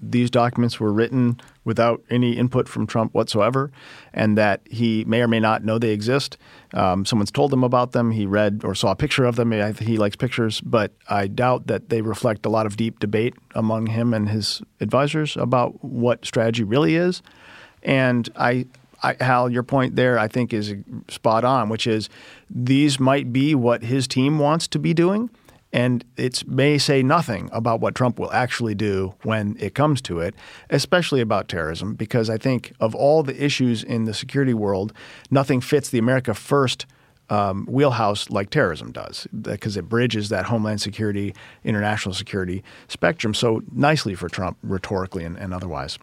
these 0.00 0.30
documents 0.30 0.80
were 0.80 0.92
written 0.92 1.40
without 1.64 2.02
any 2.10 2.32
input 2.32 2.68
from 2.68 2.86
Trump 2.86 3.14
whatsoever, 3.14 3.70
and 4.12 4.36
that 4.36 4.60
he 4.68 5.04
may 5.04 5.22
or 5.22 5.28
may 5.28 5.38
not 5.38 5.62
know 5.62 5.78
they 5.78 5.90
exist. 5.90 6.36
Um, 6.74 7.04
someone's 7.04 7.30
told 7.30 7.52
him 7.52 7.62
about 7.62 7.92
them. 7.92 8.10
He 8.10 8.26
read 8.26 8.62
or 8.64 8.74
saw 8.74 8.90
a 8.90 8.96
picture 8.96 9.24
of 9.24 9.36
them. 9.36 9.52
He 9.52 9.96
likes 9.96 10.16
pictures, 10.16 10.60
but 10.60 10.92
I 11.08 11.28
doubt 11.28 11.68
that 11.68 11.88
they 11.88 12.02
reflect 12.02 12.44
a 12.46 12.48
lot 12.48 12.66
of 12.66 12.76
deep 12.76 12.98
debate 12.98 13.34
among 13.54 13.86
him 13.86 14.12
and 14.12 14.28
his 14.28 14.62
advisors 14.80 15.36
about 15.36 15.84
what 15.84 16.24
strategy 16.24 16.64
really 16.64 16.96
is. 16.96 17.22
And 17.82 18.28
I, 18.36 18.66
I, 19.02 19.16
Hal, 19.20 19.50
your 19.50 19.62
point 19.62 19.96
there, 19.96 20.18
I 20.18 20.28
think, 20.28 20.52
is 20.52 20.74
spot 21.08 21.44
on, 21.44 21.68
which 21.68 21.86
is 21.86 22.08
these 22.48 23.00
might 23.00 23.32
be 23.32 23.54
what 23.54 23.82
his 23.82 24.06
team 24.06 24.38
wants 24.38 24.66
to 24.68 24.78
be 24.78 24.94
doing. 24.94 25.30
And 25.72 26.04
it 26.16 26.46
may 26.48 26.78
say 26.78 27.00
nothing 27.02 27.48
about 27.52 27.80
what 27.80 27.94
Trump 27.94 28.18
will 28.18 28.32
actually 28.32 28.74
do 28.74 29.14
when 29.22 29.56
it 29.60 29.74
comes 29.74 30.00
to 30.02 30.18
it, 30.18 30.34
especially 30.68 31.20
about 31.20 31.48
terrorism, 31.48 31.94
because 31.94 32.28
I 32.28 32.38
think 32.38 32.72
of 32.80 32.94
all 32.94 33.22
the 33.22 33.40
issues 33.42 33.84
in 33.84 34.04
the 34.04 34.12
security 34.12 34.54
world, 34.54 34.92
nothing 35.30 35.60
fits 35.60 35.88
the 35.88 35.98
America 35.98 36.34
First 36.34 36.86
um, 37.28 37.66
wheelhouse 37.66 38.28
like 38.30 38.50
terrorism 38.50 38.90
does, 38.90 39.28
because 39.40 39.76
it 39.76 39.88
bridges 39.88 40.28
that 40.30 40.46
homeland 40.46 40.80
security, 40.80 41.32
international 41.62 42.12
security 42.12 42.64
spectrum 42.88 43.32
so 43.32 43.62
nicely 43.70 44.16
for 44.16 44.28
Trump, 44.28 44.58
rhetorically 44.64 45.24
and, 45.24 45.36
and 45.38 45.54
otherwise. 45.54 45.96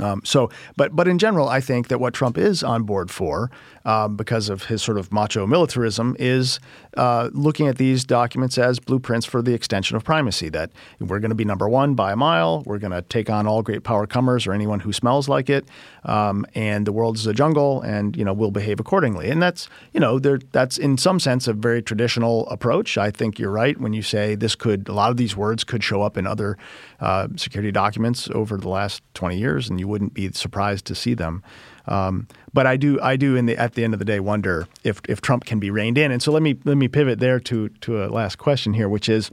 Um, 0.00 0.22
so, 0.24 0.50
but 0.76 0.94
but 0.94 1.08
in 1.08 1.18
general, 1.18 1.48
I 1.48 1.60
think 1.60 1.88
that 1.88 1.98
what 1.98 2.14
Trump 2.14 2.38
is 2.38 2.62
on 2.62 2.84
board 2.84 3.10
for, 3.10 3.50
um, 3.84 4.16
because 4.16 4.48
of 4.48 4.64
his 4.64 4.82
sort 4.82 4.98
of 4.98 5.12
macho 5.12 5.46
militarism, 5.46 6.16
is 6.18 6.60
uh, 6.96 7.30
looking 7.32 7.68
at 7.68 7.78
these 7.78 8.04
documents 8.04 8.58
as 8.58 8.78
blueprints 8.78 9.26
for 9.26 9.42
the 9.42 9.54
extension 9.54 9.96
of 9.96 10.04
primacy. 10.04 10.48
That 10.48 10.70
we're 11.00 11.20
going 11.20 11.30
to 11.30 11.36
be 11.36 11.44
number 11.44 11.68
one 11.68 11.94
by 11.94 12.12
a 12.12 12.16
mile. 12.16 12.62
We're 12.66 12.78
going 12.78 12.92
to 12.92 13.02
take 13.02 13.30
on 13.30 13.46
all 13.46 13.62
great 13.62 13.84
power 13.84 14.06
comers 14.06 14.46
or 14.46 14.52
anyone 14.52 14.80
who 14.80 14.92
smells 14.92 15.28
like 15.28 15.50
it. 15.50 15.66
Um, 16.04 16.46
and 16.54 16.86
the 16.86 16.92
world 16.92 17.16
is 17.16 17.26
a 17.26 17.34
jungle, 17.34 17.80
and 17.82 18.16
you 18.16 18.24
know 18.24 18.32
we'll 18.32 18.50
behave 18.50 18.80
accordingly. 18.80 19.30
And 19.30 19.42
that's 19.42 19.68
you 19.92 20.00
know 20.00 20.18
that's 20.18 20.78
in 20.78 20.98
some 20.98 21.20
sense 21.20 21.46
a 21.48 21.52
very 21.52 21.82
traditional 21.82 22.48
approach. 22.48 22.98
I 22.98 23.10
think 23.10 23.38
you're 23.38 23.50
right 23.50 23.78
when 23.78 23.92
you 23.92 24.02
say 24.02 24.34
this 24.34 24.54
could 24.54 24.88
a 24.88 24.92
lot 24.92 25.10
of 25.10 25.16
these 25.16 25.36
words 25.36 25.64
could 25.64 25.84
show 25.84 26.02
up 26.02 26.16
in 26.16 26.26
other 26.26 26.58
uh, 27.02 27.26
security 27.34 27.72
documents 27.72 28.30
over 28.30 28.56
the 28.56 28.68
last 28.68 29.02
20 29.14 29.36
years, 29.36 29.68
and 29.68 29.80
you 29.80 29.88
wouldn't 29.88 30.14
be 30.14 30.30
surprised 30.30 30.84
to 30.86 30.94
see 30.94 31.14
them. 31.14 31.42
Um, 31.86 32.28
but 32.54 32.64
I 32.64 32.76
do, 32.76 33.00
I 33.00 33.16
do, 33.16 33.34
in 33.34 33.46
the 33.46 33.56
at 33.56 33.74
the 33.74 33.82
end 33.82 33.92
of 33.92 33.98
the 33.98 34.04
day, 34.04 34.20
wonder 34.20 34.68
if 34.84 35.00
if 35.08 35.20
Trump 35.20 35.44
can 35.44 35.58
be 35.58 35.68
reined 35.68 35.98
in. 35.98 36.12
And 36.12 36.22
so 36.22 36.30
let 36.30 36.42
me 36.42 36.56
let 36.64 36.76
me 36.76 36.86
pivot 36.86 37.18
there 37.18 37.40
to 37.40 37.68
to 37.68 38.04
a 38.04 38.06
last 38.06 38.38
question 38.38 38.72
here, 38.72 38.88
which 38.88 39.08
is, 39.08 39.32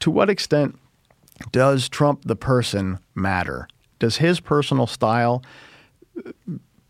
to 0.00 0.10
what 0.10 0.28
extent 0.28 0.78
does 1.52 1.88
Trump 1.88 2.24
the 2.26 2.36
person 2.36 2.98
matter? 3.14 3.66
Does 3.98 4.18
his 4.18 4.38
personal 4.40 4.86
style 4.86 5.42
uh, 6.18 6.32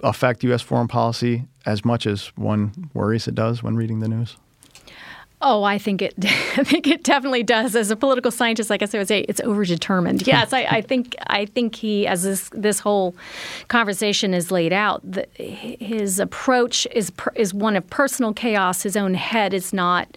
affect 0.01 0.43
U.S. 0.43 0.61
foreign 0.61 0.89
policy 0.89 1.45
as 1.65 1.85
much 1.85 2.05
as 2.05 2.33
one 2.37 2.91
worries 2.95 3.29
it 3.29 3.37
does 3.37 3.63
when 3.63 3.77
reading 3.77 4.01
the 4.01 4.09
news? 4.09 4.37
Oh, 5.43 5.65
I 5.65 5.77
think 5.77 6.01
it. 6.01 6.15
I 6.57 6.65
think 6.65 6.87
it 6.87 7.03
definitely 7.03 7.43
does. 7.43 7.77
As 7.77 7.91
a 7.91 7.97
political 7.97 8.31
scientist, 8.31 8.71
I 8.71 8.77
guess 8.77 8.95
I 8.95 8.99
would 8.99 9.09
say 9.09 9.21
it's 9.21 9.41
overdetermined. 9.43 10.27
Yes, 10.37 10.53
I, 10.53 10.65
I, 10.65 10.81
think. 10.81 11.15
I 11.29 11.47
think 11.47 11.77
he, 11.77 12.07
as 12.07 12.23
this 12.25 12.51
this 12.53 12.81
whole 12.81 13.15
conversation 13.69 14.35
is 14.35 14.51
laid 14.51 14.73
out, 14.73 15.01
the, 15.09 15.27
his 15.35 16.19
approach 16.19 16.87
is 16.93 17.13
is 17.35 17.53
one 17.55 17.77
of 17.77 17.89
personal 17.91 18.33
chaos. 18.33 18.83
His 18.83 18.97
own 18.97 19.15
head 19.15 19.55
is 19.55 19.73
not. 19.73 20.17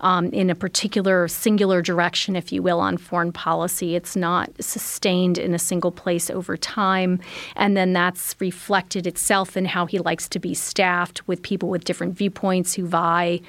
Um, 0.00 0.26
in 0.26 0.48
a 0.48 0.54
particular 0.54 1.26
singular 1.26 1.82
direction, 1.82 2.36
if 2.36 2.52
you 2.52 2.62
will, 2.62 2.78
on 2.78 2.98
foreign 2.98 3.32
policy. 3.32 3.96
It's 3.96 4.14
not 4.14 4.48
sustained 4.60 5.38
in 5.38 5.54
a 5.54 5.58
single 5.58 5.90
place 5.90 6.30
over 6.30 6.56
time. 6.56 7.18
And 7.56 7.76
then 7.76 7.94
that's 7.94 8.36
reflected 8.38 9.08
itself 9.08 9.56
in 9.56 9.64
how 9.64 9.86
he 9.86 9.98
likes 9.98 10.28
to 10.28 10.38
be 10.38 10.54
staffed 10.54 11.26
with 11.26 11.42
people 11.42 11.68
with 11.68 11.82
different 11.82 12.16
viewpoints 12.16 12.74
who 12.74 12.86
vie 12.86 13.40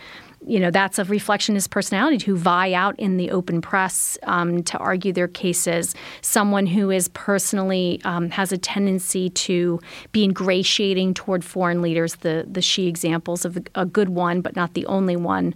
you 0.45 0.59
know 0.59 0.71
that's 0.71 0.99
a 0.99 1.05
reflection 1.05 1.53
of 1.53 1.57
his 1.57 1.67
personality 1.67 2.23
who 2.25 2.35
vie 2.35 2.73
out 2.73 2.97
in 2.99 3.17
the 3.17 3.31
open 3.31 3.61
press 3.61 4.17
um, 4.23 4.63
to 4.63 4.77
argue 4.77 5.11
their 5.11 5.27
cases. 5.27 5.95
Someone 6.21 6.65
who 6.65 6.89
is 6.89 7.07
personally 7.09 8.01
um, 8.05 8.29
has 8.29 8.51
a 8.51 8.57
tendency 8.57 9.29
to 9.29 9.79
be 10.11 10.23
ingratiating 10.23 11.13
toward 11.13 11.43
foreign 11.43 11.81
leaders. 11.81 12.15
The 12.15 12.45
the 12.49 12.61
Xi 12.61 12.87
examples 12.87 13.45
of 13.45 13.57
a 13.75 13.85
good 13.85 14.09
one, 14.09 14.41
but 14.41 14.55
not 14.55 14.73
the 14.73 14.85
only 14.85 15.15
one. 15.15 15.53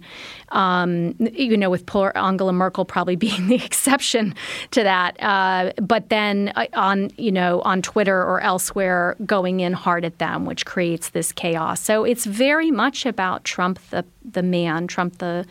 Um, 0.54 1.14
you 1.18 1.56
know, 1.56 1.68
with 1.68 1.84
Angela 1.94 2.52
Merkel 2.52 2.84
probably 2.84 3.16
being 3.26 3.48
the 3.48 3.62
exception 3.62 4.34
to 4.70 4.82
that. 4.82 5.22
Uh, 5.22 5.72
but 5.82 6.08
then 6.08 6.52
uh, 6.56 6.66
on 6.74 7.10
you 7.16 7.32
know 7.32 7.60
on 7.62 7.82
Twitter 7.82 8.22
or 8.22 8.40
elsewhere, 8.40 9.16
going 9.26 9.60
in 9.60 9.72
hard 9.72 10.04
at 10.04 10.18
them, 10.18 10.46
which 10.46 10.64
creates 10.64 11.10
this 11.10 11.32
chaos. 11.32 11.80
So 11.80 12.04
it's 12.04 12.24
very 12.24 12.70
much 12.70 13.04
about 13.04 13.44
Trump, 13.44 13.78
the 13.90 14.04
the 14.24 14.42
man, 14.42 14.86
Trump 14.86 15.18
the 15.18 15.44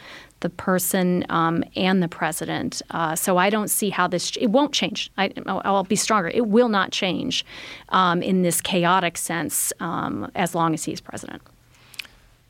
the 0.44 0.50
person 0.50 1.26
um, 1.30 1.64
and 1.76 2.04
the 2.04 2.08
president. 2.08 2.82
Uh, 2.92 3.16
so 3.16 3.38
I 3.38 3.50
don't 3.50 3.70
see 3.70 3.90
how 3.90 4.08
this 4.08 4.36
it 4.40 4.48
won't 4.48 4.74
change. 4.74 5.10
I, 5.18 5.32
will 5.46 5.84
be 5.84 5.96
stronger. 5.96 6.30
It 6.30 6.48
will 6.48 6.70
not 6.70 6.92
change 6.92 7.46
um, 7.90 8.22
in 8.22 8.44
this 8.44 8.62
chaotic 8.62 9.18
sense 9.18 9.74
um, 9.80 10.30
as 10.36 10.54
long 10.54 10.74
as 10.74 10.84
he's 10.84 11.02
president. 11.02 11.42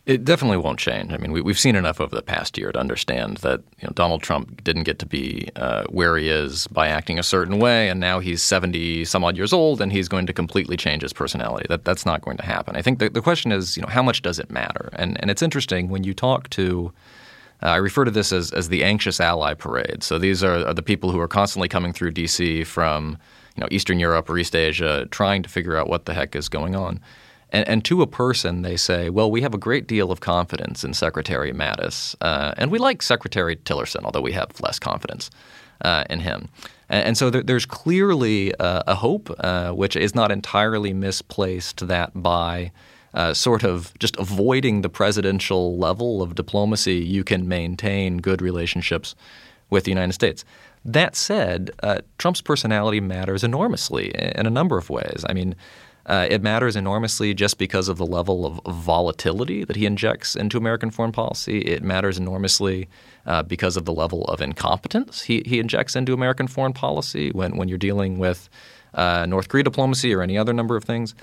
It 0.05 0.25
definitely 0.25 0.57
won't 0.57 0.79
change. 0.79 1.13
I 1.13 1.17
mean, 1.17 1.31
we, 1.31 1.41
have 1.49 1.59
seen 1.59 1.77
enough 1.77 2.01
over 2.01 2.13
the 2.13 2.21
past 2.21 2.57
year 2.57 2.73
to 2.73 2.79
understand 2.79 3.37
that 3.37 3.61
you 3.79 3.87
know, 3.87 3.93
Donald 3.93 4.21
Trump 4.21 4.61
didn't 4.61 4.83
get 4.83 4.99
to 4.99 5.05
be 5.05 5.47
uh, 5.55 5.85
where 5.85 6.17
he 6.17 6.27
is 6.27 6.67
by 6.67 6.89
acting 6.89 7.17
a 7.17 7.23
certain 7.23 7.57
way, 7.57 7.87
and 7.87 8.01
now 8.01 8.19
he's 8.19 8.43
70 8.43 9.05
some 9.05 9.23
odd 9.23 9.37
years 9.37 9.53
old, 9.53 9.79
and 9.79 9.93
he's 9.93 10.09
going 10.09 10.25
to 10.25 10.33
completely 10.33 10.75
change 10.75 11.03
his 11.03 11.13
personality. 11.13 11.67
That 11.69 11.85
that's 11.85 12.05
not 12.05 12.21
going 12.21 12.35
to 12.35 12.43
happen. 12.43 12.75
I 12.75 12.81
think 12.81 12.99
the, 12.99 13.09
the 13.09 13.21
question 13.21 13.53
is, 13.53 13.77
you 13.77 13.81
know, 13.81 13.87
how 13.87 14.03
much 14.03 14.21
does 14.21 14.39
it 14.39 14.51
matter? 14.51 14.89
And 14.93 15.17
and 15.21 15.31
it's 15.31 15.41
interesting 15.41 15.87
when 15.87 16.03
you 16.03 16.13
talk 16.13 16.49
to. 16.51 16.91
Uh, 17.61 17.67
I 17.67 17.75
refer 17.77 18.03
to 18.03 18.11
this 18.11 18.33
as, 18.33 18.51
as 18.51 18.67
the 18.67 18.83
anxious 18.83 19.21
ally 19.21 19.53
parade. 19.53 20.03
So 20.03 20.19
these 20.19 20.43
are, 20.43 20.67
are 20.67 20.73
the 20.73 20.83
people 20.83 21.11
who 21.11 21.19
are 21.21 21.29
constantly 21.29 21.69
coming 21.69 21.93
through 21.93 22.11
D.C. 22.11 22.65
from 22.65 23.17
you 23.55 23.61
know 23.61 23.69
Eastern 23.71 23.99
Europe 23.99 24.29
or 24.29 24.37
East 24.37 24.53
Asia, 24.53 25.07
trying 25.11 25.43
to 25.43 25.49
figure 25.49 25.77
out 25.77 25.87
what 25.87 26.03
the 26.03 26.13
heck 26.13 26.35
is 26.35 26.49
going 26.49 26.75
on. 26.75 26.99
And, 27.53 27.67
and, 27.69 27.85
to 27.85 28.01
a 28.01 28.07
person, 28.07 28.63
they 28.63 28.75
say, 28.75 29.11
well, 29.11 29.29
we 29.29 29.41
have 29.41 29.53
a 29.53 29.59
great 29.59 29.85
deal 29.85 30.11
of 30.11 30.19
confidence 30.21 30.83
in 30.83 30.93
Secretary 30.95 31.53
Mattis. 31.53 32.15
Uh, 32.19 32.53
and 32.57 32.71
we 32.71 32.79
like 32.79 33.03
Secretary 33.03 33.55
Tillerson, 33.55 34.03
although 34.03 34.21
we 34.21 34.31
have 34.31 34.59
less 34.59 34.79
confidence 34.79 35.29
uh, 35.81 36.03
in 36.09 36.21
him. 36.21 36.49
And, 36.89 37.07
and 37.07 37.17
so 37.17 37.29
there, 37.29 37.43
there's 37.43 37.67
clearly 37.67 38.55
uh, 38.55 38.81
a 38.87 38.95
hope, 38.95 39.29
uh, 39.39 39.71
which 39.71 39.95
is 39.95 40.15
not 40.15 40.31
entirely 40.31 40.93
misplaced, 40.93 41.87
that 41.87 42.11
by 42.15 42.71
uh, 43.13 43.33
sort 43.33 43.63
of 43.63 43.93
just 43.99 44.17
avoiding 44.17 44.81
the 44.81 44.89
presidential 44.89 45.77
level 45.77 46.23
of 46.23 46.35
diplomacy, 46.35 46.95
you 46.95 47.23
can 47.23 47.47
maintain 47.47 48.17
good 48.17 48.41
relationships 48.41 49.15
with 49.69 49.83
the 49.83 49.91
United 49.91 50.13
States. 50.13 50.43
That 50.85 51.15
said, 51.15 51.71
uh, 51.81 51.99
Trump's 52.17 52.41
personality 52.41 52.99
matters 52.99 53.43
enormously 53.43 54.09
in 54.09 54.45
a 54.45 54.49
number 54.49 54.77
of 54.77 54.89
ways. 54.89 55.23
I 55.29 55.33
mean, 55.33 55.55
Uh, 56.05 56.27
it 56.29 56.41
matters 56.41 56.75
enormously 56.75 57.33
just 57.33 57.57
because 57.57 57.87
of 57.87 57.97
the 57.97 58.05
level 58.05 58.45
of 58.45 58.75
volatility 58.75 59.63
that 59.63 59.75
he 59.75 59.85
injects 59.85 60.35
into 60.35 60.57
American 60.57 60.91
foreign 60.91 61.13
policy. 61.13 61.59
It 61.59 61.81
matters 61.81 62.17
enormously 62.17 62.89
uh, 63.25 63.43
because 63.43 63.77
of 63.77 63.85
the 63.85 63.93
level 63.93 64.25
of 64.25 64.41
incompetence 64.41 65.21
he, 65.21 65.43
he 65.45 65.59
injects 65.59 65.95
into 65.95 66.13
American 66.13 66.47
foreign 66.47 66.73
policy 66.73 67.31
when, 67.31 67.57
when 67.57 67.67
you're 67.67 67.77
dealing 67.77 68.17
with 68.17 68.49
uh, 68.93 69.25
North 69.25 69.47
Korea 69.47 69.63
diplomacy 69.63 70.13
or 70.13 70.21
any 70.21 70.37
other 70.37 70.53
number 70.53 70.75
of 70.75 70.83
things. 70.83 71.15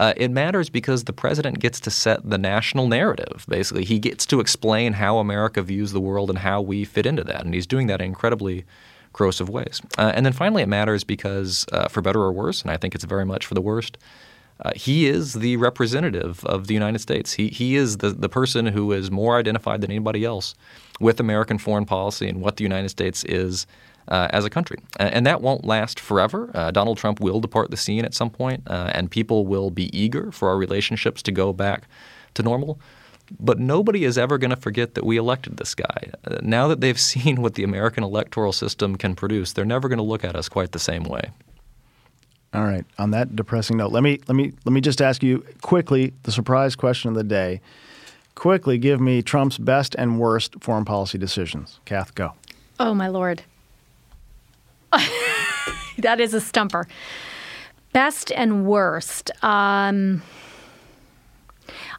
Uh, 0.00 0.14
it 0.16 0.30
matters 0.30 0.70
because 0.70 1.04
the 1.04 1.12
president 1.12 1.58
gets 1.58 1.80
to 1.80 1.90
set 1.90 2.28
the 2.28 2.38
national 2.38 2.86
narrative. 2.86 3.44
Basically, 3.48 3.84
he 3.84 3.98
gets 3.98 4.24
to 4.26 4.38
explain 4.38 4.92
how 4.92 5.18
America 5.18 5.60
views 5.60 5.90
the 5.90 6.00
world 6.00 6.30
and 6.30 6.38
how 6.38 6.60
we 6.60 6.84
fit 6.84 7.04
into 7.04 7.24
that. 7.24 7.44
And 7.44 7.52
he's 7.52 7.66
doing 7.66 7.88
that 7.88 8.00
in 8.00 8.06
incredibly 8.06 8.64
corrosive 9.12 9.48
ways. 9.48 9.82
Uh, 9.98 10.12
and 10.14 10.24
then 10.24 10.32
finally, 10.32 10.62
it 10.62 10.68
matters 10.68 11.02
because, 11.02 11.66
uh, 11.72 11.88
for 11.88 12.00
better 12.00 12.20
or 12.20 12.30
worse, 12.30 12.62
and 12.62 12.70
I 12.70 12.76
think 12.76 12.94
it's 12.94 13.04
very 13.04 13.24
much 13.24 13.44
for 13.44 13.54
the 13.54 13.60
worst, 13.60 13.98
uh, 14.64 14.72
he 14.74 15.06
is 15.06 15.34
the 15.34 15.56
representative 15.56 16.44
of 16.44 16.66
the 16.66 16.74
United 16.74 16.98
States. 16.98 17.32
He, 17.32 17.48
he 17.48 17.76
is 17.76 17.98
the, 17.98 18.10
the 18.10 18.28
person 18.28 18.66
who 18.66 18.92
is 18.92 19.10
more 19.10 19.38
identified 19.38 19.80
than 19.80 19.90
anybody 19.90 20.24
else 20.24 20.54
with 21.00 21.20
American 21.20 21.58
foreign 21.58 21.84
policy 21.84 22.28
and 22.28 22.40
what 22.40 22.56
the 22.56 22.64
United 22.64 22.88
States 22.88 23.24
is 23.24 23.66
uh, 24.08 24.28
as 24.30 24.44
a 24.44 24.50
country. 24.50 24.78
And 24.98 25.26
that 25.26 25.42
won't 25.42 25.64
last 25.64 26.00
forever. 26.00 26.50
Uh, 26.54 26.70
Donald 26.70 26.98
Trump 26.98 27.20
will 27.20 27.40
depart 27.40 27.70
the 27.70 27.76
scene 27.76 28.04
at 28.04 28.14
some 28.14 28.30
point, 28.30 28.62
uh, 28.66 28.90
and 28.94 29.10
people 29.10 29.46
will 29.46 29.70
be 29.70 29.96
eager 29.96 30.32
for 30.32 30.48
our 30.48 30.56
relationships 30.56 31.22
to 31.22 31.32
go 31.32 31.52
back 31.52 31.86
to 32.34 32.42
normal. 32.42 32.80
But 33.38 33.58
nobody 33.58 34.04
is 34.04 34.16
ever 34.16 34.38
going 34.38 34.50
to 34.50 34.56
forget 34.56 34.94
that 34.94 35.04
we 35.04 35.18
elected 35.18 35.58
this 35.58 35.74
guy. 35.74 36.10
Uh, 36.24 36.38
now 36.42 36.66
that 36.68 36.80
they've 36.80 36.98
seen 37.12 37.42
what 37.42 37.54
the 37.54 37.64
American 37.64 38.02
electoral 38.02 38.52
system 38.52 38.96
can 38.96 39.14
produce, 39.14 39.52
they're 39.52 39.64
never 39.64 39.88
going 39.88 39.98
to 39.98 40.02
look 40.02 40.24
at 40.24 40.34
us 40.34 40.48
quite 40.48 40.72
the 40.72 40.78
same 40.78 41.04
way. 41.04 41.30
All 42.54 42.64
right. 42.64 42.84
On 42.98 43.10
that 43.10 43.36
depressing 43.36 43.76
note, 43.76 43.92
let 43.92 44.02
me 44.02 44.20
let 44.26 44.34
me 44.34 44.52
let 44.64 44.72
me 44.72 44.80
just 44.80 45.02
ask 45.02 45.22
you 45.22 45.44
quickly 45.60 46.14
the 46.22 46.32
surprise 46.32 46.74
question 46.74 47.08
of 47.08 47.14
the 47.14 47.24
day. 47.24 47.60
Quickly, 48.34 48.78
give 48.78 49.00
me 49.00 49.20
Trump's 49.20 49.58
best 49.58 49.96
and 49.96 50.18
worst 50.18 50.54
foreign 50.60 50.84
policy 50.84 51.18
decisions. 51.18 51.80
Kath, 51.84 52.14
go. 52.14 52.32
Oh 52.78 52.94
my 52.94 53.08
lord. 53.08 53.42
that 55.98 56.20
is 56.20 56.32
a 56.34 56.40
stumper. 56.40 56.86
Best 57.92 58.30
and 58.32 58.64
worst. 58.64 59.30
Um, 59.42 60.22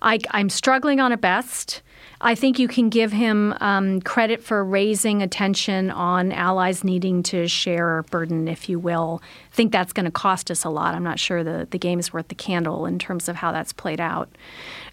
I, 0.01 0.19
I'm 0.31 0.49
struggling 0.49 0.99
on 0.99 1.11
a 1.11 1.17
best. 1.17 1.81
I 2.21 2.35
think 2.35 2.59
you 2.59 2.67
can 2.67 2.89
give 2.89 3.13
him 3.13 3.53
um, 3.61 4.01
credit 4.01 4.43
for 4.43 4.63
raising 4.63 5.21
attention 5.21 5.89
on 5.89 6.33
allies 6.33 6.83
needing 6.83 7.23
to 7.23 7.47
share 7.47 8.03
burden, 8.11 8.47
if 8.47 8.67
you 8.67 8.77
will. 8.77 9.21
I 9.51 9.55
think 9.55 9.71
that's 9.71 9.93
going 9.93 10.05
to 10.05 10.11
cost 10.11 10.51
us 10.51 10.65
a 10.65 10.69
lot. 10.69 10.95
I'm 10.95 11.03
not 11.03 11.17
sure 11.17 11.43
the, 11.43 11.67
the 11.71 11.77
game 11.77 11.97
is 11.97 12.11
worth 12.11 12.27
the 12.27 12.35
candle 12.35 12.85
in 12.85 12.99
terms 12.99 13.29
of 13.29 13.37
how 13.37 13.53
that's 13.53 13.71
played 13.71 14.01
out. 14.01 14.29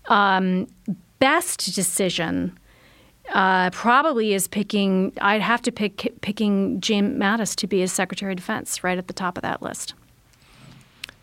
Um, 0.07 0.69
best 1.19 1.75
decision 1.75 2.57
uh, 3.31 3.71
probably 3.71 4.33
is 4.33 4.47
picking. 4.47 5.13
I'd 5.21 5.43
have 5.43 5.63
to 5.63 5.73
pick 5.73 6.21
picking 6.21 6.81
Jim 6.81 7.19
Mattis 7.19 7.57
to 7.57 7.67
be 7.67 7.81
his 7.81 7.93
Secretary 7.93 8.33
of 8.33 8.37
Defense 8.37 8.85
right 8.85 8.99
at 8.99 9.09
the 9.09 9.13
top 9.13 9.37
of 9.37 9.43
that 9.43 9.63
list. 9.63 9.95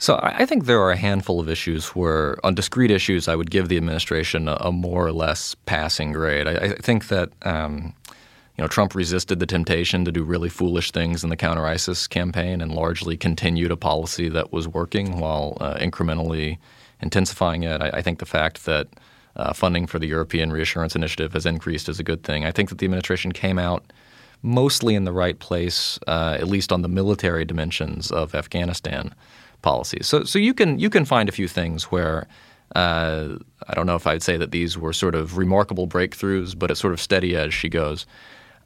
So 0.03 0.19
I 0.21 0.45
think 0.45 0.65
there 0.65 0.81
are 0.81 0.91
a 0.91 0.97
handful 0.97 1.39
of 1.39 1.47
issues 1.47 1.95
where, 1.95 2.35
on 2.45 2.55
discrete 2.55 2.91
issues, 2.91 3.29
I 3.29 3.37
would 3.37 3.49
give 3.49 3.69
the 3.69 3.77
administration 3.77 4.49
a, 4.49 4.69
more 4.69 5.07
or 5.07 5.13
less 5.13 5.55
passing 5.65 6.11
grade. 6.11 6.45
I, 6.45 6.55
I 6.55 6.75
think 6.75 7.07
that 7.07 7.29
um, 7.43 7.93
you 8.09 8.61
know 8.61 8.67
Trump 8.67 8.95
resisted 8.95 9.39
the 9.39 9.45
temptation 9.45 10.03
to 10.03 10.11
do 10.11 10.25
really 10.25 10.49
foolish 10.49 10.91
things 10.91 11.23
in 11.23 11.29
the 11.29 11.37
counter 11.37 11.65
ISIS 11.65 12.05
campaign 12.05 12.59
and 12.59 12.75
largely 12.75 13.15
continued 13.15 13.71
a 13.71 13.77
policy 13.77 14.27
that 14.27 14.51
was 14.51 14.67
working 14.67 15.21
while 15.21 15.57
uh, 15.61 15.75
incrementally 15.75 16.57
intensifying 16.99 17.63
it. 17.63 17.81
I, 17.81 17.91
I, 17.91 18.01
think 18.01 18.19
the 18.19 18.25
fact 18.25 18.65
that 18.65 18.89
uh, 19.37 19.53
funding 19.53 19.87
for 19.87 19.99
the 19.99 20.07
European 20.07 20.51
Reassurance 20.51 20.97
Initiative 20.97 21.31
has 21.31 21.45
increased 21.45 21.87
is 21.87 22.01
a 22.01 22.03
good 22.03 22.23
thing. 22.23 22.43
I 22.43 22.51
think 22.51 22.67
that 22.67 22.79
the 22.79 22.85
administration 22.85 23.31
came 23.31 23.57
out 23.57 23.93
mostly 24.41 24.95
in 24.95 25.05
the 25.05 25.13
right 25.13 25.39
place, 25.39 25.97
uh, 26.07 26.35
at 26.37 26.49
least 26.49 26.73
on 26.73 26.81
the 26.81 26.89
military 26.89 27.45
dimensions 27.45 28.11
of 28.11 28.35
Afghanistan 28.35 29.15
policies. 29.63 30.05
So, 30.05 30.23
so 30.23 30.37
you 30.37 30.53
can 30.53 30.77
you 30.77 30.91
can 30.91 31.05
find 31.05 31.27
a 31.27 31.31
few 31.31 31.47
things 31.47 31.85
where 31.85 32.27
uh, 32.75 33.29
I 33.67 33.73
don't 33.73 33.87
know 33.87 33.95
if 33.95 34.05
I'd 34.05 34.21
say 34.21 34.37
that 34.37 34.51
these 34.51 34.77
were 34.77 34.93
sort 34.93 35.15
of 35.15 35.37
remarkable 35.37 35.87
breakthroughs, 35.87 36.57
but 36.57 36.69
it's 36.69 36.79
sort 36.79 36.93
of 36.93 37.01
steady 37.01 37.35
as 37.35 37.53
she 37.53 37.69
goes. 37.69 38.05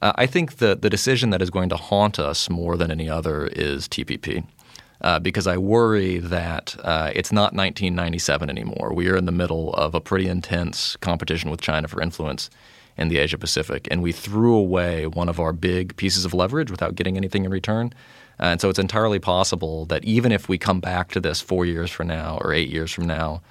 Uh, 0.02 0.12
I 0.16 0.26
think 0.26 0.58
the 0.58 0.76
the 0.76 0.89
decision 0.89 1.30
that 1.30 1.41
is 1.41 1.50
going 1.50 1.70
to 1.70 1.78
haunt 1.78 2.20
us 2.20 2.50
more 2.50 2.76
than 2.76 2.91
any 2.91 3.10
other 3.10 3.48
is 3.48 3.88
TPP. 3.88 4.45
Uh, 5.00 5.20
because 5.20 5.45
I 5.45 5.58
worry 5.58 6.18
that 6.18 6.76
uh, 6.84 7.12
it's 7.14 7.32
not 7.32 7.54
1997 7.54 8.50
anymore. 8.50 8.93
We 8.95 9.10
are 9.10 9.16
in 9.16 9.26
the 9.26 9.32
middle 9.32 9.72
of 9.76 9.93
a 9.93 10.02
pretty 10.02 10.28
intense 10.28 10.95
competition 10.95 11.52
with 11.52 11.62
China 11.62 11.88
for 11.88 12.02
influence 12.02 12.50
in 12.98 13.10
the 13.10 13.20
Asia 13.20 13.38
Pacific, 13.38 13.88
and 13.91 14.02
we 14.02 14.12
threw 14.12 14.56
away 14.56 15.06
one 15.06 15.30
of 15.30 15.39
our 15.39 15.54
big 15.54 15.95
pieces 15.98 16.26
of 16.26 16.34
leverage 16.34 16.72
without 16.72 16.95
getting 16.95 17.16
anything 17.16 17.45
in 17.45 17.52
return. 17.52 17.93
And 18.40 18.62
so 18.62 18.70
it's 18.70 18.80
entirely 18.80 19.20
possible 19.20 19.86
that 19.88 20.04
even 20.06 20.32
if 20.32 20.48
we 20.48 20.58
come 20.58 20.80
back 20.80 21.12
to 21.12 21.20
this 21.20 21.42
four 21.42 21.66
years 21.66 21.90
from 21.90 22.08
now 22.08 22.38
or 22.42 22.54
eight 22.54 22.70
years 22.70 22.92
from 22.92 23.06
now, 23.06 23.42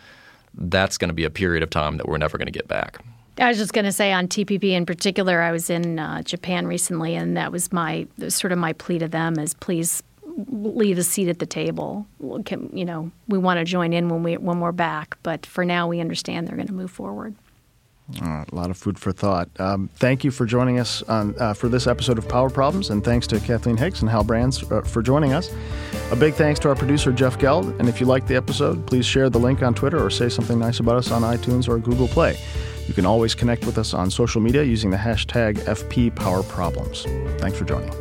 that's 0.55 0.97
going 0.97 1.09
to 1.09 1.15
be 1.15 1.25
a 1.25 1.31
period 1.31 1.63
of 1.63 1.71
time 1.71 1.97
that 1.97 2.09
we're 2.09 2.19
never 2.19 2.39
going 2.39 2.47
to 2.47 2.53
get 2.53 2.69
back. 2.69 2.99
I 3.39 3.49
was 3.49 3.59
just 3.59 3.75
going 3.75 3.85
to 3.85 3.93
say 3.93 4.13
on 4.13 4.29
TPP 4.29 4.71
in 4.71 4.87
particular, 4.87 5.43
I 5.43 5.53
was 5.53 5.69
in 5.69 5.99
uh, 5.99 6.23
Japan 6.23 6.67
recently, 6.67 7.15
and 7.15 7.37
that 7.37 7.53
was 7.53 7.71
my 7.73 8.07
sort 8.29 8.53
of 8.53 8.59
my 8.59 8.73
plea 8.73 8.99
to 9.01 9.09
them 9.09 9.39
is 9.39 9.53
please 9.55 10.03
leave 10.49 10.97
a 10.97 11.03
seat 11.03 11.29
at 11.29 11.39
the 11.39 11.47
table. 11.47 12.07
Can, 12.47 12.71
you 12.75 12.85
know, 12.85 13.11
we 13.29 13.37
want 13.39 13.59
to 13.59 13.65
join 13.65 13.93
in 13.93 14.09
when 14.09 14.23
we 14.23 14.37
when 14.39 14.61
we're 14.61 14.73
back, 14.73 15.19
but 15.23 15.45
for 15.45 15.65
now, 15.65 15.87
we 15.87 16.01
understand 16.01 16.49
they're 16.49 16.57
going 16.57 16.69
to 16.69 16.73
move 16.73 16.91
forward. 16.91 17.35
A 18.23 18.47
lot 18.53 18.71
of 18.71 18.77
food 18.77 18.99
for 18.99 19.11
thought. 19.11 19.49
Um, 19.59 19.91
thank 19.97 20.23
you 20.23 20.31
for 20.31 20.47
joining 20.47 20.79
us 20.79 21.03
on, 21.05 21.35
uh, 21.41 21.55
for 21.55 21.69
this 21.69 21.89
episode 21.89 22.19
of 22.19 22.29
Power 22.29 22.49
Problems, 22.49 22.91
and 22.91 23.03
thanks 23.03 23.27
to 23.29 23.41
Kathleen 23.41 23.77
Hicks 23.77 24.01
and 24.01 24.09
Hal 24.09 24.23
Brands 24.23 24.63
uh, 24.71 24.83
for 24.83 25.03
joining 25.03 25.33
us. 25.33 25.53
A 26.13 26.17
big 26.17 26.35
thanks 26.35 26.61
to 26.61 26.69
our 26.69 26.77
producer, 26.77 27.11
Jeff 27.11 27.37
Geld. 27.39 27.67
And 27.81 27.89
if 27.89 28.01
you 28.01 28.07
liked 28.07 28.29
the 28.29 28.37
episode, 28.37 28.87
please 28.87 29.05
share 29.05 29.29
the 29.29 29.41
link 29.41 29.63
on 29.63 29.75
Twitter 29.75 30.05
or 30.05 30.11
say 30.11 30.29
something 30.29 30.59
nice 30.59 30.79
about 30.79 30.97
us 30.97 31.11
on 31.11 31.23
iTunes 31.23 31.69
or 31.69 31.79
Google 31.79 32.07
Play. 32.07 32.39
You 32.87 32.95
can 32.95 33.07
always 33.07 33.35
connect 33.35 33.67
with 33.67 33.77
us 33.79 33.93
on 33.93 34.11
social 34.11 34.41
media 34.41 34.63
using 34.63 34.91
the 34.91 34.97
hashtag 34.97 35.59
FPPowerProblems. 35.65 37.41
Thanks 37.41 37.59
for 37.59 37.65
joining. 37.65 37.93